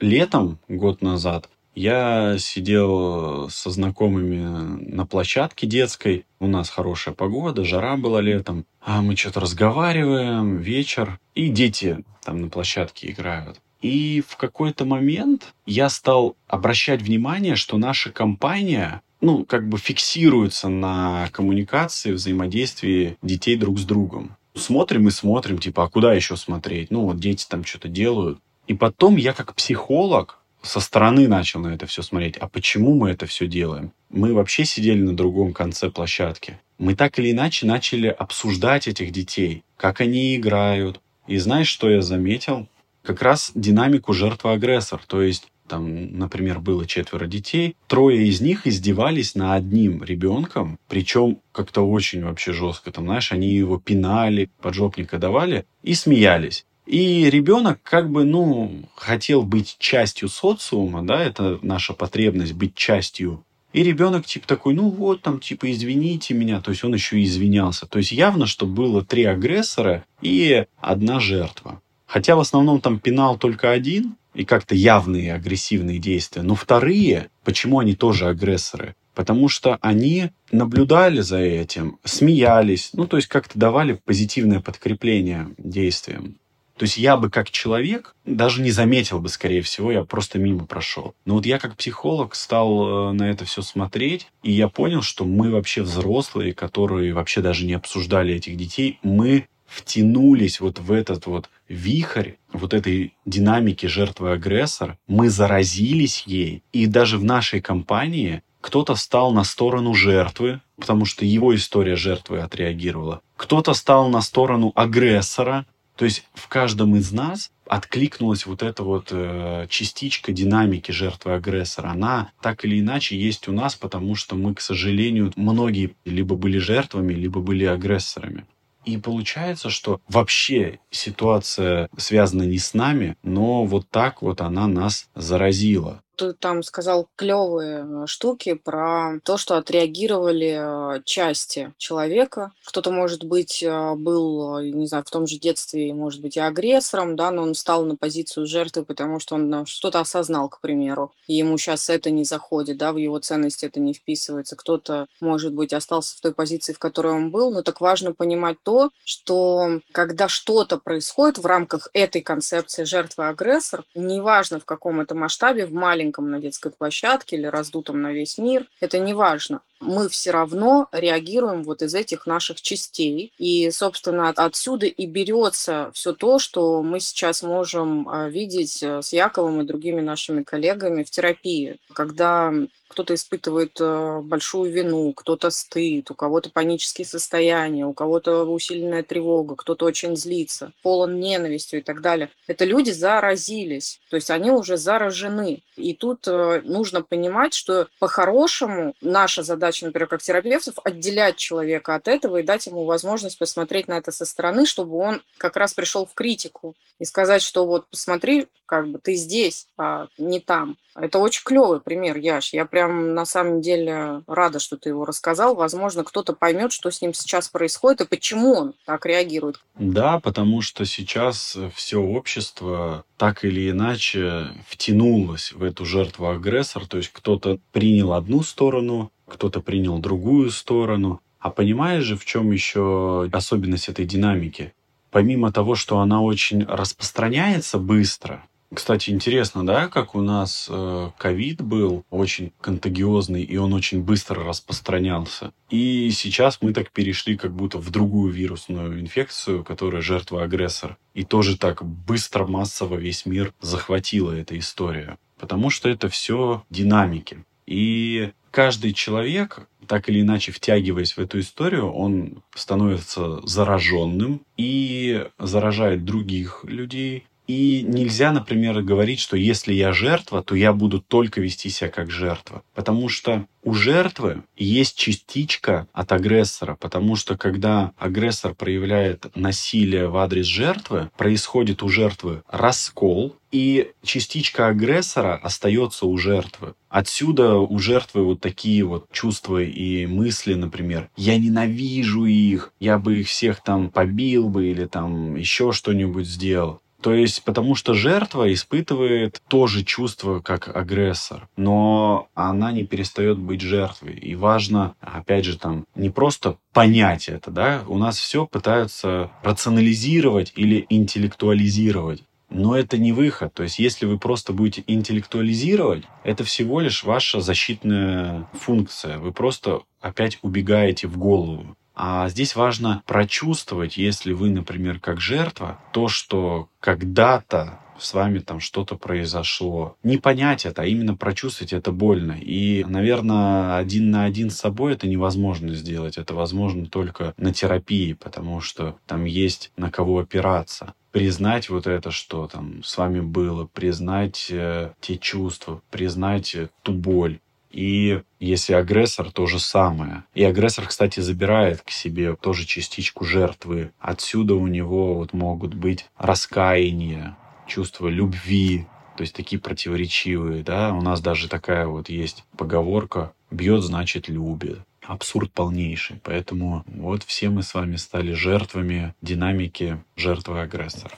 летом, 0.00 0.58
год 0.68 1.02
назад, 1.02 1.48
я 1.74 2.38
сидел 2.38 3.50
со 3.50 3.70
знакомыми 3.70 4.90
на 4.90 5.04
площадке 5.04 5.66
детской. 5.66 6.24
У 6.40 6.46
нас 6.46 6.70
хорошая 6.70 7.14
погода, 7.14 7.64
жара 7.64 7.96
была 7.96 8.20
летом. 8.20 8.64
А 8.80 9.02
мы 9.02 9.14
что-то 9.14 9.40
разговариваем, 9.40 10.56
вечер. 10.56 11.18
И 11.34 11.48
дети 11.48 12.02
там 12.24 12.40
на 12.40 12.48
площадке 12.48 13.10
играют. 13.10 13.60
И 13.82 14.24
в 14.26 14.36
какой-то 14.36 14.86
момент 14.86 15.54
я 15.66 15.90
стал 15.90 16.36
обращать 16.48 17.02
внимание, 17.02 17.56
что 17.56 17.76
наша 17.76 18.10
компания 18.10 19.02
ну, 19.20 19.44
как 19.44 19.68
бы 19.68 19.78
фиксируется 19.78 20.68
на 20.68 21.28
коммуникации, 21.32 22.12
взаимодействии 22.12 23.16
детей 23.22 23.56
друг 23.56 23.78
с 23.78 23.84
другом. 23.84 24.36
Смотрим 24.56 25.08
и 25.08 25.10
смотрим, 25.10 25.58
типа, 25.58 25.84
а 25.84 25.88
куда 25.88 26.14
еще 26.14 26.36
смотреть? 26.36 26.90
Ну, 26.90 27.02
вот 27.02 27.18
дети 27.18 27.46
там 27.48 27.64
что-то 27.64 27.88
делают. 27.88 28.38
И 28.66 28.74
потом 28.74 29.16
я 29.16 29.32
как 29.32 29.54
психолог 29.54 30.38
со 30.62 30.80
стороны 30.80 31.28
начал 31.28 31.60
на 31.60 31.68
это 31.68 31.86
все 31.86 32.02
смотреть. 32.02 32.36
А 32.38 32.48
почему 32.48 32.94
мы 32.94 33.10
это 33.10 33.26
все 33.26 33.46
делаем? 33.46 33.92
Мы 34.10 34.32
вообще 34.32 34.64
сидели 34.64 35.00
на 35.00 35.14
другом 35.14 35.52
конце 35.52 35.90
площадки. 35.90 36.58
Мы 36.78 36.94
так 36.94 37.18
или 37.18 37.30
иначе 37.30 37.66
начали 37.66 38.08
обсуждать 38.08 38.88
этих 38.88 39.12
детей, 39.12 39.62
как 39.76 40.00
они 40.00 40.36
играют. 40.36 41.00
И 41.26 41.36
знаешь, 41.38 41.68
что 41.68 41.90
я 41.90 42.00
заметил? 42.00 42.66
Как 43.02 43.22
раз 43.22 43.52
динамику 43.54 44.12
жертва-агрессор. 44.12 45.00
То 45.06 45.22
есть 45.22 45.48
там, 45.66 46.18
например, 46.18 46.60
было 46.60 46.86
четверо 46.86 47.26
детей, 47.26 47.76
трое 47.86 48.26
из 48.26 48.40
них 48.40 48.66
издевались 48.66 49.34
на 49.34 49.54
одним 49.54 50.02
ребенком, 50.02 50.78
причем 50.88 51.38
как-то 51.52 51.82
очень 51.82 52.24
вообще 52.24 52.52
жестко. 52.52 52.90
Там, 52.90 53.04
знаешь, 53.04 53.32
они 53.32 53.48
его 53.48 53.78
пинали, 53.78 54.50
поджопника 54.60 55.18
давали 55.18 55.66
и 55.82 55.94
смеялись. 55.94 56.64
И 56.86 57.28
ребенок 57.30 57.80
как 57.82 58.10
бы, 58.10 58.24
ну, 58.24 58.84
хотел 58.94 59.42
быть 59.42 59.76
частью 59.78 60.28
социума, 60.28 61.04
да, 61.04 61.22
это 61.22 61.58
наша 61.62 61.94
потребность 61.94 62.52
быть 62.52 62.74
частью. 62.74 63.42
И 63.72 63.82
ребенок 63.82 64.24
типа 64.24 64.46
такой, 64.46 64.72
ну 64.72 64.88
вот 64.88 65.20
там, 65.20 65.38
типа, 65.38 65.70
извините 65.70 66.32
меня. 66.32 66.62
То 66.62 66.70
есть 66.70 66.82
он 66.82 66.94
еще 66.94 67.20
и 67.20 67.24
извинялся. 67.24 67.86
То 67.86 67.98
есть 67.98 68.12
явно, 68.12 68.46
что 68.46 68.64
было 68.64 69.04
три 69.04 69.24
агрессора 69.24 70.04
и 70.22 70.64
одна 70.80 71.20
жертва. 71.20 71.82
Хотя 72.06 72.36
в 72.36 72.40
основном 72.40 72.80
там 72.80 72.98
пенал 72.98 73.36
только 73.36 73.72
один, 73.72 74.16
и 74.36 74.44
как-то 74.44 74.74
явные 74.74 75.34
агрессивные 75.34 75.98
действия. 75.98 76.42
Но 76.42 76.54
вторые, 76.54 77.30
почему 77.44 77.78
они 77.78 77.94
тоже 77.94 78.28
агрессоры? 78.28 78.94
Потому 79.14 79.48
что 79.48 79.78
они 79.80 80.30
наблюдали 80.52 81.20
за 81.20 81.38
этим, 81.38 81.98
смеялись, 82.04 82.90
ну, 82.92 83.06
то 83.06 83.16
есть 83.16 83.28
как-то 83.28 83.58
давали 83.58 83.98
позитивное 84.04 84.60
подкрепление 84.60 85.48
действиям. 85.56 86.36
То 86.76 86.82
есть 86.82 86.98
я 86.98 87.16
бы 87.16 87.30
как 87.30 87.50
человек 87.50 88.14
даже 88.26 88.60
не 88.60 88.70
заметил 88.70 89.18
бы, 89.18 89.30
скорее 89.30 89.62
всего, 89.62 89.90
я 89.90 90.04
просто 90.04 90.38
мимо 90.38 90.66
прошел. 90.66 91.14
Но 91.24 91.34
вот 91.34 91.46
я 91.46 91.58
как 91.58 91.74
психолог 91.76 92.34
стал 92.34 93.10
э, 93.10 93.12
на 93.12 93.30
это 93.30 93.46
все 93.46 93.62
смотреть, 93.62 94.26
и 94.42 94.52
я 94.52 94.68
понял, 94.68 95.00
что 95.00 95.24
мы 95.24 95.50
вообще 95.50 95.80
взрослые, 95.80 96.52
которые 96.52 97.14
вообще 97.14 97.40
даже 97.40 97.64
не 97.64 97.72
обсуждали 97.72 98.34
этих 98.34 98.58
детей, 98.58 98.98
мы 99.02 99.46
втянулись 99.66 100.60
вот 100.60 100.78
в 100.78 100.92
этот 100.92 101.26
вот 101.26 101.48
вихрь 101.68 102.32
вот 102.52 102.74
этой 102.74 103.14
динамики 103.24 103.86
жертвы-агрессор, 103.86 104.98
мы 105.06 105.30
заразились 105.30 106.24
ей, 106.26 106.62
и 106.72 106.86
даже 106.86 107.18
в 107.18 107.24
нашей 107.24 107.60
компании 107.60 108.42
кто-то 108.60 108.96
стал 108.96 109.32
на 109.32 109.44
сторону 109.44 109.94
жертвы, 109.94 110.60
потому 110.76 111.04
что 111.04 111.24
его 111.24 111.54
история 111.54 111.96
жертвы 111.96 112.40
отреагировала. 112.40 113.20
Кто-то 113.36 113.74
стал 113.74 114.08
на 114.08 114.20
сторону 114.20 114.72
агрессора, 114.74 115.66
то 115.96 116.04
есть 116.04 116.24
в 116.34 116.48
каждом 116.48 116.96
из 116.96 117.12
нас 117.12 117.50
откликнулась 117.66 118.44
вот 118.44 118.62
эта 118.62 118.82
вот 118.82 119.08
э, 119.10 119.66
частичка 119.70 120.32
динамики 120.32 120.90
жертвы-агрессора. 120.90 121.90
Она 121.90 122.32
так 122.40 122.64
или 122.64 122.80
иначе 122.80 123.18
есть 123.18 123.48
у 123.48 123.52
нас, 123.52 123.74
потому 123.74 124.14
что 124.14 124.36
мы, 124.36 124.54
к 124.54 124.60
сожалению, 124.60 125.32
многие 125.36 125.94
либо 126.04 126.36
были 126.36 126.58
жертвами, 126.58 127.14
либо 127.14 127.40
были 127.40 127.64
агрессорами. 127.64 128.46
И 128.86 128.96
получается, 128.98 129.68
что 129.68 130.00
вообще 130.08 130.78
ситуация 130.90 131.90
связана 131.98 132.44
не 132.44 132.58
с 132.58 132.72
нами, 132.72 133.16
но 133.24 133.64
вот 133.64 133.90
так 133.90 134.22
вот 134.22 134.40
она 134.40 134.68
нас 134.68 135.08
заразила 135.14 136.02
ты 136.16 136.32
там 136.32 136.62
сказал 136.62 137.08
клевые 137.14 137.86
э, 137.86 138.06
штуки 138.06 138.54
про 138.54 139.20
то, 139.22 139.36
что 139.36 139.56
отреагировали 139.56 140.96
э, 140.98 141.02
части 141.04 141.72
человека. 141.76 142.52
Кто-то, 142.64 142.90
может 142.90 143.24
быть, 143.24 143.62
э, 143.62 143.94
был, 143.94 144.60
не 144.60 144.86
знаю, 144.86 145.04
в 145.04 145.10
том 145.10 145.26
же 145.26 145.38
детстве, 145.38 145.92
может 145.92 146.20
быть, 146.20 146.36
и 146.36 146.40
агрессором, 146.40 147.16
да, 147.16 147.30
но 147.30 147.42
он 147.42 147.54
стал 147.54 147.84
на 147.84 147.96
позицию 147.96 148.46
жертвы, 148.46 148.84
потому 148.84 149.20
что 149.20 149.34
он 149.34 149.66
что-то 149.66 150.00
осознал, 150.00 150.48
к 150.48 150.60
примеру, 150.60 151.12
и 151.26 151.34
ему 151.34 151.58
сейчас 151.58 151.88
это 151.90 152.10
не 152.10 152.24
заходит, 152.24 152.78
да, 152.78 152.92
в 152.92 152.96
его 152.96 153.18
ценности 153.18 153.66
это 153.66 153.78
не 153.78 153.92
вписывается. 153.92 154.56
Кто-то, 154.56 155.06
может 155.20 155.52
быть, 155.52 155.72
остался 155.72 156.16
в 156.16 156.20
той 156.20 156.32
позиции, 156.32 156.72
в 156.72 156.78
которой 156.78 157.12
он 157.12 157.30
был, 157.30 157.52
но 157.52 157.62
так 157.62 157.80
важно 157.80 158.12
понимать 158.12 158.56
то, 158.62 158.90
что 159.04 159.80
когда 159.92 160.28
что-то 160.28 160.78
происходит 160.78 161.38
в 161.38 161.46
рамках 161.46 161.88
этой 161.92 162.22
концепции 162.22 162.84
жертвы-агрессор, 162.84 163.84
неважно 163.94 164.60
в 164.60 164.64
каком 164.64 165.00
это 165.00 165.14
масштабе, 165.14 165.66
в 165.66 165.72
маленьком 165.72 166.05
маленьком 166.06 166.30
на 166.30 166.40
детской 166.40 166.70
площадке 166.70 167.36
или 167.36 167.46
раздутом 167.46 168.00
на 168.00 168.12
весь 168.12 168.38
мир, 168.38 168.66
это 168.80 168.98
не 168.98 169.14
важно. 169.14 169.60
Мы 169.80 170.08
все 170.08 170.30
равно 170.30 170.88
реагируем 170.92 171.62
вот 171.62 171.82
из 171.82 171.94
этих 171.94 172.26
наших 172.26 172.60
частей. 172.60 173.32
И, 173.38 173.70
собственно, 173.70 174.30
отсюда 174.30 174.86
и 174.86 175.06
берется 175.06 175.90
все 175.94 176.12
то, 176.12 176.38
что 176.38 176.82
мы 176.82 177.00
сейчас 177.00 177.42
можем 177.42 178.08
а, 178.08 178.28
видеть 178.28 178.82
э, 178.82 179.02
с 179.02 179.12
Яковом 179.12 179.60
и 179.60 179.66
другими 179.66 180.00
нашими 180.00 180.42
коллегами 180.42 181.04
в 181.04 181.10
терапии, 181.10 181.78
когда 181.92 182.52
кто-то 182.88 183.14
испытывает 183.14 183.76
э, 183.80 184.20
большую 184.22 184.72
вину, 184.72 185.12
кто-то 185.12 185.50
стыд, 185.50 186.10
у 186.10 186.14
кого-то 186.14 186.50
панические 186.50 187.04
состояния, 187.04 187.84
у 187.84 187.92
кого-то 187.92 188.44
усиленная 188.44 189.02
тревога, 189.02 189.56
кто-то 189.56 189.84
очень 189.84 190.16
злится, 190.16 190.72
полон 190.82 191.18
ненавистью 191.20 191.80
и 191.80 191.82
так 191.82 192.00
далее. 192.00 192.30
Это 192.46 192.64
люди 192.64 192.90
заразились, 192.90 194.00
то 194.08 194.16
есть 194.16 194.30
они 194.30 194.50
уже 194.50 194.76
заражены. 194.76 195.62
И 195.76 195.94
тут 195.94 196.26
э, 196.28 196.62
нужно 196.64 197.02
понимать, 197.02 197.54
что 197.54 197.88
по-хорошему 197.98 198.94
наша 199.00 199.42
задача, 199.42 199.65
например, 199.86 200.08
как 200.08 200.22
терапевтов, 200.22 200.74
отделять 200.84 201.36
человека 201.36 201.94
от 201.94 202.08
этого 202.08 202.38
и 202.38 202.42
дать 202.42 202.66
ему 202.66 202.84
возможность 202.84 203.38
посмотреть 203.38 203.88
на 203.88 203.98
это 203.98 204.12
со 204.12 204.24
стороны, 204.24 204.66
чтобы 204.66 204.96
он 204.96 205.22
как 205.38 205.56
раз 205.56 205.74
пришел 205.74 206.06
в 206.06 206.14
критику 206.14 206.74
и 206.98 207.04
сказать, 207.04 207.42
что 207.42 207.66
вот 207.66 207.88
посмотри, 207.88 208.48
как 208.66 208.88
бы 208.88 208.98
ты 208.98 209.14
здесь, 209.14 209.68
а 209.76 210.08
не 210.18 210.40
там. 210.40 210.76
Это 210.94 211.18
очень 211.18 211.42
клевый 211.44 211.80
пример, 211.80 212.16
Яш. 212.16 212.54
Я 212.54 212.64
прям 212.64 213.14
на 213.14 213.26
самом 213.26 213.60
деле 213.60 214.22
рада, 214.26 214.58
что 214.58 214.76
ты 214.76 214.88
его 214.88 215.04
рассказал. 215.04 215.54
Возможно, 215.54 216.04
кто-то 216.04 216.32
поймет, 216.32 216.72
что 216.72 216.90
с 216.90 217.02
ним 217.02 217.12
сейчас 217.12 217.48
происходит 217.48 218.00
и 218.00 218.06
почему 218.06 218.54
он 218.54 218.74
так 218.86 219.04
реагирует. 219.04 219.60
Да, 219.74 220.20
потому 220.20 220.62
что 220.62 220.86
сейчас 220.86 221.56
все 221.74 221.98
общество 221.98 223.04
так 223.18 223.44
или 223.44 223.70
иначе 223.70 224.48
втянулось 224.66 225.52
в 225.52 225.62
эту 225.62 225.84
жертву 225.84 226.28
агрессор. 226.28 226.86
То 226.86 226.96
есть 226.96 227.10
кто-то 227.12 227.58
принял 227.72 228.14
одну 228.14 228.42
сторону, 228.42 229.10
кто-то 229.28 229.60
принял 229.60 229.98
другую 229.98 230.50
сторону. 230.50 231.20
А 231.38 231.50
понимаешь 231.50 232.04
же, 232.04 232.16
в 232.16 232.24
чем 232.24 232.50
еще 232.50 233.28
особенность 233.32 233.88
этой 233.88 234.04
динамики? 234.04 234.72
Помимо 235.10 235.52
того, 235.52 235.74
что 235.74 236.00
она 236.00 236.20
очень 236.20 236.64
распространяется 236.64 237.78
быстро, 237.78 238.44
кстати, 238.74 239.10
интересно, 239.10 239.64
да, 239.64 239.88
как 239.88 240.14
у 240.14 240.20
нас 240.20 240.66
э, 240.68 241.10
ковид 241.18 241.60
э, 241.60 241.64
был 241.64 242.04
очень 242.10 242.52
контагиозный, 242.60 243.42
и 243.42 243.56
он 243.56 243.72
очень 243.72 244.02
быстро 244.02 244.44
распространялся. 244.44 245.52
И 245.70 246.10
сейчас 246.10 246.58
мы 246.60 246.72
так 246.72 246.90
перешли 246.90 247.36
как 247.36 247.54
будто 247.54 247.78
в 247.78 247.90
другую 247.90 248.32
вирусную 248.32 249.00
инфекцию, 249.00 249.62
которая 249.62 250.02
жертва-агрессор. 250.02 250.96
И 251.14 251.24
тоже 251.24 251.56
так 251.56 251.84
быстро, 251.84 252.46
массово 252.46 252.96
весь 252.96 253.24
мир 253.24 253.54
захватила 253.60 254.32
эта 254.32 254.58
история. 254.58 255.16
Потому 255.38 255.70
что 255.70 255.88
это 255.88 256.08
все 256.08 256.64
динамики. 256.68 257.44
И 257.66 258.32
каждый 258.56 258.94
человек, 258.94 259.68
так 259.86 260.08
или 260.08 260.22
иначе 260.22 260.50
втягиваясь 260.50 261.12
в 261.12 261.18
эту 261.18 261.40
историю, 261.40 261.92
он 261.92 262.42
становится 262.54 263.46
зараженным 263.46 264.40
и 264.56 265.26
заражает 265.38 266.06
других 266.06 266.64
людей, 266.64 267.26
и 267.46 267.82
нельзя, 267.82 268.32
например, 268.32 268.82
говорить, 268.82 269.20
что 269.20 269.36
если 269.36 269.72
я 269.72 269.92
жертва, 269.92 270.42
то 270.42 270.54
я 270.54 270.72
буду 270.72 271.00
только 271.00 271.40
вести 271.40 271.68
себя 271.68 271.90
как 271.90 272.10
жертва. 272.10 272.62
Потому 272.74 273.08
что 273.08 273.46
у 273.62 273.74
жертвы 273.74 274.44
есть 274.56 274.96
частичка 274.96 275.88
от 275.92 276.12
агрессора, 276.12 276.76
потому 276.80 277.16
что 277.16 277.36
когда 277.36 277.92
агрессор 277.98 278.54
проявляет 278.54 279.26
насилие 279.34 280.08
в 280.08 280.16
адрес 280.16 280.46
жертвы, 280.46 281.10
происходит 281.16 281.82
у 281.82 281.88
жертвы 281.88 282.42
раскол, 282.48 283.36
и 283.52 283.92
частичка 284.02 284.68
агрессора 284.68 285.34
остается 285.34 286.06
у 286.06 286.16
жертвы. 286.18 286.74
Отсюда 286.88 287.56
у 287.56 287.78
жертвы 287.78 288.24
вот 288.24 288.40
такие 288.40 288.84
вот 288.84 289.10
чувства 289.12 289.62
и 289.62 290.06
мысли, 290.06 290.54
например, 290.54 291.10
я 291.16 291.38
ненавижу 291.38 292.24
их, 292.24 292.72
я 292.80 292.98
бы 292.98 293.20
их 293.20 293.28
всех 293.28 293.62
там 293.62 293.90
побил 293.90 294.48
бы 294.48 294.66
или 294.66 294.84
там 294.86 295.36
еще 295.36 295.72
что-нибудь 295.72 296.26
сделал. 296.26 296.80
То 297.02 297.12
есть, 297.14 297.44
потому 297.44 297.74
что 297.74 297.94
жертва 297.94 298.52
испытывает 298.52 299.40
то 299.48 299.66
же 299.66 299.84
чувство, 299.84 300.40
как 300.40 300.74
агрессор, 300.74 301.48
но 301.56 302.28
она 302.34 302.72
не 302.72 302.84
перестает 302.84 303.38
быть 303.38 303.60
жертвой. 303.60 304.14
И 304.14 304.34
важно, 304.34 304.94
опять 305.00 305.44
же, 305.44 305.58
там, 305.58 305.84
не 305.94 306.10
просто 306.10 306.56
понять 306.72 307.28
это, 307.28 307.50
да, 307.50 307.84
у 307.86 307.98
нас 307.98 308.18
все 308.18 308.46
пытаются 308.46 309.30
рационализировать 309.42 310.52
или 310.56 310.86
интеллектуализировать. 310.88 312.22
Но 312.48 312.76
это 312.76 312.96
не 312.96 313.12
выход. 313.12 313.52
То 313.54 313.64
есть, 313.64 313.78
если 313.78 314.06
вы 314.06 314.18
просто 314.18 314.52
будете 314.52 314.84
интеллектуализировать, 314.86 316.04
это 316.22 316.44
всего 316.44 316.80
лишь 316.80 317.02
ваша 317.02 317.40
защитная 317.40 318.48
функция. 318.52 319.18
Вы 319.18 319.32
просто 319.32 319.82
опять 320.00 320.38
убегаете 320.42 321.08
в 321.08 321.18
голову. 321.18 321.76
А 321.96 322.28
здесь 322.28 322.54
важно 322.54 323.02
прочувствовать, 323.06 323.96
если 323.96 324.32
вы, 324.32 324.50
например, 324.50 325.00
как 325.00 325.18
жертва, 325.18 325.80
то, 325.92 326.08
что 326.08 326.68
когда-то 326.78 327.80
с 327.98 328.12
вами 328.12 328.40
там 328.40 328.60
что-то 328.60 328.96
произошло. 328.96 329.96
Не 330.02 330.18
понять 330.18 330.66
это, 330.66 330.82
а 330.82 330.84
именно 330.84 331.16
прочувствовать 331.16 331.72
это 331.72 331.92
больно. 331.92 332.32
И, 332.32 332.84
наверное, 332.84 333.78
один 333.78 334.10
на 334.10 334.24
один 334.24 334.50
с 334.50 334.58
собой 334.58 334.92
это 334.92 335.08
невозможно 335.08 335.72
сделать. 335.72 336.18
Это 336.18 336.34
возможно 336.34 336.86
только 336.86 337.32
на 337.38 337.54
терапии, 337.54 338.12
потому 338.12 338.60
что 338.60 338.96
там 339.06 339.24
есть 339.24 339.72
на 339.78 339.90
кого 339.90 340.18
опираться 340.18 340.94
признать 341.12 341.70
вот 341.70 341.86
это, 341.86 342.10
что 342.10 342.46
там 342.46 342.82
с 342.82 342.98
вами 342.98 343.20
было, 343.20 343.64
признать 343.64 344.48
э, 344.50 344.92
те 345.00 345.16
чувства, 345.16 345.80
признать 345.90 346.54
э, 346.54 346.68
ту 346.82 346.92
боль. 346.92 347.40
И 347.76 348.22
если 348.40 348.72
агрессор, 348.72 349.30
то 349.30 349.44
же 349.46 349.58
самое. 349.58 350.24
И 350.34 350.42
агрессор, 350.42 350.86
кстати, 350.86 351.20
забирает 351.20 351.82
к 351.82 351.90
себе 351.90 352.34
тоже 352.34 352.64
частичку 352.64 353.26
жертвы. 353.26 353.92
Отсюда 354.00 354.54
у 354.54 354.66
него 354.66 355.16
вот 355.16 355.34
могут 355.34 355.74
быть 355.74 356.06
раскаяние, 356.16 357.36
чувство 357.66 358.08
любви, 358.08 358.86
то 359.18 359.22
есть 359.22 359.34
такие 359.34 359.60
противоречивые, 359.60 360.62
да. 360.62 360.94
У 360.94 361.02
нас 361.02 361.20
даже 361.20 361.48
такая 361.48 361.86
вот 361.86 362.08
есть 362.08 362.44
поговорка 362.56 363.34
«бьет, 363.50 363.82
значит, 363.82 364.28
любит» 364.28 364.78
абсурд 365.02 365.52
полнейший. 365.52 366.18
Поэтому 366.24 366.82
вот 366.86 367.22
все 367.24 367.50
мы 367.50 367.62
с 367.62 367.74
вами 367.74 367.96
стали 367.96 368.32
жертвами 368.32 369.14
динамики 369.20 370.02
жертвы 370.16 370.60
агрессора. 370.60 371.12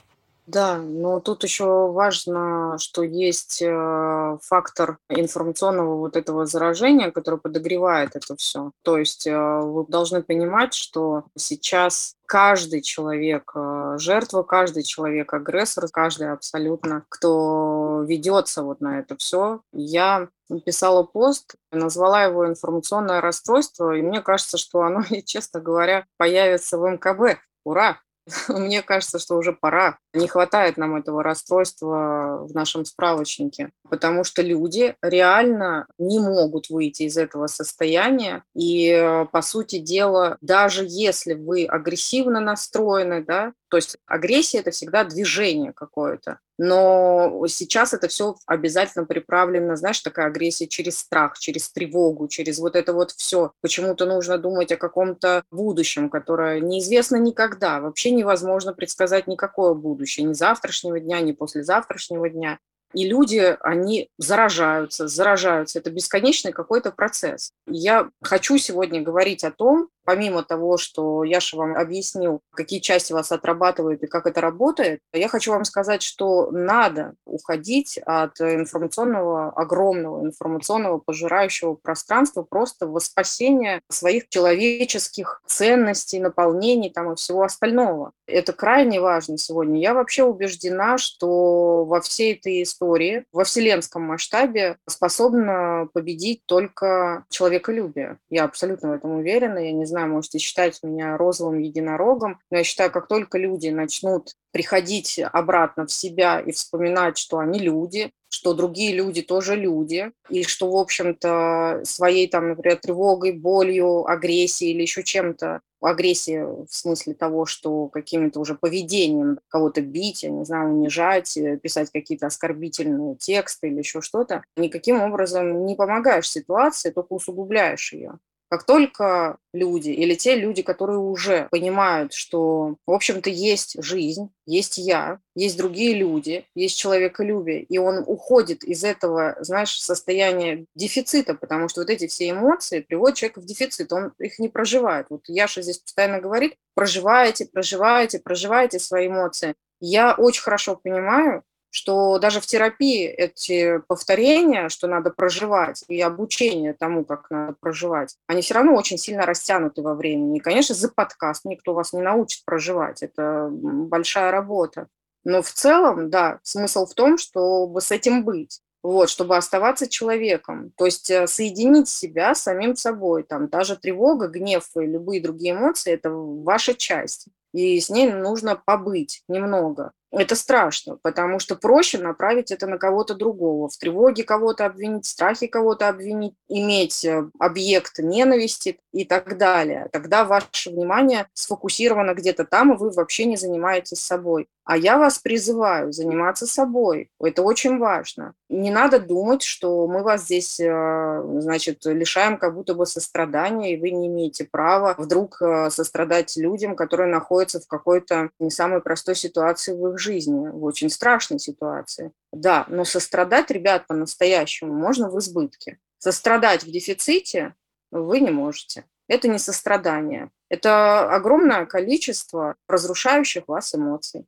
Да, 0.51 0.77
но 0.79 1.19
тут 1.19 1.43
еще 1.43 1.91
важно, 1.91 2.75
что 2.79 3.03
есть 3.03 3.61
э, 3.61 4.37
фактор 4.41 4.97
информационного 5.07 5.97
вот 5.97 6.15
этого 6.15 6.47
заражения, 6.47 7.11
который 7.11 7.39
подогревает 7.39 8.15
это 8.15 8.35
все. 8.35 8.71
То 8.81 8.97
есть 8.97 9.27
э, 9.27 9.37
вы 9.37 9.85
должны 9.87 10.23
понимать, 10.23 10.73
что 10.73 11.25
сейчас 11.37 12.15
каждый 12.25 12.81
человек 12.81 13.51
э, 13.53 13.97
жертва, 13.99 14.41
каждый 14.41 14.81
человек 14.81 15.31
агрессор, 15.35 15.85
каждый 15.93 16.31
абсолютно, 16.31 17.05
кто 17.09 18.03
ведется 18.07 18.63
вот 18.63 18.81
на 18.81 18.97
это 19.01 19.17
все. 19.17 19.61
Я 19.71 20.29
писала 20.65 21.03
пост, 21.03 21.57
назвала 21.71 22.23
его 22.23 22.47
информационное 22.47 23.21
расстройство, 23.21 23.95
и 23.95 24.01
мне 24.01 24.23
кажется, 24.23 24.57
что 24.57 24.81
оно, 24.81 25.03
честно 25.27 25.59
говоря, 25.59 26.07
появится 26.17 26.79
в 26.79 26.89
МКБ. 26.89 27.37
Ура! 27.65 27.99
Мне 28.47 28.81
кажется, 28.81 29.19
что 29.19 29.37
уже 29.37 29.53
пора. 29.53 29.97
Не 30.13 30.27
хватает 30.27 30.77
нам 30.77 30.95
этого 30.95 31.23
расстройства 31.23 32.45
в 32.47 32.53
нашем 32.53 32.85
справочнике, 32.85 33.71
потому 33.89 34.23
что 34.23 34.41
люди 34.41 34.95
реально 35.01 35.87
не 35.97 36.19
могут 36.19 36.69
выйти 36.69 37.03
из 37.03 37.17
этого 37.17 37.47
состояния. 37.47 38.43
И, 38.55 39.25
по 39.31 39.41
сути 39.41 39.79
дела, 39.79 40.37
даже 40.41 40.85
если 40.87 41.33
вы 41.33 41.65
агрессивно 41.65 42.39
настроены, 42.39 43.23
да, 43.23 43.53
то 43.69 43.77
есть 43.77 43.97
агрессия– 44.05 44.57
это 44.59 44.71
всегда 44.71 45.03
движение 45.03 45.73
какое-то. 45.73 46.39
Но 46.61 47.45
сейчас 47.47 47.93
это 47.93 48.09
все 48.09 48.35
обязательно 48.45 49.05
приправлено, 49.05 49.77
знаешь, 49.77 50.01
такая 50.01 50.27
агрессия 50.27 50.67
через 50.67 50.99
страх, 50.99 51.39
через 51.39 51.71
тревогу, 51.71 52.27
через 52.27 52.59
вот 52.59 52.75
это 52.75 52.91
вот 52.91 53.11
все. 53.11 53.53
Почему-то 53.61 54.05
нужно 54.05 54.37
думать 54.37 54.69
о 54.73 54.77
каком-то 54.77 55.43
будущем, 55.51 56.09
которое 56.09 56.59
неизвестно 56.59 57.15
никогда. 57.15 57.79
Вообще 57.79 58.11
невозможно 58.11 58.73
предсказать 58.73 59.25
никакое 59.25 59.73
будущее, 59.73 60.25
ни 60.25 60.33
завтрашнего 60.33 60.99
дня, 60.99 61.21
ни 61.21 61.31
послезавтрашнего 61.31 62.29
дня. 62.29 62.59
И 62.93 63.07
люди, 63.07 63.55
они 63.61 64.09
заражаются, 64.17 65.07
заражаются. 65.07 65.79
Это 65.79 65.91
бесконечный 65.91 66.51
какой-то 66.51 66.91
процесс. 66.91 67.51
Я 67.67 68.09
хочу 68.21 68.57
сегодня 68.57 69.01
говорить 69.01 69.43
о 69.43 69.51
том, 69.51 69.89
помимо 70.09 70.41
того, 70.41 70.77
что 70.77 71.23
Яша 71.23 71.55
вам 71.55 71.77
объяснил, 71.77 72.41
какие 72.55 72.79
части 72.79 73.13
вас 73.13 73.31
отрабатывают 73.31 74.01
и 74.01 74.07
как 74.07 74.25
это 74.25 74.41
работает, 74.41 75.01
я 75.13 75.27
хочу 75.27 75.51
вам 75.51 75.65
сказать, 75.65 76.01
что 76.01 76.49
надо 76.49 77.13
уходить 77.27 77.99
от 78.07 78.41
информационного, 78.41 79.51
огромного 79.51 80.25
информационного 80.25 80.97
пожирающего 80.97 81.75
пространства 81.75 82.41
просто 82.41 82.87
во 82.87 82.99
спасение 82.99 83.81
своих 83.87 84.27
человеческих 84.29 85.43
ценностей, 85.45 86.19
наполнений 86.19 86.89
там 86.89 87.11
и 87.11 87.15
всего 87.15 87.43
остального. 87.43 88.11
Это 88.25 88.51
крайне 88.51 88.99
важно 88.99 89.37
сегодня. 89.37 89.79
Я 89.79 89.93
вообще 89.93 90.23
убеждена, 90.23 90.97
что 90.97 91.85
во 91.85 92.01
всей 92.01 92.33
этой 92.33 92.63
истории, 92.63 93.25
во 93.31 93.43
вселенском 93.43 94.01
масштабе 94.01 94.77
способна 94.87 95.87
победить 95.93 96.41
только 96.47 97.25
человеколюбие. 97.29 98.17
Я 98.31 98.45
абсолютно 98.45 98.89
в 98.89 98.93
этом 98.93 99.11
уверена. 99.11 99.59
Я 99.59 99.71
не 99.71 99.85
знаю, 99.85 99.98
знаю, 99.99 100.13
можете 100.13 100.39
считать 100.39 100.79
меня 100.83 101.17
розовым 101.17 101.59
единорогом, 101.59 102.39
но 102.49 102.57
я 102.57 102.63
считаю, 102.63 102.91
как 102.91 103.07
только 103.07 103.37
люди 103.37 103.67
начнут 103.69 104.33
приходить 104.51 105.19
обратно 105.31 105.85
в 105.85 105.91
себя 105.91 106.39
и 106.39 106.51
вспоминать, 106.51 107.17
что 107.17 107.39
они 107.39 107.59
люди, 107.59 108.11
что 108.29 108.53
другие 108.53 108.93
люди 108.93 109.21
тоже 109.21 109.55
люди, 109.55 110.11
и 110.29 110.43
что, 110.43 110.71
в 110.71 110.77
общем-то, 110.77 111.81
своей, 111.83 112.27
там, 112.27 112.49
например, 112.49 112.77
тревогой, 112.77 113.33
болью, 113.33 114.05
агрессией 114.05 114.73
или 114.73 114.83
еще 114.83 115.03
чем-то, 115.03 115.61
агрессия 115.81 116.45
в 116.45 116.67
смысле 116.69 117.13
того, 117.13 117.45
что 117.45 117.87
каким-то 117.87 118.39
уже 118.39 118.55
поведением 118.55 119.39
кого-то 119.49 119.81
бить, 119.81 120.23
я 120.23 120.29
не 120.29 120.45
знаю, 120.45 120.69
унижать, 120.69 121.37
писать 121.61 121.89
какие-то 121.91 122.27
оскорбительные 122.27 123.15
тексты 123.15 123.67
или 123.67 123.79
еще 123.79 124.01
что-то, 124.01 124.43
никаким 124.55 125.01
образом 125.01 125.65
не 125.65 125.75
помогаешь 125.75 126.29
ситуации, 126.29 126.91
только 126.91 127.13
усугубляешь 127.13 127.93
ее. 127.93 128.19
Как 128.49 128.65
только 128.65 129.37
люди 129.53 129.91
или 129.91 130.15
те 130.15 130.35
люди, 130.35 130.63
которые 130.63 130.97
уже 130.97 131.47
понимают, 131.51 132.13
что, 132.13 132.77
в 132.87 132.91
общем-то, 132.91 133.29
есть 133.29 133.75
жизнь, 133.81 134.31
есть 134.47 134.79
я, 134.79 135.19
есть 135.35 135.55
другие 135.55 135.93
люди, 135.93 136.45
есть 136.55 136.77
человеколюбие, 136.77 137.61
и 137.61 137.77
он 137.77 138.03
уходит 138.07 138.63
из 138.63 138.83
этого, 138.83 139.37
знаешь, 139.41 139.79
состояния 139.79 140.65
дефицита, 140.73 141.35
потому 141.35 141.69
что 141.69 141.81
вот 141.81 141.91
эти 141.91 142.07
все 142.07 142.31
эмоции 142.31 142.79
приводят 142.79 143.17
человека 143.17 143.41
в 143.41 143.45
дефицит, 143.45 143.93
он 143.93 144.13
их 144.17 144.39
не 144.39 144.49
проживает. 144.49 145.05
Вот 145.09 145.21
Яша 145.27 145.61
здесь 145.61 145.77
постоянно 145.77 146.19
говорит, 146.19 146.55
проживаете, 146.73 147.45
проживаете, 147.45 148.19
проживаете 148.19 148.79
свои 148.79 149.07
эмоции. 149.07 149.53
Я 149.79 150.15
очень 150.15 150.41
хорошо 150.41 150.75
понимаю, 150.75 151.43
что 151.71 152.17
даже 152.19 152.41
в 152.41 152.45
терапии 152.45 153.05
эти 153.05 153.79
повторения, 153.87 154.69
что 154.69 154.87
надо 154.87 155.11
проживать, 155.11 155.83
и 155.87 156.01
обучение 156.01 156.73
тому, 156.73 157.05
как 157.05 157.29
надо 157.29 157.55
проживать, 157.59 158.15
они 158.27 158.41
все 158.41 158.55
равно 158.55 158.75
очень 158.75 158.97
сильно 158.97 159.25
растянуты 159.25 159.81
во 159.81 159.95
времени. 159.95 160.37
И, 160.37 160.41
конечно, 160.41 160.75
за 160.75 160.89
подкаст 160.89 161.45
никто 161.45 161.73
вас 161.73 161.93
не 161.93 162.01
научит 162.01 162.43
проживать. 162.45 163.03
Это 163.03 163.49
большая 163.51 164.31
работа. 164.31 164.87
Но 165.23 165.41
в 165.41 165.51
целом, 165.51 166.09
да, 166.09 166.39
смысл 166.43 166.85
в 166.85 166.93
том, 166.93 167.17
чтобы 167.17 167.81
с 167.81 167.91
этим 167.91 168.23
быть. 168.23 168.61
Вот, 168.81 169.09
чтобы 169.09 169.35
оставаться 169.35 169.89
человеком, 169.89 170.71
то 170.77 170.85
есть 170.85 171.11
э, 171.11 171.27
соединить 171.27 171.89
себя 171.89 172.33
с 172.33 172.43
самим 172.43 172.77
собой, 172.77 173.23
там, 173.23 173.49
даже 173.49 173.75
тревога, 173.75 174.29
гнев 174.29 174.65
и 174.77 174.85
любые 174.85 175.21
другие 175.21 175.51
эмоции– 175.51 175.91
это 175.93 176.09
ваша 176.11 176.73
часть, 176.73 177.27
и 177.53 177.79
с 177.79 177.89
ней 177.89 178.11
нужно 178.11 178.55
побыть 178.55 179.23
немного 179.27 179.91
это 180.11 180.35
страшно, 180.35 180.97
потому 181.01 181.39
что 181.39 181.55
проще 181.55 181.99
направить 181.99 182.51
это 182.51 182.65
на 182.67 182.77
кого-то 182.77 183.13
другого, 183.13 183.69
в 183.69 183.77
тревоге 183.77 184.23
кого-то 184.23 184.65
обвинить, 184.65 185.05
в 185.05 185.09
страхе 185.09 185.47
кого-то 185.47 185.87
обвинить, 185.87 186.33
иметь 186.47 187.05
э, 187.05 187.29
объект 187.39 187.99
ненависти 187.99 188.79
и 188.91 189.05
так 189.05 189.37
далее. 189.37 189.87
Тогда 189.91 190.25
ваше 190.25 190.71
внимание 190.71 191.27
сфокусировано 191.33 192.15
где-то 192.15 192.43
там, 192.43 192.73
и 192.73 192.77
вы 192.77 192.89
вообще 192.89 193.25
не 193.25 193.37
занимаетесь 193.37 193.99
собой. 193.99 194.47
А 194.65 194.77
я 194.77 194.97
вас 194.97 195.19
призываю 195.19 195.91
заниматься 195.91 196.45
собой. 196.45 197.09
Это 197.19 197.41
очень 197.41 197.77
важно. 197.79 198.33
Не 198.49 198.71
надо 198.71 198.99
думать, 198.99 199.41
что 199.43 199.87
мы 199.87 200.03
вас 200.03 200.23
здесь, 200.23 200.59
э, 200.59 201.23
значит, 201.39 201.85
лишаем 201.85 202.37
как 202.37 202.55
будто 202.55 202.73
бы 202.73 202.87
сострадания, 202.87 203.73
и 203.73 203.79
вы 203.79 203.91
не 203.91 204.07
имеете 204.07 204.45
права 204.45 204.95
вдруг 204.97 205.39
э, 205.41 205.69
сострадать 205.69 206.35
людям, 206.35 206.75
которые 206.75 207.09
находятся 207.11 207.38
в 207.59 207.67
какой-то 207.67 208.29
не 208.39 208.51
самой 208.51 208.81
простой 208.81 209.15
ситуации 209.15 209.73
в 209.73 209.87
их 209.89 209.99
жизни, 209.99 210.49
в 210.49 210.63
очень 210.63 210.89
страшной 210.89 211.39
ситуации. 211.39 212.11
Да, 212.31 212.65
но 212.67 212.85
сострадать, 212.85 213.49
ребят, 213.51 213.87
по-настоящему 213.87 214.73
можно 214.73 215.09
в 215.09 215.17
избытке. 215.19 215.79
Сострадать 215.97 216.63
в 216.63 216.71
дефиците 216.71 217.55
вы 217.91 218.19
не 218.19 218.31
можете. 218.31 218.85
Это 219.07 219.27
не 219.27 219.39
сострадание. 219.39 220.29
Это 220.49 221.13
огромное 221.13 221.65
количество 221.65 222.55
разрушающих 222.67 223.47
вас 223.47 223.73
эмоций. 223.73 224.27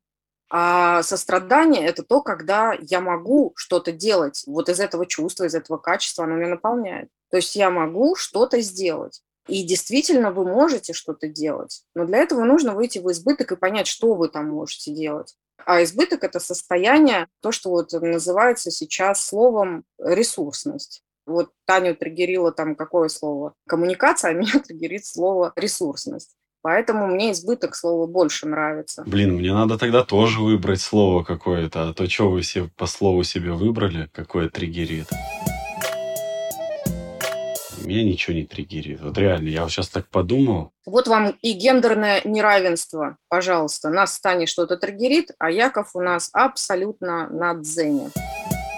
А 0.53 1.01
сострадание– 1.03 1.85
это 1.87 2.03
то, 2.03 2.21
когда 2.21 2.75
я 2.81 2.99
могу 2.99 3.53
что-то 3.55 3.93
делать. 3.93 4.43
Вот 4.45 4.67
из 4.67 4.81
этого 4.81 5.05
чувства, 5.05 5.45
из 5.45 5.55
этого 5.55 5.77
качества 5.77 6.25
оно 6.25 6.35
меня 6.35 6.49
наполняет. 6.49 7.09
То 7.29 7.37
есть 7.37 7.55
я 7.55 7.69
могу 7.69 8.15
что-то 8.15 8.59
сделать. 8.59 9.21
И 9.47 9.63
действительно 9.63 10.31
вы 10.31 10.45
можете 10.45 10.93
что-то 10.93 11.27
делать. 11.27 11.83
Но 11.95 12.05
для 12.05 12.19
этого 12.19 12.43
нужно 12.43 12.73
выйти 12.73 12.99
в 12.99 13.11
избыток 13.11 13.51
и 13.51 13.55
понять, 13.55 13.87
что 13.87 14.13
вы 14.13 14.29
там 14.29 14.49
можете 14.49 14.93
делать. 14.93 15.35
А 15.65 15.83
избыток– 15.83 16.23
это 16.25 16.39
состояние, 16.39 17.27
то, 17.41 17.51
что 17.51 17.69
вот 17.69 17.91
называется 17.93 18.71
сейчас 18.71 19.25
словом 19.25 19.83
ресурсность. 19.99 21.03
Вот 21.25 21.51
Таню 21.65 21.95
триггерило 21.95 22.51
там 22.51 22.75
какое 22.75 23.09
слово? 23.09 23.53
Коммуникация, 23.67 24.31
а 24.31 24.33
меня 24.33 24.59
триггерит 24.67 25.05
слово 25.05 25.53
ресурсность. 25.55 26.35
Поэтому 26.63 27.07
мне 27.07 27.31
избыток 27.31 27.75
слова 27.75 28.05
больше 28.05 28.47
нравится. 28.47 29.03
Блин, 29.07 29.33
мне 29.33 29.51
надо 29.51 29.79
тогда 29.79 30.03
тоже 30.03 30.41
выбрать 30.41 30.81
слово 30.81 31.23
какое-то, 31.23 31.89
а 31.89 31.93
то 31.93 32.07
что 32.07 32.29
вы 32.29 32.41
все 32.41 32.69
по 32.77 32.85
слову 32.85 33.23
себе 33.23 33.51
выбрали, 33.51 34.09
какое 34.13 34.47
триггерит. 34.47 35.07
Меня 37.91 38.05
ничего 38.05 38.37
не 38.37 38.45
триггерит. 38.45 39.01
Вот 39.01 39.17
реально, 39.17 39.49
я 39.49 39.63
вот 39.63 39.71
сейчас 39.71 39.89
так 39.89 40.07
подумал. 40.07 40.71
Вот 40.85 41.09
вам 41.09 41.35
и 41.41 41.51
гендерное 41.51 42.21
неравенство, 42.23 43.17
пожалуйста. 43.27 43.89
Нас 43.89 44.15
станет 44.15 44.47
что-то 44.47 44.77
триггерит, 44.77 45.31
а 45.39 45.51
Яков 45.51 45.89
у 45.93 45.99
нас 45.99 46.29
абсолютно 46.31 47.27
на 47.27 47.53
дзене. 47.55 48.11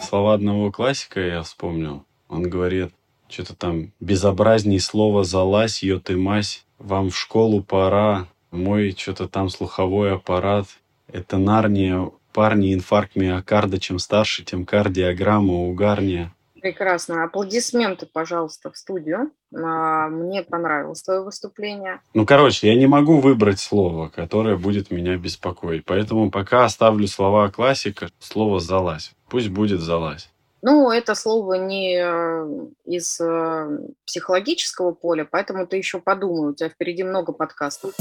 Слова 0.02 0.34
одного 0.34 0.72
классика 0.72 1.20
я 1.20 1.44
вспомнил. 1.44 2.06
Он 2.28 2.50
говорит, 2.50 2.92
что-то 3.30 3.56
там 3.56 3.92
безобразней 4.00 4.80
слово 4.80 5.24
«залазь», 5.24 5.84
«ё 5.84 6.00
ты 6.00 6.18
мась», 6.18 6.66
«вам 6.80 7.12
в 7.12 7.16
школу 7.16 7.62
пора», 7.62 8.26
мой 8.50 8.96
что-то 8.98 9.28
там 9.28 9.50
слуховой 9.50 10.16
аппарат, 10.16 10.66
это 11.08 11.38
Нарния, 11.38 12.10
парни, 12.34 12.74
инфаркт 12.74 13.16
миокарда, 13.16 13.80
чем 13.80 14.00
старше, 14.00 14.44
тем 14.44 14.66
кардиограмма 14.66 15.54
угарнее. 15.54 16.34
Прекрасно. 16.64 17.26
Аплодисменты, 17.26 18.06
пожалуйста, 18.06 18.72
в 18.72 18.78
студию. 18.78 19.32
А, 19.54 20.08
мне 20.08 20.44
понравилось 20.44 21.04
твое 21.04 21.20
выступление. 21.20 22.00
Ну, 22.14 22.26
короче, 22.26 22.70
я 22.70 22.76
не 22.76 22.88
могу 22.88 23.20
выбрать 23.20 23.60
слово, 23.60 24.08
которое 24.08 24.56
будет 24.56 24.90
меня 24.90 25.18
беспокоить. 25.18 25.84
Поэтому 25.84 26.32
пока 26.32 26.64
оставлю 26.64 27.06
слова 27.08 27.50
классика, 27.50 28.08
слово 28.20 28.62
«залазь». 28.62 29.12
Пусть 29.30 29.50
будет 29.50 29.82
«залазь». 29.82 30.30
Ну, 30.62 30.90
это 30.90 31.16
слово 31.16 31.56
не 31.56 31.98
э, 32.02 32.68
из 32.86 33.20
э, 33.20 33.80
психологического 34.06 34.94
поля, 34.94 35.28
поэтому 35.30 35.68
ты 35.68 35.76
еще 35.76 36.00
подумай, 36.00 36.52
у 36.52 36.54
тебя 36.54 36.70
впереди 36.70 37.04
много 37.04 37.34
подкастов. 37.34 37.92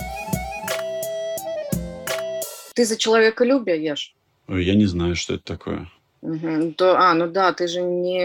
Ты 2.76 2.84
за 2.84 2.96
человеколюбие, 2.96 3.84
Еш? 3.84 4.14
Я 4.46 4.76
не 4.76 4.86
знаю, 4.86 5.16
что 5.16 5.34
это 5.34 5.42
такое. 5.42 5.88
Угу. 6.22 6.74
То, 6.76 6.98
а, 6.98 7.14
ну 7.14 7.28
да, 7.28 7.52
ты 7.52 7.66
же 7.66 7.82
не 7.82 8.22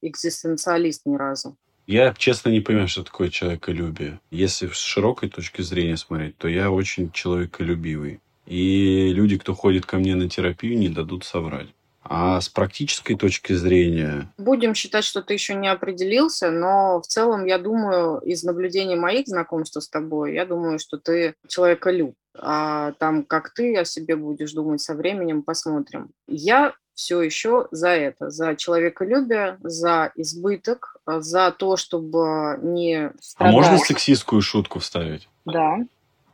экзистенциалист 0.00 1.02
ни 1.04 1.16
разу. 1.16 1.56
Я, 1.86 2.14
честно, 2.14 2.48
не 2.50 2.60
понимаю, 2.60 2.88
что 2.88 3.04
такое 3.04 3.28
человеколюбие. 3.28 4.18
Если 4.30 4.66
с 4.66 4.76
широкой 4.76 5.28
точки 5.28 5.62
зрения 5.62 5.96
смотреть, 5.96 6.36
то 6.36 6.48
я 6.48 6.70
очень 6.70 7.12
человеколюбивый. 7.12 8.20
И 8.46 9.12
люди, 9.12 9.38
кто 9.38 9.54
ходит 9.54 9.86
ко 9.86 9.98
мне 9.98 10.14
на 10.14 10.28
терапию, 10.28 10.78
не 10.78 10.88
дадут 10.88 11.24
соврать. 11.24 11.68
А 12.02 12.40
с 12.40 12.48
практической 12.48 13.16
точки 13.16 13.52
зрения... 13.52 14.32
Будем 14.38 14.74
считать, 14.74 15.04
что 15.04 15.22
ты 15.22 15.34
еще 15.34 15.54
не 15.54 15.68
определился, 15.68 16.52
но 16.52 17.00
в 17.00 17.06
целом, 17.06 17.46
я 17.46 17.58
думаю, 17.58 18.18
из 18.18 18.44
наблюдений 18.44 18.94
моих 18.94 19.26
знакомств 19.26 19.80
с 19.80 19.88
тобой, 19.88 20.34
я 20.34 20.46
думаю, 20.46 20.78
что 20.78 20.98
ты 20.98 21.34
человеколюб. 21.48 22.14
А 22.38 22.92
там, 22.92 23.24
как 23.24 23.52
ты 23.54 23.76
о 23.76 23.84
себе 23.84 24.14
будешь 24.14 24.52
думать 24.52 24.80
со 24.80 24.94
временем, 24.94 25.42
посмотрим. 25.42 26.10
Я 26.28 26.74
все 26.96 27.20
еще 27.22 27.68
за 27.70 27.90
это, 27.90 28.30
за 28.30 28.56
человеколюбие, 28.56 29.58
за 29.62 30.10
избыток, 30.16 30.96
за 31.06 31.52
то, 31.52 31.76
чтобы 31.76 32.58
не 32.62 33.12
страдать. 33.20 33.54
А 33.54 33.56
можно 33.56 33.78
сексистскую 33.78 34.42
шутку 34.42 34.80
вставить? 34.80 35.28
Да. 35.44 35.76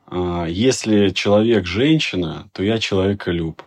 А, 0.07 0.47
если 0.47 1.11
человек 1.11 1.67
женщина, 1.67 2.49
то 2.53 2.63
я 2.63 2.79
человеколюб. 2.79 3.63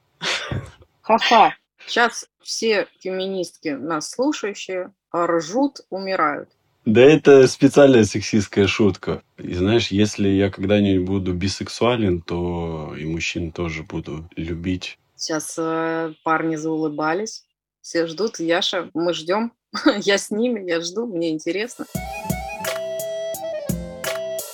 Ха-ха. 1.02 1.54
Сейчас 1.86 2.28
все 2.42 2.88
феминистки, 3.00 3.70
нас 3.70 4.10
слушающие, 4.10 4.92
ржут, 5.14 5.82
умирают. 5.90 6.50
Да 6.86 7.02
это 7.02 7.48
специальная 7.48 8.06
сексистская 8.06 8.68
шутка. 8.68 9.22
И 9.38 9.54
знаешь, 9.54 9.90
если 9.90 10.30
я 10.30 10.50
когда-нибудь 10.50 11.08
буду 11.08 11.34
бисексуален, 11.34 12.22
то 12.22 12.96
и 12.98 13.06
мужчин 13.06 13.52
тоже 13.52 13.84
буду 13.84 14.30
любить 14.36 14.98
Сейчас 15.16 15.56
э, 15.58 16.14
парни 16.24 16.56
заулыбались. 16.56 17.46
Все 17.82 18.06
ждут. 18.06 18.40
Яша, 18.40 18.90
мы 18.94 19.14
ждем. 19.14 19.54
я 19.98 20.18
с 20.18 20.32
ними, 20.32 20.70
я 20.70 20.82
жду, 20.82 21.06
мне 21.06 21.32
интересно. 21.32 21.86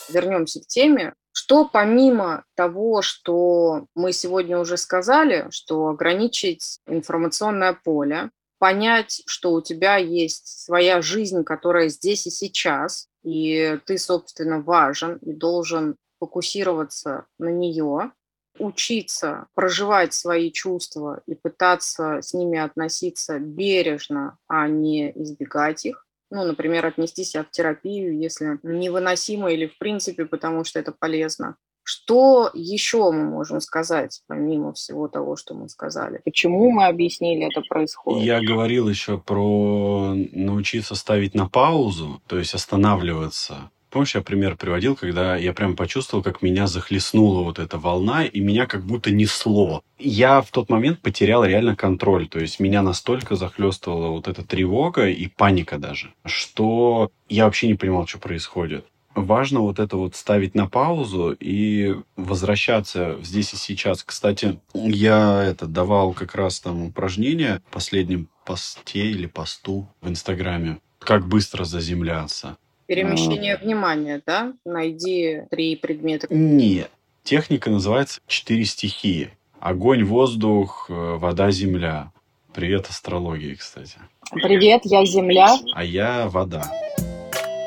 Вернемся 0.09 0.62
к 0.62 0.68
теме. 0.68 1.14
Что 1.34 1.66
помимо 1.66 2.43
того, 2.55 3.01
что 3.01 3.88
мы 3.95 4.12
сегодня 4.12 4.59
уже 4.59 4.78
сказали, 4.78 5.47
что 5.49 5.88
ограничить 5.88 6.80
информационное 6.86 7.74
поле, 7.74 8.32
понять, 8.59 9.24
что 9.26 9.53
у 9.53 9.62
тебя 9.62 9.95
есть 9.95 10.64
своя 10.66 11.01
жизнь, 11.01 11.43
которая 11.43 11.88
здесь 11.88 12.28
и 12.28 12.30
сейчас, 12.30 13.07
и 13.24 13.80
ты, 13.86 13.97
собственно, 13.97 14.59
важен 14.62 15.18
и 15.18 15.34
должен 15.34 15.95
фокусироваться 16.20 17.26
на 17.39 17.49
нее, 17.49 18.12
учиться 18.59 19.47
проживать 19.55 20.13
свои 20.13 20.51
чувства 20.51 21.21
и 21.25 21.35
пытаться 21.35 22.21
с 22.21 22.33
ними 22.33 22.59
относиться 22.59 23.39
бережно, 23.39 24.37
а 24.47 24.67
не 24.67 25.11
избегать 25.11 25.85
их. 25.85 26.05
Ну, 26.29 26.45
например, 26.45 26.85
отнести 26.85 27.23
себя 27.23 27.43
в 27.43 27.51
терапию, 27.51 28.17
если 28.17 28.57
невыносимо 28.63 29.51
или 29.51 29.67
в 29.67 29.77
принципе, 29.77 30.25
потому 30.25 30.63
что 30.63 30.79
это 30.79 30.93
полезно. 30.93 31.57
Что 31.83 32.51
еще 32.53 33.11
мы 33.11 33.25
можем 33.25 33.59
сказать, 33.59 34.21
помимо 34.27 34.71
всего 34.73 35.07
того, 35.07 35.35
что 35.35 35.55
мы 35.55 35.67
сказали? 35.67 36.21
Почему 36.23 36.71
мы 36.71 36.85
объяснили 36.85 37.47
это 37.47 37.61
происходит? 37.67 38.23
Я 38.23 38.41
говорил 38.41 38.87
еще 38.87 39.17
про 39.17 40.13
научиться 40.31 40.95
ставить 40.95 41.33
на 41.33 41.49
паузу, 41.49 42.21
то 42.27 42.37
есть 42.37 42.53
останавливаться 42.53 43.71
Помнишь, 43.91 44.15
я 44.15 44.21
пример 44.21 44.55
приводил, 44.55 44.95
когда 44.95 45.35
я 45.35 45.51
прям 45.51 45.75
почувствовал, 45.75 46.23
как 46.23 46.41
меня 46.41 46.65
захлестнула 46.65 47.43
вот 47.43 47.59
эта 47.59 47.77
волна, 47.77 48.23
и 48.23 48.39
меня 48.39 48.65
как 48.65 48.85
будто 48.85 49.11
несло. 49.11 49.83
Я 49.99 50.41
в 50.41 50.49
тот 50.49 50.69
момент 50.69 51.01
потерял 51.01 51.43
реально 51.43 51.75
контроль. 51.75 52.29
То 52.29 52.39
есть 52.39 52.61
меня 52.61 52.81
настолько 52.83 53.35
захлестывала 53.35 54.07
вот 54.07 54.29
эта 54.29 54.47
тревога 54.47 55.09
и 55.09 55.27
паника 55.27 55.77
даже, 55.77 56.13
что 56.25 57.11
я 57.27 57.43
вообще 57.43 57.67
не 57.67 57.75
понимал, 57.75 58.07
что 58.07 58.17
происходит. 58.17 58.85
Важно 59.13 59.59
вот 59.59 59.77
это 59.79 59.97
вот 59.97 60.15
ставить 60.15 60.55
на 60.55 60.69
паузу 60.69 61.35
и 61.37 61.97
возвращаться 62.15 63.17
здесь 63.21 63.53
и 63.53 63.57
сейчас. 63.57 64.03
Кстати, 64.03 64.61
я 64.73 65.43
это 65.43 65.67
давал 65.67 66.13
как 66.13 66.33
раз 66.35 66.61
там 66.61 66.81
упражнение 66.83 67.61
в 67.67 67.73
последнем 67.73 68.29
посте 68.45 69.11
или 69.11 69.25
посту 69.25 69.89
в 70.01 70.07
Инстаграме. 70.07 70.79
Как 70.99 71.27
быстро 71.27 71.65
заземляться. 71.65 72.57
Перемещение 72.91 73.55
а... 73.55 73.57
внимания, 73.57 74.21
да? 74.25 74.51
Найди 74.65 75.43
три 75.49 75.77
предмета. 75.77 76.27
Нет. 76.29 76.91
Техника 77.23 77.69
называется 77.69 78.19
«Четыре 78.27 78.65
стихии». 78.65 79.29
Огонь, 79.61 80.03
воздух, 80.03 80.87
э, 80.89 81.15
вода, 81.15 81.51
земля. 81.51 82.11
Привет 82.53 82.87
астрологии, 82.89 83.53
кстати. 83.53 83.97
Привет, 84.31 84.81
я 84.83 85.05
земля. 85.05 85.57
А 85.73 85.85
я 85.85 86.27
вода. 86.27 86.69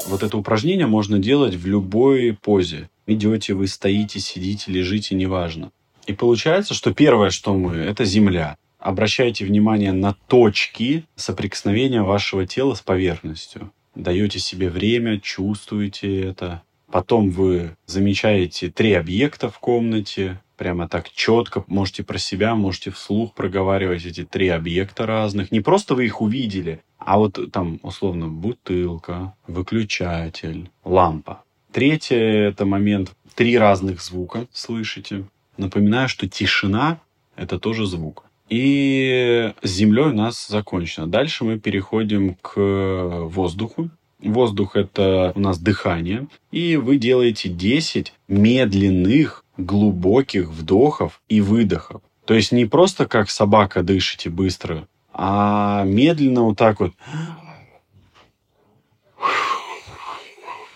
Вот 0.08 0.22
это 0.22 0.36
упражнение 0.36 0.86
можно 0.86 1.18
делать 1.18 1.54
в 1.54 1.66
любой 1.66 2.36
позе. 2.38 2.90
Идете 3.06 3.54
вы, 3.54 3.66
стоите, 3.66 4.20
сидите, 4.20 4.70
лежите, 4.70 5.14
неважно. 5.14 5.70
И 6.06 6.12
получается, 6.12 6.74
что 6.74 6.92
первое, 6.92 7.30
что 7.30 7.54
мы, 7.54 7.76
это 7.76 8.04
земля. 8.04 8.58
Обращайте 8.78 9.46
внимание 9.46 9.92
на 9.92 10.12
точки 10.28 11.06
соприкосновения 11.16 12.02
вашего 12.02 12.46
тела 12.46 12.74
с 12.74 12.82
поверхностью 12.82 13.72
даете 13.94 14.38
себе 14.38 14.68
время, 14.70 15.20
чувствуете 15.20 16.20
это. 16.22 16.62
Потом 16.90 17.30
вы 17.30 17.76
замечаете 17.86 18.70
три 18.70 18.92
объекта 18.92 19.50
в 19.50 19.58
комнате, 19.58 20.40
прямо 20.56 20.88
так 20.88 21.10
четко, 21.10 21.64
можете 21.66 22.04
про 22.04 22.18
себя, 22.18 22.54
можете 22.54 22.90
вслух 22.90 23.34
проговаривать 23.34 24.06
эти 24.06 24.24
три 24.24 24.48
объекта 24.48 25.06
разных. 25.06 25.50
Не 25.50 25.60
просто 25.60 25.94
вы 25.94 26.06
их 26.06 26.20
увидели, 26.20 26.82
а 26.98 27.18
вот 27.18 27.38
там, 27.52 27.80
условно, 27.82 28.28
бутылка, 28.28 29.34
выключатель, 29.46 30.70
лампа. 30.84 31.42
Третье– 31.72 32.16
это 32.18 32.64
момент, 32.64 33.16
три 33.34 33.58
разных 33.58 34.00
звука 34.00 34.46
слышите. 34.52 35.24
Напоминаю, 35.56 36.08
что 36.08 36.28
тишина– 36.28 37.00
это 37.36 37.58
тоже 37.58 37.86
звук. 37.86 38.23
И 38.48 39.52
с 39.62 39.70
землей 39.70 40.06
у 40.06 40.14
нас 40.14 40.46
закончено. 40.46 41.06
Дальше 41.06 41.44
мы 41.44 41.58
переходим 41.58 42.34
к 42.34 42.54
воздуху. 42.56 43.90
Воздух– 44.20 44.76
это 44.76 45.32
у 45.34 45.40
нас 45.40 45.58
дыхание. 45.58 46.26
И 46.50 46.76
вы 46.76 46.96
делаете 46.96 47.48
10 47.48 48.12
медленных, 48.28 49.44
глубоких 49.56 50.48
вдохов 50.48 51.20
и 51.28 51.40
выдохов. 51.40 52.02
То 52.24 52.34
есть 52.34 52.52
не 52.52 52.64
просто 52.64 53.06
как 53.06 53.30
собака 53.30 53.82
дышите 53.82 54.30
быстро, 54.30 54.88
а 55.12 55.84
медленно 55.84 56.42
вот 56.42 56.58
так 56.58 56.80
вот 56.80 56.92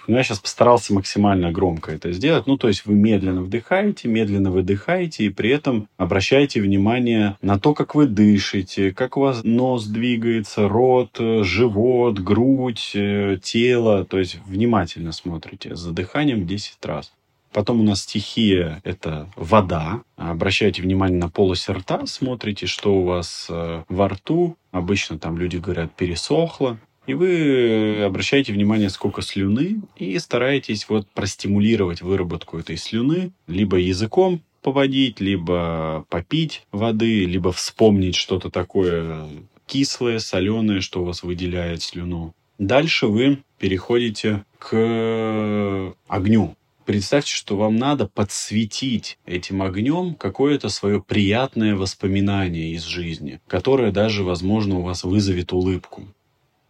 Но 0.09 0.17
я 0.17 0.25
сейчас 0.25 0.41
постарался 0.41 0.95
максимально 0.95 1.53
громко 1.53 1.93
это 1.93 2.13
сделать. 2.13 2.47
Ну, 2.47 2.57
то 2.57 2.69
есть 2.69 2.87
вы 2.87 2.95
медленно 2.95 3.43
вдыхаете, 3.43 4.09
медленно 4.09 4.51
выдыхаете, 4.51 5.25
и 5.25 5.29
при 5.29 5.51
этом 5.51 5.87
обращаете 5.99 6.63
внимание 6.63 7.37
на 7.43 7.61
то, 7.61 7.75
как 7.75 7.95
вы 7.95 8.07
дышите, 8.07 8.91
как 8.93 9.19
у 9.19 9.21
вас 9.21 9.45
нос 9.45 9.87
двигается, 9.87 10.67
рот, 10.67 11.19
живот, 11.19 12.19
грудь, 12.21 12.93
э, 12.95 13.39
тело. 13.43 14.07
То 14.07 14.19
есть 14.19 14.41
внимательно 14.47 15.13
смотрите 15.13 15.77
за 15.77 15.93
дыханием 15.93 16.47
10 16.47 16.85
раз. 16.87 17.13
Потом 17.53 17.81
у 17.81 17.83
нас 17.83 18.03
стихия– 18.03 18.81
это 18.85 19.29
вода. 19.37 20.03
Обращайте 20.17 20.83
внимание 20.83 21.19
на 21.19 21.29
полость 21.29 21.69
рта, 21.69 22.07
смотрите, 22.07 22.67
что 22.67 22.95
у 22.95 23.05
вас 23.05 23.47
э, 23.51 23.83
во 23.89 24.09
рту. 24.09 24.57
Обычно 24.71 25.19
там 25.19 25.39
люди 25.39 25.57
говорят 25.57 25.95
пересохло. 25.95 26.79
И 27.09 27.15
вы 27.15 28.03
обращаете 28.05 28.53
внимание, 28.53 28.91
сколько 28.91 29.23
слюны, 29.23 29.81
и 29.97 30.19
стараетесь 30.19 30.91
вот 30.91 31.09
простимулировать 31.09 32.03
выработку 32.03 32.59
этой 32.59 32.77
слюны 32.77 33.33
либо 33.47 33.79
языком 33.79 34.43
поводить, 34.61 35.19
либо 35.19 36.05
попить 36.11 36.67
воды, 36.71 37.25
либо 37.25 37.51
вспомнить 37.51 38.15
что-то 38.15 38.51
такое 38.51 39.27
кислое, 39.65 40.19
соленое, 40.19 40.83
что 40.83 41.01
у 41.01 41.07
вас 41.07 41.23
выделяет 41.23 41.83
слюну. 41.83 42.35
Дальше 42.59 43.07
вы 43.07 43.39
переходите 43.59 44.45
к 44.59 45.95
огню. 46.09 46.57
Представьте, 46.85 47.33
что 47.33 47.57
вам 47.57 47.77
надо 47.77 48.07
подсветить 48.07 49.19
этим 49.25 49.63
огнем 49.63 50.15
какое-то 50.15 50.69
свое 50.69 51.03
приятное 51.03 51.75
воспоминание 51.75 52.75
из 52.75 52.85
жизни, 52.85 53.41
которое 53.47 53.93
даже, 53.93 54.25
возможно, 54.25 54.81
у 54.81 54.83
вас 54.83 55.05
вызовет 55.05 55.55
улыбку. 55.55 56.03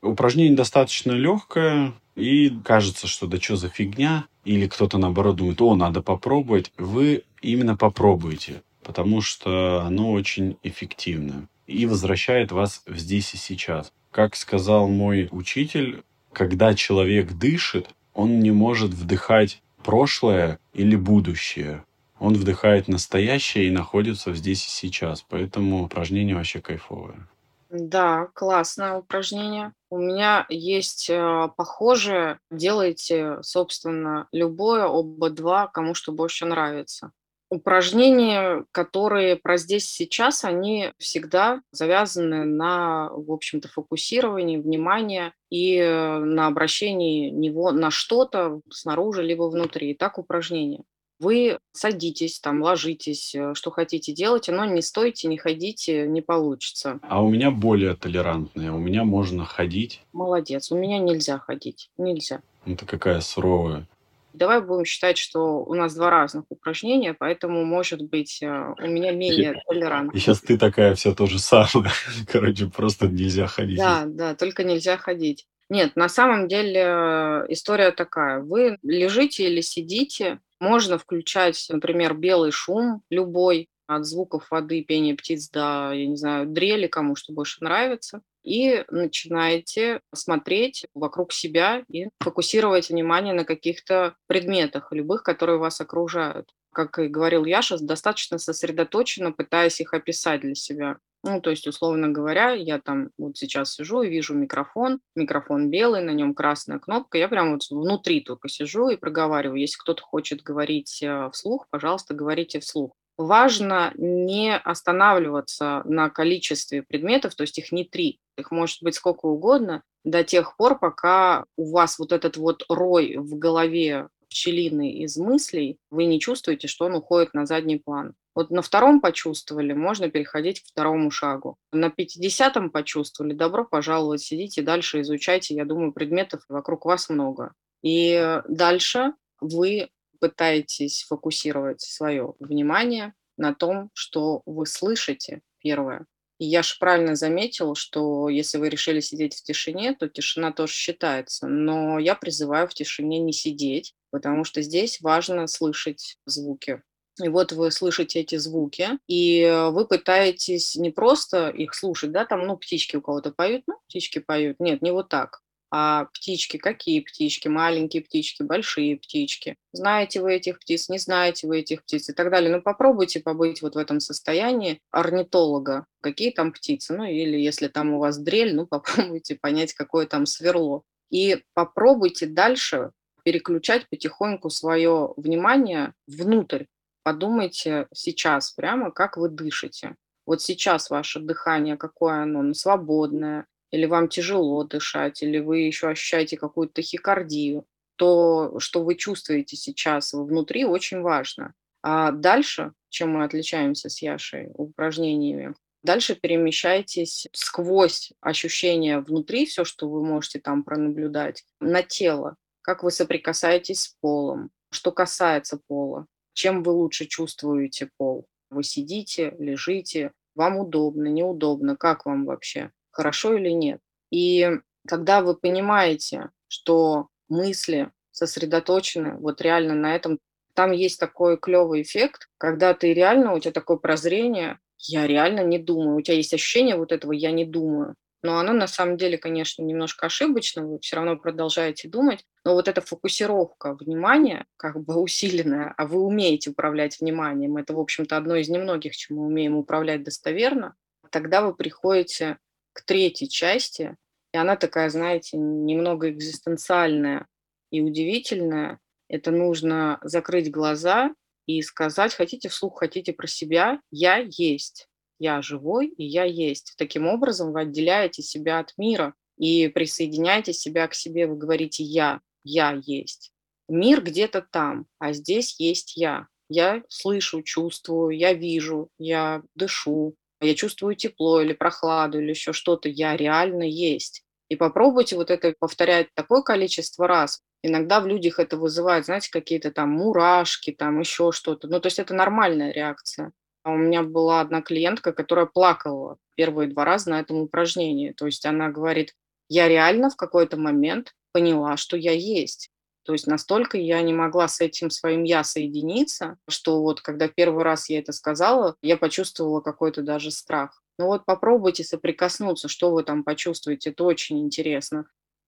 Упражнение 0.02 0.56
достаточно 0.56 1.12
легкое, 1.12 1.92
и 2.14 2.50
кажется, 2.64 3.06
что 3.06 3.26
да 3.26 3.40
что 3.40 3.56
за 3.56 3.68
фигня, 3.68 4.26
или 4.44 4.66
кто-то 4.66 4.98
наоборот 4.98 5.36
думает, 5.36 5.60
о, 5.60 5.74
надо 5.74 6.02
попробовать. 6.02 6.72
Вы 6.78 7.24
именно 7.42 7.76
попробуйте, 7.76 8.62
потому 8.82 9.20
что 9.20 9.82
оно 9.82 10.12
очень 10.12 10.56
эффективно 10.62 11.48
и 11.68 11.86
возвращает 11.86 12.50
вас 12.50 12.82
в 12.86 12.96
здесь 12.96 13.34
и 13.34 13.36
сейчас. 13.36 13.92
Как 14.10 14.34
сказал 14.34 14.88
мой 14.88 15.28
учитель, 15.30 16.02
когда 16.32 16.74
человек 16.74 17.32
дышит, 17.32 17.88
он 18.14 18.40
не 18.40 18.50
может 18.50 18.92
вдыхать 18.92 19.62
прошлое 19.84 20.58
или 20.72 20.96
будущее. 20.96 21.84
Он 22.18 22.34
вдыхает 22.34 22.88
настоящее 22.88 23.68
и 23.68 23.70
находится 23.70 24.34
здесь 24.34 24.66
и 24.66 24.70
сейчас. 24.70 25.24
Поэтому 25.28 25.84
упражнение 25.84 26.34
вообще 26.34 26.60
кайфовое. 26.60 27.28
Да, 27.70 28.28
классное 28.34 28.94
упражнение. 28.94 29.74
У 29.90 29.98
меня 29.98 30.46
есть 30.48 31.10
э, 31.10 31.48
похожее. 31.56 32.38
Делайте, 32.50 33.38
собственно, 33.42 34.26
любое, 34.32 34.86
оба 34.86 35.28
два, 35.28 35.66
кому 35.66 35.94
что 35.94 36.12
больше 36.12 36.46
нравится. 36.46 37.12
Упражнения, 37.50 38.64
которые 38.72 39.36
про 39.36 39.56
здесь 39.58 39.86
сейчас, 39.86 40.44
они 40.44 40.92
всегда 40.98 41.62
завязаны 41.70 42.44
на, 42.44 43.10
в 43.10 43.32
общем-то, 43.32 43.68
фокусировании 43.68 44.58
внимания 44.58 45.32
и 45.50 45.76
э, 45.76 46.18
на 46.18 46.46
обращении 46.46 47.30
него 47.30 47.70
на 47.72 47.90
что-то 47.90 48.60
снаружи 48.70 49.22
либо 49.22 49.44
внутри. 49.44 49.94
Так 49.94 50.18
упражнения. 50.18 50.84
Вы 51.18 51.58
садитесь, 51.72 52.38
там, 52.38 52.62
ложитесь, 52.62 53.34
э, 53.34 53.54
что 53.54 53.70
хотите 53.70 54.12
делайте, 54.12 54.52
но 54.52 54.64
не 54.64 54.82
стойте, 54.82 55.26
не 55.28 55.36
ходите, 55.36 56.06
не 56.06 56.20
получится. 56.20 57.00
А 57.02 57.22
у 57.22 57.28
меня 57.28 57.50
более 57.50 57.94
толерантная. 57.94 58.72
У 58.72 58.78
меня 58.78 59.04
можно 59.04 59.44
ходить. 59.44 60.02
Молодец. 60.12 60.70
У 60.70 60.78
меня 60.78 60.98
нельзя 60.98 61.38
ходить. 61.38 61.90
Нельзя. 61.98 62.40
Ну, 62.66 62.76
ты 62.76 62.86
какая 62.86 63.20
суровая. 63.20 63.86
Давай 64.32 64.60
будем 64.60 64.84
считать, 64.84 65.18
что 65.18 65.64
у 65.64 65.74
нас 65.74 65.94
два 65.94 66.10
разных 66.10 66.44
упражнения, 66.48 67.14
поэтому, 67.14 67.64
может 67.64 68.02
быть, 68.02 68.40
э, 68.40 68.74
у 68.78 68.86
меня 68.86 69.10
менее 69.10 69.60
толерантно. 69.66 70.16
И 70.16 70.20
сейчас 70.20 70.40
ты 70.40 70.56
такая 70.56 70.94
вся 70.94 71.12
то 71.12 71.26
же 71.26 71.40
самое. 71.40 71.90
Короче, 72.28 72.66
просто 72.66 73.08
нельзя 73.08 73.48
ходить. 73.48 73.78
Да, 73.78 74.04
да, 74.06 74.34
только 74.36 74.62
нельзя 74.62 74.96
ходить. 74.96 75.46
Нет, 75.70 75.96
на 75.96 76.08
самом 76.08 76.46
деле 76.46 76.80
э, 76.80 77.46
история 77.48 77.90
такая. 77.90 78.40
Вы 78.40 78.78
лежите 78.82 79.48
или 79.48 79.60
сидите, 79.60 80.38
можно 80.60 80.98
включать, 80.98 81.66
например, 81.68 82.14
белый 82.14 82.50
шум 82.50 83.02
любой, 83.10 83.68
от 83.88 84.04
звуков 84.04 84.50
воды, 84.50 84.84
пения 84.84 85.16
птиц 85.16 85.48
до, 85.48 85.92
я 85.94 86.06
не 86.06 86.16
знаю, 86.16 86.46
дрели, 86.46 86.86
кому 86.86 87.16
что 87.16 87.32
больше 87.32 87.64
нравится, 87.64 88.20
и 88.44 88.84
начинаете 88.90 90.00
смотреть 90.14 90.86
вокруг 90.94 91.32
себя 91.32 91.84
и 91.88 92.08
фокусировать 92.20 92.90
внимание 92.90 93.34
на 93.34 93.44
каких-то 93.44 94.14
предметах, 94.26 94.92
любых, 94.92 95.22
которые 95.22 95.58
вас 95.58 95.80
окружают. 95.80 96.52
Как 96.72 96.98
и 96.98 97.08
говорил 97.08 97.46
Яша, 97.46 97.78
достаточно 97.78 98.38
сосредоточенно 98.38 99.32
пытаясь 99.32 99.80
их 99.80 99.94
описать 99.94 100.42
для 100.42 100.54
себя. 100.54 100.98
Ну, 101.24 101.40
то 101.40 101.50
есть, 101.50 101.66
условно 101.66 102.08
говоря, 102.08 102.52
я 102.52 102.78
там 102.78 103.10
вот 103.18 103.36
сейчас 103.36 103.74
сижу 103.74 104.02
и 104.02 104.08
вижу 104.08 104.34
микрофон, 104.34 105.00
микрофон 105.16 105.68
белый, 105.68 106.02
на 106.02 106.10
нем 106.10 106.32
красная 106.32 106.78
кнопка, 106.78 107.18
я 107.18 107.28
прям 107.28 107.52
вот 107.52 107.62
внутри 107.70 108.20
только 108.20 108.48
сижу 108.48 108.88
и 108.88 108.96
проговариваю. 108.96 109.60
Если 109.60 109.78
кто-то 109.78 110.02
хочет 110.02 110.42
говорить 110.42 111.02
э, 111.02 111.28
вслух, 111.32 111.66
пожалуйста, 111.70 112.14
говорите 112.14 112.60
вслух. 112.60 112.92
Важно 113.16 113.92
не 113.96 114.56
останавливаться 114.56 115.82
на 115.84 116.08
количестве 116.08 116.84
предметов, 116.84 117.34
то 117.34 117.42
есть 117.42 117.58
их 117.58 117.72
не 117.72 117.84
три, 117.84 118.20
их 118.36 118.52
может 118.52 118.80
быть 118.80 118.94
сколько 118.94 119.26
угодно, 119.26 119.82
до 120.04 120.22
тех 120.22 120.56
пор, 120.56 120.78
пока 120.78 121.44
у 121.56 121.72
вас 121.72 121.98
вот 121.98 122.12
этот 122.12 122.36
вот 122.36 122.64
рой 122.68 123.16
в 123.16 123.36
голове 123.36 124.08
пчелиный 124.28 124.92
из 124.92 125.16
мыслей, 125.16 125.78
вы 125.90 126.04
не 126.04 126.20
чувствуете, 126.20 126.68
что 126.68 126.86
он 126.86 126.94
уходит 126.94 127.34
на 127.34 127.46
задний 127.46 127.78
план. 127.78 128.14
Вот 128.38 128.50
на 128.50 128.62
втором 128.62 129.00
почувствовали, 129.00 129.72
можно 129.72 130.08
переходить 130.08 130.62
к 130.62 130.68
второму 130.68 131.10
шагу. 131.10 131.56
На 131.72 131.90
пятидесятом 131.90 132.70
почувствовали, 132.70 133.32
добро 133.32 133.64
пожаловать, 133.64 134.20
сидите 134.20 134.62
дальше, 134.62 135.00
изучайте. 135.00 135.56
Я 135.56 135.64
думаю, 135.64 135.92
предметов 135.92 136.44
вокруг 136.48 136.84
вас 136.84 137.08
много. 137.08 137.52
И 137.82 138.40
дальше 138.48 139.14
вы 139.40 139.88
пытаетесь 140.20 141.04
фокусировать 141.08 141.80
свое 141.80 142.34
внимание 142.38 143.12
на 143.36 143.56
том, 143.56 143.90
что 143.92 144.42
вы 144.46 144.66
слышите, 144.66 145.40
первое. 145.58 146.06
И 146.38 146.44
я 146.44 146.62
же 146.62 146.76
правильно 146.78 147.16
заметил, 147.16 147.74
что 147.74 148.28
если 148.28 148.58
вы 148.58 148.68
решили 148.68 149.00
сидеть 149.00 149.34
в 149.34 149.42
тишине, 149.42 149.96
то 149.96 150.08
тишина 150.08 150.52
тоже 150.52 150.74
считается. 150.74 151.48
Но 151.48 151.98
я 151.98 152.14
призываю 152.14 152.68
в 152.68 152.74
тишине 152.74 153.18
не 153.18 153.32
сидеть, 153.32 153.96
потому 154.12 154.44
что 154.44 154.62
здесь 154.62 155.00
важно 155.00 155.48
слышать 155.48 156.18
звуки 156.24 156.82
и 157.22 157.28
вот 157.28 157.52
вы 157.52 157.70
слышите 157.70 158.20
эти 158.20 158.36
звуки, 158.36 158.98
и 159.06 159.42
э, 159.42 159.70
вы 159.70 159.86
пытаетесь 159.86 160.76
не 160.76 160.90
просто 160.90 161.48
их 161.48 161.74
слушать, 161.74 162.12
да, 162.12 162.24
там, 162.24 162.46
ну, 162.46 162.56
птички 162.56 162.96
у 162.96 163.00
кого-то 163.00 163.32
поют, 163.32 163.64
ну, 163.66 163.78
птички 163.88 164.18
поют. 164.18 164.60
Нет, 164.60 164.82
не 164.82 164.92
вот 164.92 165.08
так. 165.08 165.40
А 165.70 166.06
птички, 166.06 166.56
какие 166.56 167.00
птички? 167.00 167.48
Маленькие 167.48 168.02
птички, 168.02 168.42
большие 168.42 168.96
птички. 168.96 169.56
Знаете 169.72 170.22
вы 170.22 170.34
этих 170.34 170.60
птиц, 170.60 170.88
не 170.88 170.98
знаете 170.98 171.46
вы 171.46 171.58
этих 171.58 171.82
птиц 171.82 172.08
и 172.08 172.14
так 172.14 172.30
далее. 172.30 172.50
Ну, 172.50 172.62
попробуйте 172.62 173.20
побыть 173.20 173.60
вот 173.60 173.74
в 173.74 173.78
этом 173.78 174.00
состоянии 174.00 174.80
орнитолога. 174.90 175.84
Какие 176.00 176.30
там 176.30 176.52
птицы? 176.52 176.96
Ну, 176.96 177.04
или 177.04 177.36
если 177.36 177.68
там 177.68 177.92
у 177.92 177.98
вас 177.98 178.18
дрель, 178.18 178.54
ну, 178.54 178.66
попробуйте 178.70 179.34
понять, 179.34 179.74
какое 179.74 180.06
там 180.06 180.24
сверло. 180.24 180.82
И 181.10 181.42
попробуйте 181.52 182.26
дальше 182.26 182.92
переключать 183.24 183.88
потихоньку 183.90 184.48
свое 184.48 185.12
внимание 185.18 185.92
внутрь 186.06 186.64
подумайте 187.02 187.86
сейчас 187.92 188.52
прямо, 188.52 188.90
как 188.90 189.16
вы 189.16 189.28
дышите. 189.28 189.96
Вот 190.26 190.42
сейчас 190.42 190.90
ваше 190.90 191.20
дыхание, 191.20 191.76
какое 191.76 192.22
оно, 192.22 192.42
ну, 192.42 192.54
свободное, 192.54 193.46
или 193.70 193.86
вам 193.86 194.08
тяжело 194.08 194.64
дышать, 194.64 195.22
или 195.22 195.38
вы 195.38 195.60
еще 195.60 195.88
ощущаете 195.88 196.36
какую-то 196.36 196.74
тахикардию, 196.74 197.64
то, 197.96 198.58
что 198.60 198.84
вы 198.84 198.94
чувствуете 198.94 199.56
сейчас 199.56 200.12
внутри, 200.12 200.64
очень 200.64 201.00
важно. 201.00 201.52
А 201.82 202.12
дальше, 202.12 202.72
чем 202.88 203.10
мы 203.10 203.24
отличаемся 203.24 203.88
с 203.88 204.00
Яшей 204.02 204.50
упражнениями, 204.54 205.54
дальше 205.82 206.14
перемещайтесь 206.14 207.28
сквозь 207.32 208.12
ощущения 208.20 209.00
внутри, 209.00 209.46
все, 209.46 209.64
что 209.64 209.88
вы 209.88 210.04
можете 210.04 210.38
там 210.38 210.62
пронаблюдать, 210.62 211.44
на 211.60 211.82
тело, 211.82 212.36
как 212.62 212.82
вы 212.82 212.90
соприкасаетесь 212.90 213.82
с 213.82 213.96
полом, 214.00 214.50
что 214.70 214.92
касается 214.92 215.60
пола, 215.66 216.06
чем 216.38 216.62
вы 216.62 216.70
лучше 216.70 217.06
чувствуете 217.06 217.90
пол? 217.96 218.26
Вы 218.48 218.62
сидите, 218.62 219.34
лежите, 219.40 220.12
вам 220.36 220.56
удобно, 220.56 221.08
неудобно, 221.08 221.76
как 221.76 222.06
вам 222.06 222.24
вообще, 222.26 222.70
хорошо 222.92 223.36
или 223.36 223.50
нет? 223.50 223.80
И 224.12 224.48
когда 224.86 225.20
вы 225.20 225.34
понимаете, 225.34 226.30
что 226.46 227.08
мысли 227.28 227.90
сосредоточены 228.12 229.16
вот 229.18 229.40
реально 229.40 229.74
на 229.74 229.96
этом, 229.96 230.20
там 230.54 230.70
есть 230.70 231.00
такой 231.00 231.38
клевый 231.38 231.82
эффект, 231.82 232.28
когда 232.38 232.72
ты 232.72 232.94
реально, 232.94 233.34
у 233.34 233.40
тебя 233.40 233.50
такое 233.50 233.76
прозрение, 233.76 234.60
я 234.78 235.08
реально 235.08 235.42
не 235.42 235.58
думаю, 235.58 235.96
у 235.96 236.02
тебя 236.02 236.18
есть 236.18 236.32
ощущение 236.32 236.76
вот 236.76 236.92
этого 236.92 237.10
«я 237.10 237.32
не 237.32 237.44
думаю», 237.46 237.96
но 238.22 238.38
оно 238.38 238.52
на 238.52 238.66
самом 238.66 238.96
деле, 238.96 239.18
конечно, 239.18 239.62
немножко 239.62 240.06
ошибочно, 240.06 240.66
вы 240.66 240.78
все 240.80 240.96
равно 240.96 241.16
продолжаете 241.16 241.88
думать, 241.88 242.24
но 242.44 242.54
вот 242.54 242.68
эта 242.68 242.80
фокусировка 242.80 243.74
внимания, 243.74 244.46
как 244.56 244.82
бы 244.82 244.96
усиленная, 244.96 245.74
а 245.76 245.86
вы 245.86 246.00
умеете 246.00 246.50
управлять 246.50 247.00
вниманием, 247.00 247.56
это, 247.56 247.74
в 247.74 247.80
общем-то, 247.80 248.16
одно 248.16 248.36
из 248.36 248.48
немногих, 248.48 248.96
чем 248.96 249.18
мы 249.18 249.26
умеем 249.26 249.56
управлять 249.56 250.02
достоверно, 250.02 250.74
тогда 251.10 251.42
вы 251.42 251.54
приходите 251.54 252.38
к 252.72 252.84
третьей 252.84 253.28
части, 253.28 253.96
и 254.32 254.36
она 254.36 254.56
такая, 254.56 254.90
знаете, 254.90 255.36
немного 255.36 256.10
экзистенциальная 256.10 257.26
и 257.70 257.80
удивительная. 257.80 258.78
Это 259.08 259.30
нужно 259.30 259.98
закрыть 260.02 260.50
глаза 260.50 261.14
и 261.46 261.62
сказать, 261.62 262.14
хотите 262.14 262.48
вслух, 262.48 262.78
хотите 262.78 263.12
про 263.12 263.26
себя, 263.26 263.80
я 263.90 264.18
есть 264.18 264.86
я 265.18 265.42
живой 265.42 265.88
и 265.88 266.04
я 266.04 266.24
есть. 266.24 266.74
Таким 266.76 267.06
образом 267.06 267.52
вы 267.52 267.62
отделяете 267.62 268.22
себя 268.22 268.58
от 268.58 268.72
мира 268.76 269.14
и 269.36 269.68
присоединяете 269.68 270.52
себя 270.52 270.88
к 270.88 270.94
себе. 270.94 271.26
Вы 271.26 271.36
говорите 271.36 271.84
«я», 271.84 272.20
«я 272.44 272.80
есть». 272.84 273.32
Мир 273.68 274.02
где-то 274.02 274.46
там, 274.50 274.86
а 274.98 275.12
здесь 275.12 275.60
есть 275.60 275.96
я. 275.96 276.26
Я 276.48 276.82
слышу, 276.88 277.42
чувствую, 277.42 278.16
я 278.16 278.32
вижу, 278.32 278.88
я 278.98 279.42
дышу, 279.54 280.14
я 280.40 280.54
чувствую 280.54 280.94
тепло 280.94 281.42
или 281.42 281.52
прохладу 281.52 282.20
или 282.20 282.30
еще 282.30 282.52
что-то. 282.52 282.88
Я 282.88 283.16
реально 283.16 283.64
есть. 283.64 284.24
И 284.48 284.56
попробуйте 284.56 285.16
вот 285.16 285.30
это 285.30 285.54
повторять 285.58 286.08
такое 286.14 286.42
количество 286.42 287.06
раз. 287.06 287.42
Иногда 287.62 288.00
в 288.00 288.06
людях 288.06 288.38
это 288.38 288.56
вызывает, 288.56 289.04
знаете, 289.04 289.30
какие-то 289.30 289.70
там 289.72 289.90
мурашки, 289.90 290.72
там 290.72 291.00
еще 291.00 291.32
что-то. 291.32 291.68
Ну, 291.68 291.80
то 291.80 291.88
есть 291.88 291.98
это 291.98 292.14
нормальная 292.14 292.72
реакция. 292.72 293.32
А 293.62 293.72
у 293.72 293.76
меня 293.76 294.02
была 294.02 294.40
одна 294.40 294.62
клиентка, 294.62 295.12
которая 295.12 295.46
плакала 295.46 296.18
первые 296.36 296.68
два 296.68 296.84
раза 296.84 297.10
на 297.10 297.20
этом 297.20 297.38
упражнении. 297.38 298.12
То 298.12 298.26
есть 298.26 298.46
она 298.46 298.68
говорит, 298.70 299.14
я 299.48 299.68
реально 299.68 300.10
в 300.10 300.16
какой-то 300.16 300.56
момент 300.56 301.14
поняла, 301.32 301.76
что 301.76 301.96
я 301.96 302.12
есть. 302.12 302.70
То 303.08 303.12
есть 303.14 303.26
настолько 303.26 303.78
я 303.78 304.02
не 304.02 304.12
могла 304.12 304.48
с 304.48 304.60
этим 304.60 304.90
своим 304.90 305.22
«я» 305.22 305.42
соединиться, 305.42 306.36
что 306.46 306.82
вот 306.82 307.00
когда 307.00 307.26
первый 307.26 307.64
раз 307.64 307.88
я 307.88 308.00
это 308.00 308.12
сказала, 308.12 308.76
я 308.82 308.98
почувствовала 308.98 309.62
какой-то 309.62 310.02
даже 310.02 310.30
страх. 310.30 310.82
Ну 310.98 311.06
вот 311.06 311.24
попробуйте 311.24 311.84
соприкоснуться, 311.84 312.68
что 312.68 312.90
вы 312.90 313.04
там 313.04 313.24
почувствуете, 313.24 313.90
это 313.90 314.04
очень 314.04 314.40
интересно. 314.40 315.06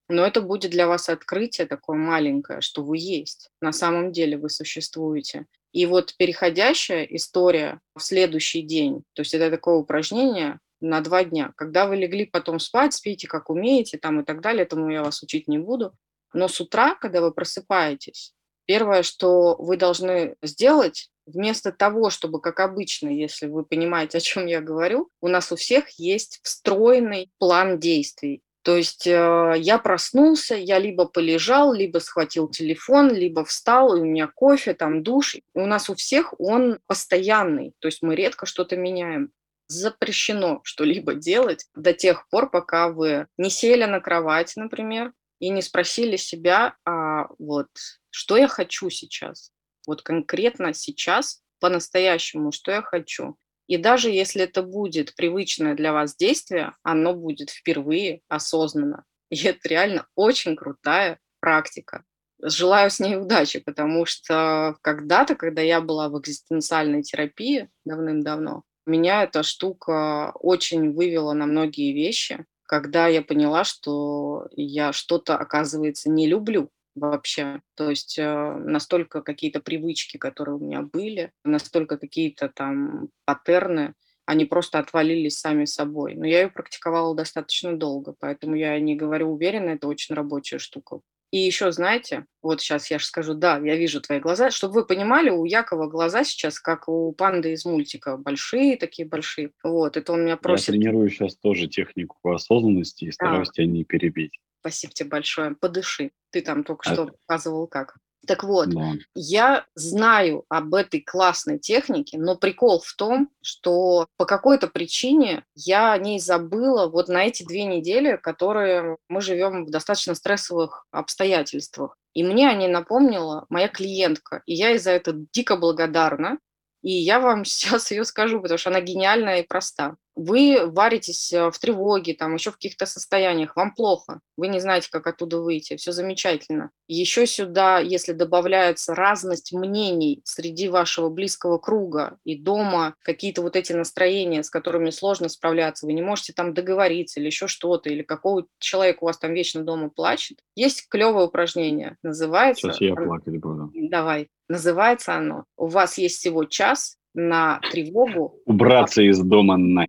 Но 0.09 0.27
это 0.27 0.41
будет 0.41 0.71
для 0.71 0.89
вас 0.89 1.09
открытие 1.11 1.67
такое 1.67 1.99
маленькое, 1.99 2.63
что 2.63 2.83
вы 2.83 2.97
есть. 2.97 3.51
На 3.61 3.73
самом 3.73 4.11
деле 4.11 4.39
вы 4.39 4.49
существуете. 4.49 5.47
И 5.73 5.87
вот 5.87 6.15
переходящая 6.17 7.05
история 7.05 7.81
в 7.95 8.03
следующий 8.03 8.63
день, 8.63 9.05
то 9.15 9.21
есть 9.23 9.35
это 9.35 9.51
такое 9.51 9.77
упражнение 9.77 10.59
на 10.81 11.01
два 11.01 11.25
дня. 11.25 11.53
Когда 11.57 11.87
вы 11.87 11.97
легли 11.97 12.27
потом 12.27 12.59
спать, 12.59 12.95
спите 12.95 13.29
как 13.29 13.51
умеете 13.51 13.99
там 13.99 14.21
и 14.21 14.25
так 14.25 14.41
далее, 14.41 14.63
этому 14.63 14.91
я 14.91 15.03
вас 15.03 15.23
учить 15.23 15.47
не 15.47 15.59
буду. 15.59 15.93
Но 16.33 16.49
с 16.49 16.61
утра, 16.61 16.95
когда 16.95 17.21
вы 17.21 17.33
просыпаетесь, 17.33 18.35
первое, 18.67 19.03
что 19.03 19.57
вы 19.59 19.77
должны 19.77 20.37
сделать, 20.43 21.11
вместо 21.27 21.73
того, 21.73 22.11
чтобы, 22.11 22.41
как 22.41 22.61
обычно, 22.61 23.09
если 23.09 23.47
вы 23.47 23.65
понимаете, 23.65 24.19
о 24.19 24.21
чем 24.21 24.47
я 24.47 24.61
говорю, 24.61 25.11
у 25.21 25.29
нас 25.29 25.53
у 25.53 25.57
всех 25.57 25.91
есть 25.99 26.41
встроенный 26.43 27.31
план 27.39 27.79
действий. 27.79 28.43
То 28.63 28.77
есть 28.77 29.07
э, 29.07 29.55
я 29.57 29.79
проснулся, 29.79 30.55
я 30.55 30.79
либо 30.79 31.07
полежал, 31.07 31.73
либо 31.73 31.99
схватил 31.99 32.49
телефон, 32.49 33.11
либо 33.11 33.45
встал, 33.45 33.97
и 33.97 34.01
у 34.01 34.05
меня 34.05 34.27
кофе, 34.27 34.75
там 34.75 35.03
душ. 35.03 35.37
И 35.37 35.43
у 35.55 35.67
нас 35.67 35.89
у 35.89 35.95
всех 35.95 36.39
он 36.39 36.79
постоянный, 36.87 37.73
то 37.79 37.89
есть 37.89 38.03
мы 38.03 38.15
редко 38.15 38.45
что-то 38.45 38.77
меняем. 38.77 39.33
Запрещено 39.69 40.61
что-либо 40.65 41.15
делать 41.15 41.67
до 41.75 41.95
тех 41.95 42.29
пор, 42.29 42.51
пока 42.51 42.91
вы 42.91 43.29
не 43.39 43.51
сели 43.51 43.85
на 43.85 44.01
кровать, 44.01 44.53
например, 44.57 45.13
и 45.39 45.49
не 45.49 45.63
спросили 45.63 46.17
себя, 46.17 46.75
а 46.85 47.29
вот 47.39 47.69
что 48.11 48.37
я 48.37 48.49
хочу 48.49 48.91
сейчас, 48.91 49.53
вот 49.87 50.03
конкретно 50.03 50.75
сейчас, 50.75 51.41
по-настоящему, 51.61 52.53
что 52.53 52.73
я 52.73 52.83
хочу. 52.83 53.37
И 53.71 53.77
даже 53.77 54.11
если 54.11 54.43
это 54.43 54.65
будет 54.65 55.15
привычное 55.15 55.77
для 55.77 55.93
вас 55.93 56.17
действие, 56.17 56.75
оно 56.83 57.15
будет 57.15 57.51
впервые 57.51 58.21
осознанно. 58.27 59.05
И 59.31 59.37
это 59.47 59.69
реально 59.69 60.09
очень 60.17 60.57
крутая 60.57 61.21
практика. 61.39 62.03
Желаю 62.43 62.91
с 62.91 62.99
ней 62.99 63.17
удачи, 63.17 63.61
потому 63.61 64.07
что 64.07 64.77
когда-то, 64.83 65.37
когда 65.37 65.63
я 65.63 65.81
была 65.81 66.09
в 66.09 66.19
экзистенциальной 66.19 67.05
терапии 67.05 67.71
давным-давно, 67.85 68.65
меня 68.87 69.23
эта 69.23 69.45
штука 69.45 70.33
очень 70.35 70.93
вывела 70.93 71.33
на 71.33 71.47
многие 71.47 71.93
вещи 71.93 72.45
когда 72.71 73.09
я 73.09 73.21
поняла, 73.21 73.65
что 73.65 74.47
я 74.53 74.93
что-то, 74.93 75.37
оказывается, 75.37 76.09
не 76.09 76.29
люблю 76.29 76.71
вообще. 77.01 77.61
То 77.75 77.91
есть 77.91 78.19
э, 78.19 78.55
настолько 78.55 79.23
какие-то 79.23 79.61
привычки, 79.61 80.17
которые 80.17 80.57
у 80.57 80.65
меня 80.65 80.83
были, 80.83 81.33
настолько 81.45 81.97
какие-то 81.99 82.49
там 82.49 83.09
паттерны, 83.25 83.95
они 84.27 84.45
просто 84.45 84.79
отвалились 84.79 85.39
сами 85.39 85.65
собой. 85.65 86.15
Но 86.15 86.25
я 86.27 86.43
ее 86.43 86.49
практиковала 86.49 87.17
достаточно 87.17 87.77
долго, 87.77 88.15
поэтому 88.19 88.55
я 88.55 88.79
не 88.79 88.95
говорю 88.95 89.33
уверенно, 89.33 89.71
это 89.71 89.89
очень 89.89 90.15
рабочая 90.15 90.59
штука. 90.59 91.01
И 91.33 91.39
еще, 91.39 91.71
знаете, 91.71 92.27
вот 92.43 92.61
сейчас 92.61 92.91
я 92.91 92.99
же 92.99 93.05
скажу, 93.05 93.35
да, 93.35 93.59
я 93.59 93.77
вижу 93.77 94.01
твои 94.01 94.19
глаза, 94.19 94.51
чтобы 94.51 94.75
вы 94.75 94.87
понимали, 94.87 95.31
у 95.31 95.45
Якова 95.45 95.87
глаза 95.87 96.25
сейчас, 96.25 96.59
как 96.59 96.89
у 96.89 97.13
панды 97.13 97.53
из 97.53 97.65
мультика, 97.65 98.17
большие 98.17 98.77
такие 98.77 99.07
большие. 99.07 99.53
Вот, 99.63 99.97
это 99.97 100.13
он 100.13 100.25
меня 100.25 100.37
просит. 100.37 100.69
Я 100.69 100.75
тренирую 100.75 101.09
сейчас 101.09 101.37
тоже 101.37 101.69
технику 101.69 102.17
осознанности 102.33 103.05
и 103.05 103.13
стараюсь 103.13 103.49
а. 103.51 103.53
тебя 103.53 103.67
не 103.67 103.85
перебить. 103.85 104.41
Спасибо 104.61 104.93
тебе 104.93 105.09
большое. 105.09 105.55
Подыши. 105.55 106.13
Ты 106.31 106.43
там 106.43 106.65
только 106.65 106.89
а... 106.91 106.93
что 106.93 107.07
показывал 107.07 107.67
как. 107.67 107.97
Так 108.27 108.45
вот, 108.45 108.69
да. 108.69 108.93
я 109.15 109.65
знаю 109.75 110.45
об 110.49 110.75
этой 110.75 111.01
классной 111.01 111.59
технике, 111.59 112.19
но 112.19 112.37
прикол 112.37 112.83
в 112.85 112.95
том, 112.95 113.31
что 113.43 114.09
по 114.19 114.27
какой-то 114.27 114.69
причине 114.69 115.45
я 115.55 115.93
о 115.93 115.99
ней 115.99 116.21
забыла 116.21 116.87
вот 116.89 117.09
на 117.09 117.25
эти 117.25 117.45
две 117.45 117.65
недели, 117.65 118.17
которые 118.17 118.99
мы 119.09 119.23
живем 119.23 119.65
в 119.65 119.71
достаточно 119.71 120.15
стрессовых 120.15 120.87
обстоятельствах. 120.91 121.97
И 122.13 122.23
мне 122.23 122.49
о 122.49 122.55
ней 122.55 122.69
напомнила 122.69 123.47
моя 123.49 123.69
клиентка, 123.69 124.43
и 124.45 124.53
я 124.53 124.71
ей 124.71 124.79
за 124.79 124.91
это 124.91 125.13
дико 125.33 125.57
благодарна. 125.57 126.39
И 126.83 126.93
я 126.93 127.21
вам 127.21 127.45
сейчас 127.47 127.91
ее 127.91 128.05
скажу, 128.05 128.41
потому 128.41 128.59
что 128.59 128.71
она 128.71 128.81
гениальная 128.81 129.41
и 129.41 129.47
проста. 129.47 129.97
Вы 130.17 130.67
варитесь 130.67 131.33
э, 131.33 131.51
в 131.51 131.59
тревоге, 131.59 132.15
там 132.15 132.35
еще 132.35 132.51
в 132.51 132.55
каких-то 132.55 132.87
состояниях, 132.87 133.57
вам 133.57 133.75
плохо, 133.75 134.21
вы 134.37 134.49
не 134.49 134.61
знаете, 134.61 134.89
как 134.91 135.07
оттуда 135.07 135.41
выйти, 135.41 135.77
все 135.77 135.93
замечательно. 135.93 136.71
Еще 136.89 137.27
сюда, 137.27 137.79
если 137.79 138.13
добавляется 138.13 138.95
разность 138.95 139.53
мнений 139.53 140.21
среди 140.25 140.69
вашего 140.69 141.09
близкого 141.09 141.59
круга 141.59 142.19
и 142.25 142.37
дома, 142.37 142.95
какие-то 143.03 143.43
вот 143.43 143.57
эти 143.57 143.73
настроения, 143.73 144.43
с 144.43 144.51
которыми 144.51 144.91
сложно 144.91 145.29
справляться, 145.29 145.87
вы 145.87 145.93
не 145.93 146.03
можете 146.03 146.33
там 146.33 146.55
договориться 146.55 147.21
или 147.21 147.27
еще 147.27 147.47
что-то, 147.47 147.89
или 147.89 148.03
какого 148.03 148.47
человека 148.59 148.99
у 149.03 149.07
вас 149.07 149.19
там 149.19 149.33
вечно 149.33 149.63
дома 149.63 149.91
плачет, 149.91 150.39
есть 150.55 150.89
клевое 150.89 151.27
упражнение, 151.27 151.97
называется... 152.03 152.69
Сейчас 152.69 152.81
я 152.81 152.95
плакать 152.95 153.39
буду. 153.39 153.71
Давай. 153.75 154.29
Называется 154.49 155.15
оно 155.15 155.45
«У 155.57 155.69
вас 155.69 155.97
есть 155.97 156.17
всего 156.17 156.45
час 156.45 156.97
на 157.15 157.61
тревогу». 157.71 158.41
Убраться 158.47 159.01
из 159.03 159.21
дома 159.21 159.57
на 159.57 159.87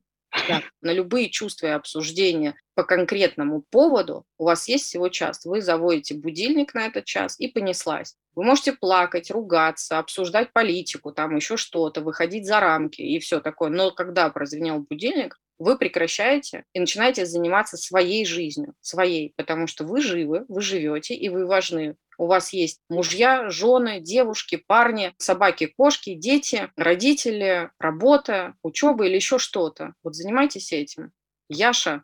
да, 0.48 0.62
на 0.82 0.94
любые 0.94 1.30
чувства 1.30 1.68
и 1.68 1.72
обсуждения 1.72 2.56
по 2.76 2.84
конкретному 2.84 3.64
поводу 3.70 4.26
у 4.38 4.46
вас 4.46 4.68
есть 4.68 4.86
всего 4.86 5.10
час. 5.10 5.46
Вы 5.46 5.62
заводите 5.62 6.16
будильник 6.16 6.74
на 6.74 6.86
этот 6.88 7.06
час 7.06 7.40
и 7.40 7.48
понеслась. 7.48 8.16
Вы 8.34 8.44
можете 8.44 8.74
плакать, 8.74 9.30
ругаться, 9.30 10.00
обсуждать 10.00 10.54
политику, 10.54 11.12
там 11.12 11.36
еще 11.36 11.58
что-то, 11.58 12.02
выходить 12.02 12.48
за 12.48 12.60
рамки 12.60 13.02
и 13.02 13.20
все 13.20 13.42
такое. 13.42 13.70
Но 13.70 13.92
когда 13.92 14.30
прозвенел 14.30 14.80
будильник, 14.80 15.38
вы 15.62 15.78
прекращаете 15.78 16.64
и 16.74 16.80
начинаете 16.80 17.26
заниматься 17.26 17.78
своей 17.78 18.26
жизнью, 18.26 18.74
своей, 18.82 19.34
потому 19.38 19.68
что 19.68 19.84
вы 19.84 20.02
живы, 20.02 20.46
вы 20.48 20.62
живете 20.62 21.14
и 21.14 21.30
вы 21.30 21.46
важны. 21.46 21.96
У 22.18 22.26
вас 22.26 22.52
есть 22.52 22.80
мужья, 22.90 23.50
жены, 23.50 24.00
девушки, 24.00 24.56
парни, 24.56 25.14
собаки, 25.18 25.68
кошки, 25.78 26.16
дети, 26.16 26.72
родители, 26.76 27.70
работа, 27.80 28.56
учеба 28.64 29.06
или 29.06 29.16
еще 29.16 29.38
что-то. 29.38 29.94
Вот 30.04 30.16
занимайтесь 30.16 30.74
этим. 30.74 31.12
Яша 31.48 32.04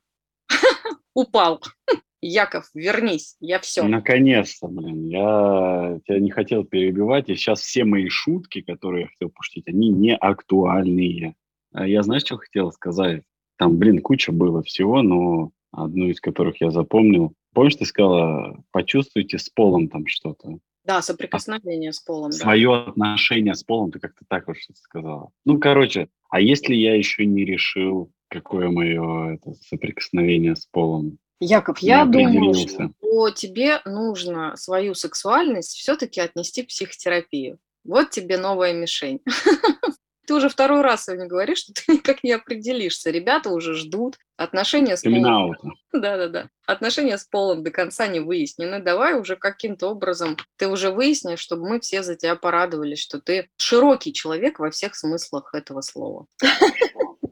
упал. 1.16 1.62
Яков, 2.22 2.70
вернись, 2.74 3.38
я 3.40 3.60
все. 3.60 3.84
Наконец-то, 3.84 4.68
блин, 4.68 5.06
я 5.06 6.00
тебя 6.06 6.20
не 6.20 6.32
хотел 6.32 6.64
перебивать, 6.64 7.30
и 7.30 7.36
сейчас 7.36 7.62
все 7.62 7.86
мои 7.86 8.10
шутки, 8.10 8.62
которые 8.62 9.04
я 9.04 9.08
хотел 9.08 9.30
пошутить, 9.30 9.68
они 9.68 9.90
не 9.90 10.16
актуальные. 10.16 11.36
А 11.74 11.88
я, 11.88 12.02
знаешь, 12.02 12.24
что 12.24 12.38
хотел 12.38 12.72
сказать? 12.72 13.24
Там, 13.58 13.78
блин, 13.78 14.02
куча 14.02 14.32
было 14.32 14.64
всего, 14.64 15.02
но 15.02 15.52
одну 15.72 16.08
из 16.08 16.20
которых 16.20 16.62
я 16.62 16.72
запомнил. 16.72 17.34
Помнишь, 17.54 17.76
ты 17.76 17.86
сказала, 17.86 18.64
почувствуйте 18.72 19.38
с 19.38 19.50
полом 19.50 19.90
там 19.90 20.06
что-то. 20.08 20.60
Да, 20.84 21.02
соприкосновение 21.02 21.90
а, 21.90 21.94
с 21.94 22.00
полом. 22.00 22.32
Свое 22.32 22.70
да. 22.70 22.92
отношение 22.92 23.56
с 23.56 23.64
полом, 23.64 23.92
ты 23.92 24.00
как-то 24.00 24.24
так 24.28 24.44
что-то 24.44 24.80
сказала. 24.80 25.30
Ну, 25.44 25.60
короче, 25.60 26.08
а 26.30 26.40
если 26.40 26.76
я 26.76 26.96
еще 26.96 27.26
не 27.26 27.44
решил, 27.44 28.12
какое 28.30 28.70
мое 28.70 29.34
это, 29.34 29.54
соприкосновение 29.68 30.56
с 30.56 30.66
полом? 30.66 31.18
Яков, 31.40 31.80
я 31.80 32.06
думаю, 32.06 32.54
что 32.54 33.30
тебе 33.32 33.82
нужно 33.86 34.56
свою 34.56 34.96
сексуальность 34.96 35.78
все-таки 35.78 36.22
отнести 36.22 36.64
в 36.64 36.68
психотерапию. 36.68 37.60
Вот 37.84 38.10
тебе 38.10 38.38
новая 38.38 38.74
мишень. 38.74 39.22
Ты 40.28 40.34
уже 40.34 40.50
второй 40.50 40.82
раз 40.82 41.06
сегодня 41.06 41.26
говоришь, 41.26 41.60
что 41.60 41.74
ты 41.74 41.82
никак 41.94 42.22
не 42.22 42.34
определишься. 42.34 43.10
Ребята 43.10 43.50
уже 43.50 43.74
ждут. 43.74 44.18
Отношения 44.36 44.98
с 44.98 45.02
полом... 45.02 45.56
Да-да-да. 45.94 46.50
Отношения 46.66 47.18
с 47.18 47.24
полом 47.24 47.64
до 47.64 47.72
конца 47.72 48.08
не 48.08 48.20
выяснены. 48.20 48.84
Давай 48.84 49.18
уже 49.18 49.38
каким-то 49.38 49.88
образом 49.88 50.36
ты 50.58 50.68
уже 50.68 50.92
выяснишь, 50.92 51.40
чтобы 51.40 51.68
мы 51.68 51.80
все 51.80 52.04
за 52.04 52.16
тебя 52.16 52.36
порадовались, 52.36 53.00
что 53.00 53.22
ты 53.22 53.48
широкий 53.56 54.12
человек 54.12 54.60
во 54.60 54.70
всех 54.70 54.96
смыслах 54.96 55.56
этого 55.56 55.80
слова. 55.80 56.26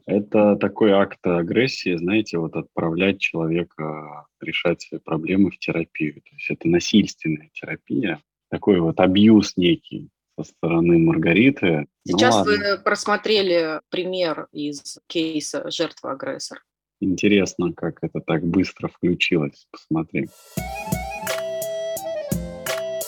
Это 0.06 0.56
такой 0.56 0.92
акт 0.92 1.18
агрессии, 1.24 1.96
знаете, 1.96 2.38
вот 2.38 2.56
отправлять 2.56 3.20
человека 3.20 4.26
решать 4.40 4.80
свои 4.80 5.00
проблемы 5.00 5.50
в 5.50 5.58
терапию. 5.58 6.22
То 6.22 6.30
есть 6.32 6.50
это 6.50 6.68
насильственная 6.68 7.50
терапия, 7.52 8.20
такой 8.48 8.80
вот 8.80 8.98
абьюз 9.00 9.56
некий 9.56 10.08
со 10.38 10.44
стороны 10.44 10.98
Маргариты. 10.98 11.86
Ну 12.04 12.18
Сейчас 12.18 12.36
ну, 12.36 12.44
вы 12.44 12.78
просмотрели 12.78 13.80
пример 13.90 14.48
из 14.52 14.98
кейса 15.06 15.70
жертвы-агрессор. 15.70 16.62
Интересно, 17.00 17.72
как 17.74 17.98
это 18.02 18.20
так 18.20 18.44
быстро 18.44 18.88
включилось. 18.88 19.66
Посмотри. 19.70 20.28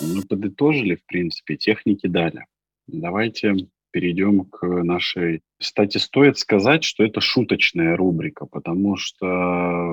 Мы 0.01 0.23
подытожили, 0.29 0.97
в 0.97 1.05
принципе, 1.07 1.57
техники 1.57 2.07
дали. 2.07 2.45
Давайте 2.87 3.57
перейдем 3.99 4.45
к 4.45 4.65
нашей... 4.65 5.41
Кстати, 5.59 5.99
стоит 5.99 6.39
сказать, 6.39 6.85
что 6.85 7.03
это 7.03 7.21
шуточная 7.21 7.97
рубрика, 7.97 8.47
потому 8.47 8.97
что 8.97 9.27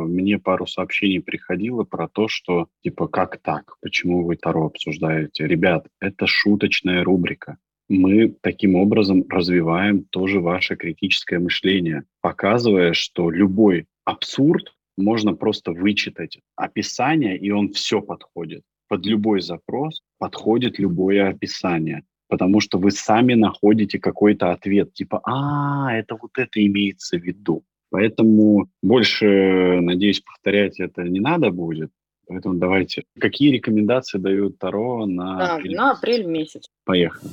мне 0.08 0.38
пару 0.38 0.68
сообщений 0.68 1.22
приходило 1.22 1.86
про 1.86 2.08
то, 2.08 2.28
что 2.28 2.68
типа 2.84 3.08
как 3.08 3.38
так, 3.38 3.78
почему 3.82 4.24
вы 4.24 4.36
Таро 4.36 4.68
обсуждаете. 4.68 5.48
Ребят, 5.48 5.88
это 6.00 6.28
шуточная 6.28 7.04
рубрика. 7.04 7.58
Мы 7.90 8.36
таким 8.42 8.76
образом 8.76 9.26
развиваем 9.28 10.04
тоже 10.04 10.40
ваше 10.40 10.76
критическое 10.76 11.40
мышление, 11.40 12.04
показывая, 12.22 12.94
что 12.94 13.32
любой 13.32 13.88
абсурд 14.04 14.76
можно 14.98 15.34
просто 15.34 15.72
вычитать 15.72 16.38
описание, 16.56 17.36
и 17.40 17.50
он 17.50 17.74
все 17.74 18.04
подходит. 18.04 18.62
Под 18.88 19.04
любой 19.08 19.42
запрос 19.42 20.04
подходит 20.20 20.78
любое 20.78 21.28
описание 21.28 22.04
потому 22.28 22.60
что 22.60 22.78
вы 22.78 22.92
сами 22.92 23.34
находите 23.34 24.00
какой-то 24.00 24.52
ответ, 24.52 24.94
типа, 24.94 25.22
а, 25.24 25.94
это 25.94 26.16
вот 26.16 26.38
это 26.38 26.66
имеется 26.66 27.18
в 27.18 27.22
виду. 27.22 27.64
Поэтому 27.92 28.68
больше, 28.82 29.80
надеюсь, 29.82 30.20
повторять 30.20 30.80
это 30.80 31.04
не 31.04 31.20
надо 31.20 31.52
будет. 31.52 31.92
Поэтому 32.28 32.56
давайте. 32.56 33.04
Какие 33.20 33.52
рекомендации 33.52 34.18
дают 34.18 34.58
Таро 34.58 35.06
на, 35.06 35.38
да, 35.38 35.56
апрель? 35.56 35.76
на 35.76 35.92
апрель 35.92 36.26
месяц? 36.26 36.68
Поехали. 36.84 37.32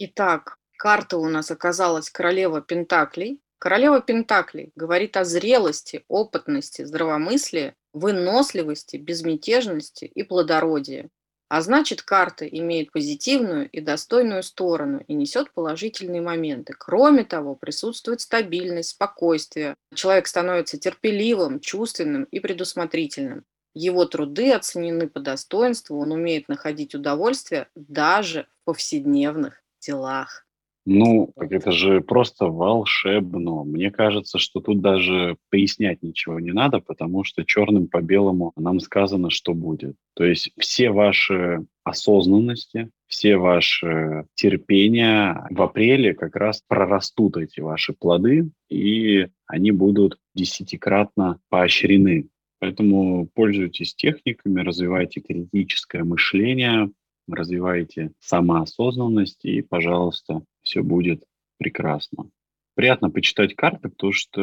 Итак, 0.00 0.58
карта 0.76 1.16
у 1.16 1.28
нас 1.28 1.50
оказалась 1.50 2.10
королева 2.10 2.60
Пентаклей. 2.60 3.40
Королева 3.58 4.02
Пентаклей 4.02 4.70
говорит 4.76 5.16
о 5.16 5.24
зрелости, 5.24 6.04
опытности, 6.08 6.84
здравомыслии, 6.84 7.74
выносливости, 7.94 8.98
безмятежности 8.98 10.04
и 10.04 10.22
плодородии. 10.22 11.08
А 11.48 11.60
значит, 11.60 12.02
карта 12.02 12.46
имеет 12.46 12.90
позитивную 12.90 13.68
и 13.70 13.80
достойную 13.80 14.42
сторону 14.42 15.04
и 15.06 15.14
несет 15.14 15.52
положительные 15.52 16.22
моменты. 16.22 16.74
Кроме 16.76 17.24
того, 17.24 17.54
присутствует 17.54 18.20
стабильность, 18.20 18.90
спокойствие. 18.90 19.76
Человек 19.94 20.26
становится 20.26 20.78
терпеливым, 20.78 21.60
чувственным 21.60 22.24
и 22.24 22.40
предусмотрительным. 22.40 23.44
Его 23.74 24.04
труды 24.04 24.52
оценены 24.52 25.08
по 25.08 25.20
достоинству, 25.20 25.98
он 25.98 26.12
умеет 26.12 26.48
находить 26.48 26.94
удовольствие 26.94 27.68
даже 27.74 28.46
в 28.62 28.64
повседневных 28.66 29.62
делах. 29.80 30.46
Ну, 30.86 31.32
так 31.34 31.50
это 31.50 31.72
же 31.72 32.02
просто 32.02 32.46
волшебно. 32.46 33.64
Мне 33.64 33.90
кажется, 33.90 34.38
что 34.38 34.60
тут 34.60 34.82
даже 34.82 35.38
пояснять 35.50 36.02
ничего 36.02 36.38
не 36.38 36.52
надо, 36.52 36.80
потому 36.80 37.24
что 37.24 37.44
черным 37.44 37.88
по 37.88 38.02
белому 38.02 38.52
нам 38.56 38.80
сказано, 38.80 39.30
что 39.30 39.54
будет. 39.54 39.96
То 40.14 40.24
есть 40.24 40.50
все 40.58 40.90
ваши 40.90 41.64
осознанности, 41.84 42.90
все 43.06 43.38
ваши 43.38 44.26
терпения 44.34 45.46
в 45.50 45.62
апреле 45.62 46.12
как 46.12 46.36
раз 46.36 46.62
прорастут 46.66 47.38
эти 47.38 47.60
ваши 47.60 47.94
плоды, 47.94 48.50
и 48.68 49.28
они 49.46 49.70
будут 49.70 50.18
десятикратно 50.34 51.40
поощрены. 51.48 52.28
Поэтому 52.58 53.26
пользуйтесь 53.34 53.94
техниками, 53.94 54.60
развивайте 54.60 55.20
критическое 55.20 56.04
мышление, 56.04 56.90
развивайте 57.26 58.12
самоосознанность, 58.20 59.44
и, 59.44 59.62
пожалуйста, 59.62 60.42
все 60.64 60.82
будет 60.82 61.22
прекрасно. 61.58 62.30
Приятно 62.74 63.10
почитать 63.10 63.54
карты, 63.54 63.88
потому 63.88 64.12
что 64.12 64.40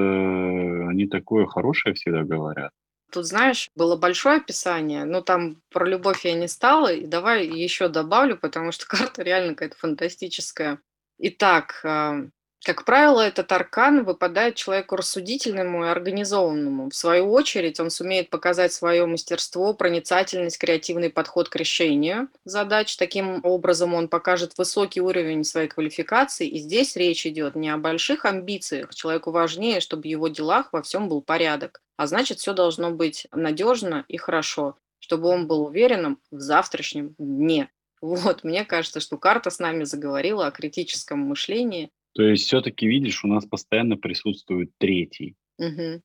они 0.88 1.07
такое 1.07 1.45
хорошее 1.45 1.95
всегда 1.95 2.24
говорят. 2.24 2.72
Тут, 3.11 3.26
знаешь, 3.26 3.67
было 3.76 3.97
большое 3.97 4.38
описание, 4.38 5.03
но 5.03 5.19
там 5.19 5.61
про 5.69 5.86
любовь 5.86 6.24
я 6.24 6.34
не 6.34 6.47
стала, 6.47 6.93
и 6.93 7.05
давай 7.05 7.45
еще 7.45 7.89
добавлю, 7.89 8.38
потому 8.38 8.72
что 8.72 8.86
карта 8.88 9.22
реально 9.22 9.55
какая-то 9.55 9.76
фантастическая. 9.78 10.80
Итак, 11.17 11.82
а, 11.84 12.22
как 12.64 12.86
правило, 12.86 13.22
этот 13.22 13.51
аркан 13.51 14.03
выпадает 14.03 14.53
человеку 14.53 14.95
рассудительному 14.95 15.86
и 15.86 15.88
организованному. 15.88 16.89
В 16.89 16.95
свою 16.95 17.32
очередь, 17.32 17.80
он 17.80 17.89
сумеет 17.89 18.30
показать 18.30 18.72
свое 18.72 19.05
мастерство, 19.07 19.74
проницательность, 19.74 20.59
креативный 20.59 21.09
подход 21.09 21.49
к 21.49 21.55
решению 21.55 22.30
задач. 22.45 22.95
Таким 22.97 23.43
образом, 23.43 23.95
он 23.95 24.07
покажет 24.07 24.55
высокий 24.59 25.01
уровень 25.01 25.43
своей 25.43 25.70
квалификации. 25.70 26.47
И 26.47 26.59
здесь 26.59 26.95
речь 26.95 27.26
идет 27.26 27.55
не 27.55 27.70
о 27.70 27.78
больших 27.78 28.26
амбициях. 28.26 28.93
Человеку 28.93 29.32
важнее, 29.32 29.80
чтобы 29.80 30.03
в 30.03 30.05
его 30.05 30.28
делах 30.28 30.72
во 30.72 30.84
всем 30.84 31.09
был 31.09 31.22
порядок. 31.22 31.82
А 31.97 32.05
значит, 32.05 32.38
все 32.38 32.53
должно 32.53 32.91
быть 32.91 33.26
надежно 33.32 34.05
и 34.07 34.18
хорошо, 34.18 34.78
чтобы 34.99 35.30
он 35.30 35.47
был 35.47 35.64
уверенным 35.66 36.20
в 36.30 36.39
завтрашнем 36.39 37.16
дне. 37.18 37.72
Вот, 38.01 38.43
мне 38.43 38.66
кажется, 38.66 38.99
что 38.99 39.18
карта 39.18 39.49
с 39.49 39.59
нами 39.59 39.84
заговорила 39.84 40.47
о 40.47 40.51
критическом 40.51 41.20
мышлении, 41.20 41.91
то 42.14 42.24
есть 42.24 42.45
все-таки, 42.45 42.88
видишь, 42.88 43.24
у 43.24 43.28
нас 43.28 43.45
постоянно 43.45 43.97
присутствует 43.97 44.72
третий. 44.78 45.36
Угу. 45.57 46.01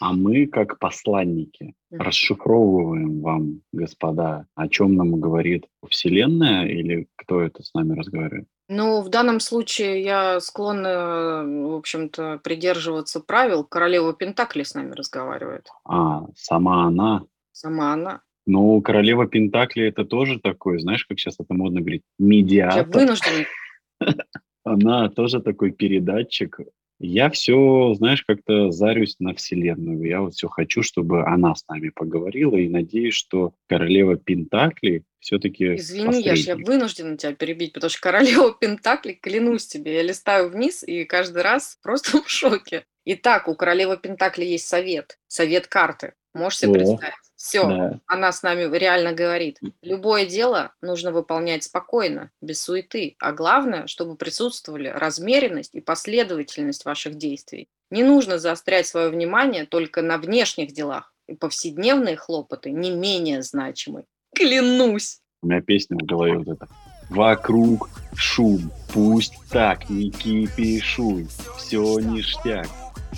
А 0.00 0.12
мы, 0.12 0.46
как 0.46 0.78
посланники, 0.78 1.74
угу. 1.90 2.02
расшифровываем 2.02 3.20
вам, 3.20 3.62
господа, 3.72 4.46
о 4.54 4.68
чем 4.68 4.94
нам 4.94 5.20
говорит 5.20 5.66
Вселенная 5.88 6.66
или 6.66 7.08
кто 7.16 7.40
это 7.40 7.62
с 7.62 7.74
нами 7.74 7.98
разговаривает? 7.98 8.46
Ну, 8.68 9.00
в 9.00 9.08
данном 9.08 9.40
случае 9.40 10.02
я 10.02 10.40
склонна, 10.40 11.42
в 11.44 11.74
общем-то, 11.74 12.40
придерживаться 12.44 13.20
правил. 13.20 13.64
Королева 13.64 14.12
Пентакли 14.12 14.62
с 14.62 14.74
нами 14.74 14.92
разговаривает. 14.92 15.68
А, 15.84 16.26
сама 16.36 16.86
она? 16.86 17.22
Сама 17.52 17.94
она. 17.94 18.20
Ну, 18.46 18.80
королева 18.82 19.26
Пентакли 19.26 19.88
это 19.88 20.04
тоже 20.04 20.38
такой, 20.38 20.80
знаешь, 20.80 21.04
как 21.06 21.18
сейчас 21.18 21.36
это 21.40 21.54
модно 21.54 21.80
говорить, 21.80 22.02
медиатор. 22.18 22.78
Я 22.78 22.84
вынуждена 22.84 23.46
она 24.72 25.08
тоже 25.08 25.40
такой 25.40 25.72
передатчик. 25.72 26.60
Я 27.00 27.30
все, 27.30 27.94
знаешь, 27.94 28.24
как-то 28.24 28.72
зарюсь 28.72 29.16
на 29.20 29.32
Вселенную. 29.34 30.02
Я 30.02 30.20
вот 30.20 30.34
все 30.34 30.48
хочу, 30.48 30.82
чтобы 30.82 31.24
она 31.24 31.54
с 31.54 31.64
нами 31.68 31.90
поговорила, 31.90 32.56
и 32.56 32.68
надеюсь, 32.68 33.14
что 33.14 33.52
королева 33.68 34.16
Пентакли 34.16 35.04
все-таки 35.20 35.76
Извини, 35.76 36.20
я, 36.20 36.32
я 36.34 36.56
вынуждена 36.56 37.16
тебя 37.16 37.34
перебить, 37.34 37.72
потому 37.72 37.90
что 37.90 38.00
королева 38.00 38.52
Пентакли, 38.52 39.12
клянусь 39.12 39.66
тебе, 39.66 39.94
я 39.94 40.02
листаю 40.02 40.50
вниз 40.50 40.82
и 40.82 41.04
каждый 41.04 41.42
раз 41.42 41.78
просто 41.82 42.20
в 42.20 42.28
шоке. 42.28 42.84
Итак, 43.04 43.46
у 43.46 43.54
королевы 43.54 43.96
Пентакли 43.96 44.44
есть 44.44 44.66
совет, 44.66 45.18
совет 45.28 45.68
карты. 45.68 46.14
Можешь 46.34 46.58
себе 46.58 46.72
О. 46.72 46.74
представить? 46.74 47.27
Все, 47.38 47.68
да. 47.68 48.00
она 48.06 48.32
с 48.32 48.42
нами 48.42 48.68
реально 48.76 49.12
говорит. 49.12 49.60
Любое 49.80 50.26
дело 50.26 50.72
нужно 50.82 51.12
выполнять 51.12 51.62
спокойно, 51.62 52.32
без 52.40 52.60
суеты. 52.60 53.14
А 53.20 53.30
главное, 53.30 53.86
чтобы 53.86 54.16
присутствовали 54.16 54.88
размеренность 54.88 55.72
и 55.76 55.80
последовательность 55.80 56.84
ваших 56.84 57.14
действий. 57.14 57.68
Не 57.92 58.02
нужно 58.02 58.38
заострять 58.38 58.88
свое 58.88 59.08
внимание 59.08 59.66
только 59.66 60.02
на 60.02 60.18
внешних 60.18 60.72
делах. 60.72 61.14
И 61.28 61.34
повседневные 61.34 62.16
хлопоты 62.16 62.72
не 62.72 62.90
менее 62.90 63.42
значимы. 63.42 64.04
Клянусь! 64.34 65.20
У 65.40 65.46
меня 65.46 65.60
песня 65.60 65.96
в 65.96 66.04
голове 66.04 66.38
вот 66.38 66.48
эта. 66.48 66.66
Вокруг 67.08 67.88
шум, 68.16 68.72
пусть 68.92 69.34
так, 69.48 69.88
не 69.88 70.10
кипишуй, 70.10 71.28
все 71.56 72.00
ништяк. 72.00 72.66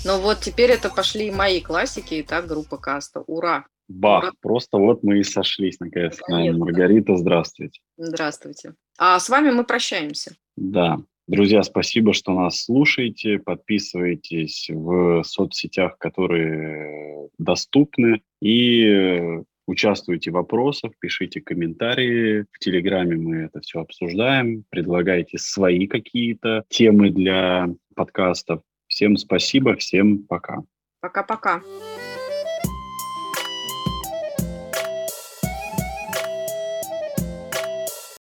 Ну 0.05 0.21
вот 0.21 0.41
теперь 0.41 0.73
это 0.73 0.91
пошли 0.91 1.31
мои 1.31 1.63
классики, 1.63 2.15
и 2.15 2.23
так 2.23 2.47
группа 2.47 2.77
Каста. 2.77 3.21
Ура! 3.27 3.65
Бах, 3.91 4.35
просто 4.41 4.79
вот 4.79 5.03
мы 5.03 5.19
и 5.19 5.25
сошлись 5.25 5.81
наконец 5.81 6.21
нами. 6.29 6.51
Маргарита, 6.51 7.17
здравствуйте. 7.17 7.81
Здравствуйте. 7.97 8.75
А 8.97 9.19
с 9.19 9.29
вами 9.29 9.51
мы 9.51 9.65
прощаемся. 9.65 10.37
Да. 10.57 10.99
Друзья, 11.27 11.63
спасибо, 11.65 12.13
что 12.13 12.33
нас 12.33 12.65
слушаете. 12.65 13.41
Подписывайтесь 13.41 14.71
в 14.73 15.25
соцсетях, 15.25 15.99
которые 15.99 17.29
доступны. 17.39 18.23
И 18.41 19.41
участвуйте 19.67 20.31
в 20.31 20.35
вопросах, 20.35 20.93
пишите 21.01 21.41
комментарии. 21.41 22.47
В 22.53 22.59
Телеграме 22.61 23.17
мы 23.17 23.37
это 23.39 23.61
все 23.61 23.81
обсуждаем. 23.81 24.65
Предлагайте 24.71 25.37
свои 25.39 25.89
какие-то 25.89 26.63
темы 26.69 27.11
для 27.11 27.69
подкастов. 27.97 28.63
Всем 28.87 29.17
спасибо, 29.17 29.75
всем 29.75 30.25
пока. 30.29 30.63
Пока-пока. 31.01 31.61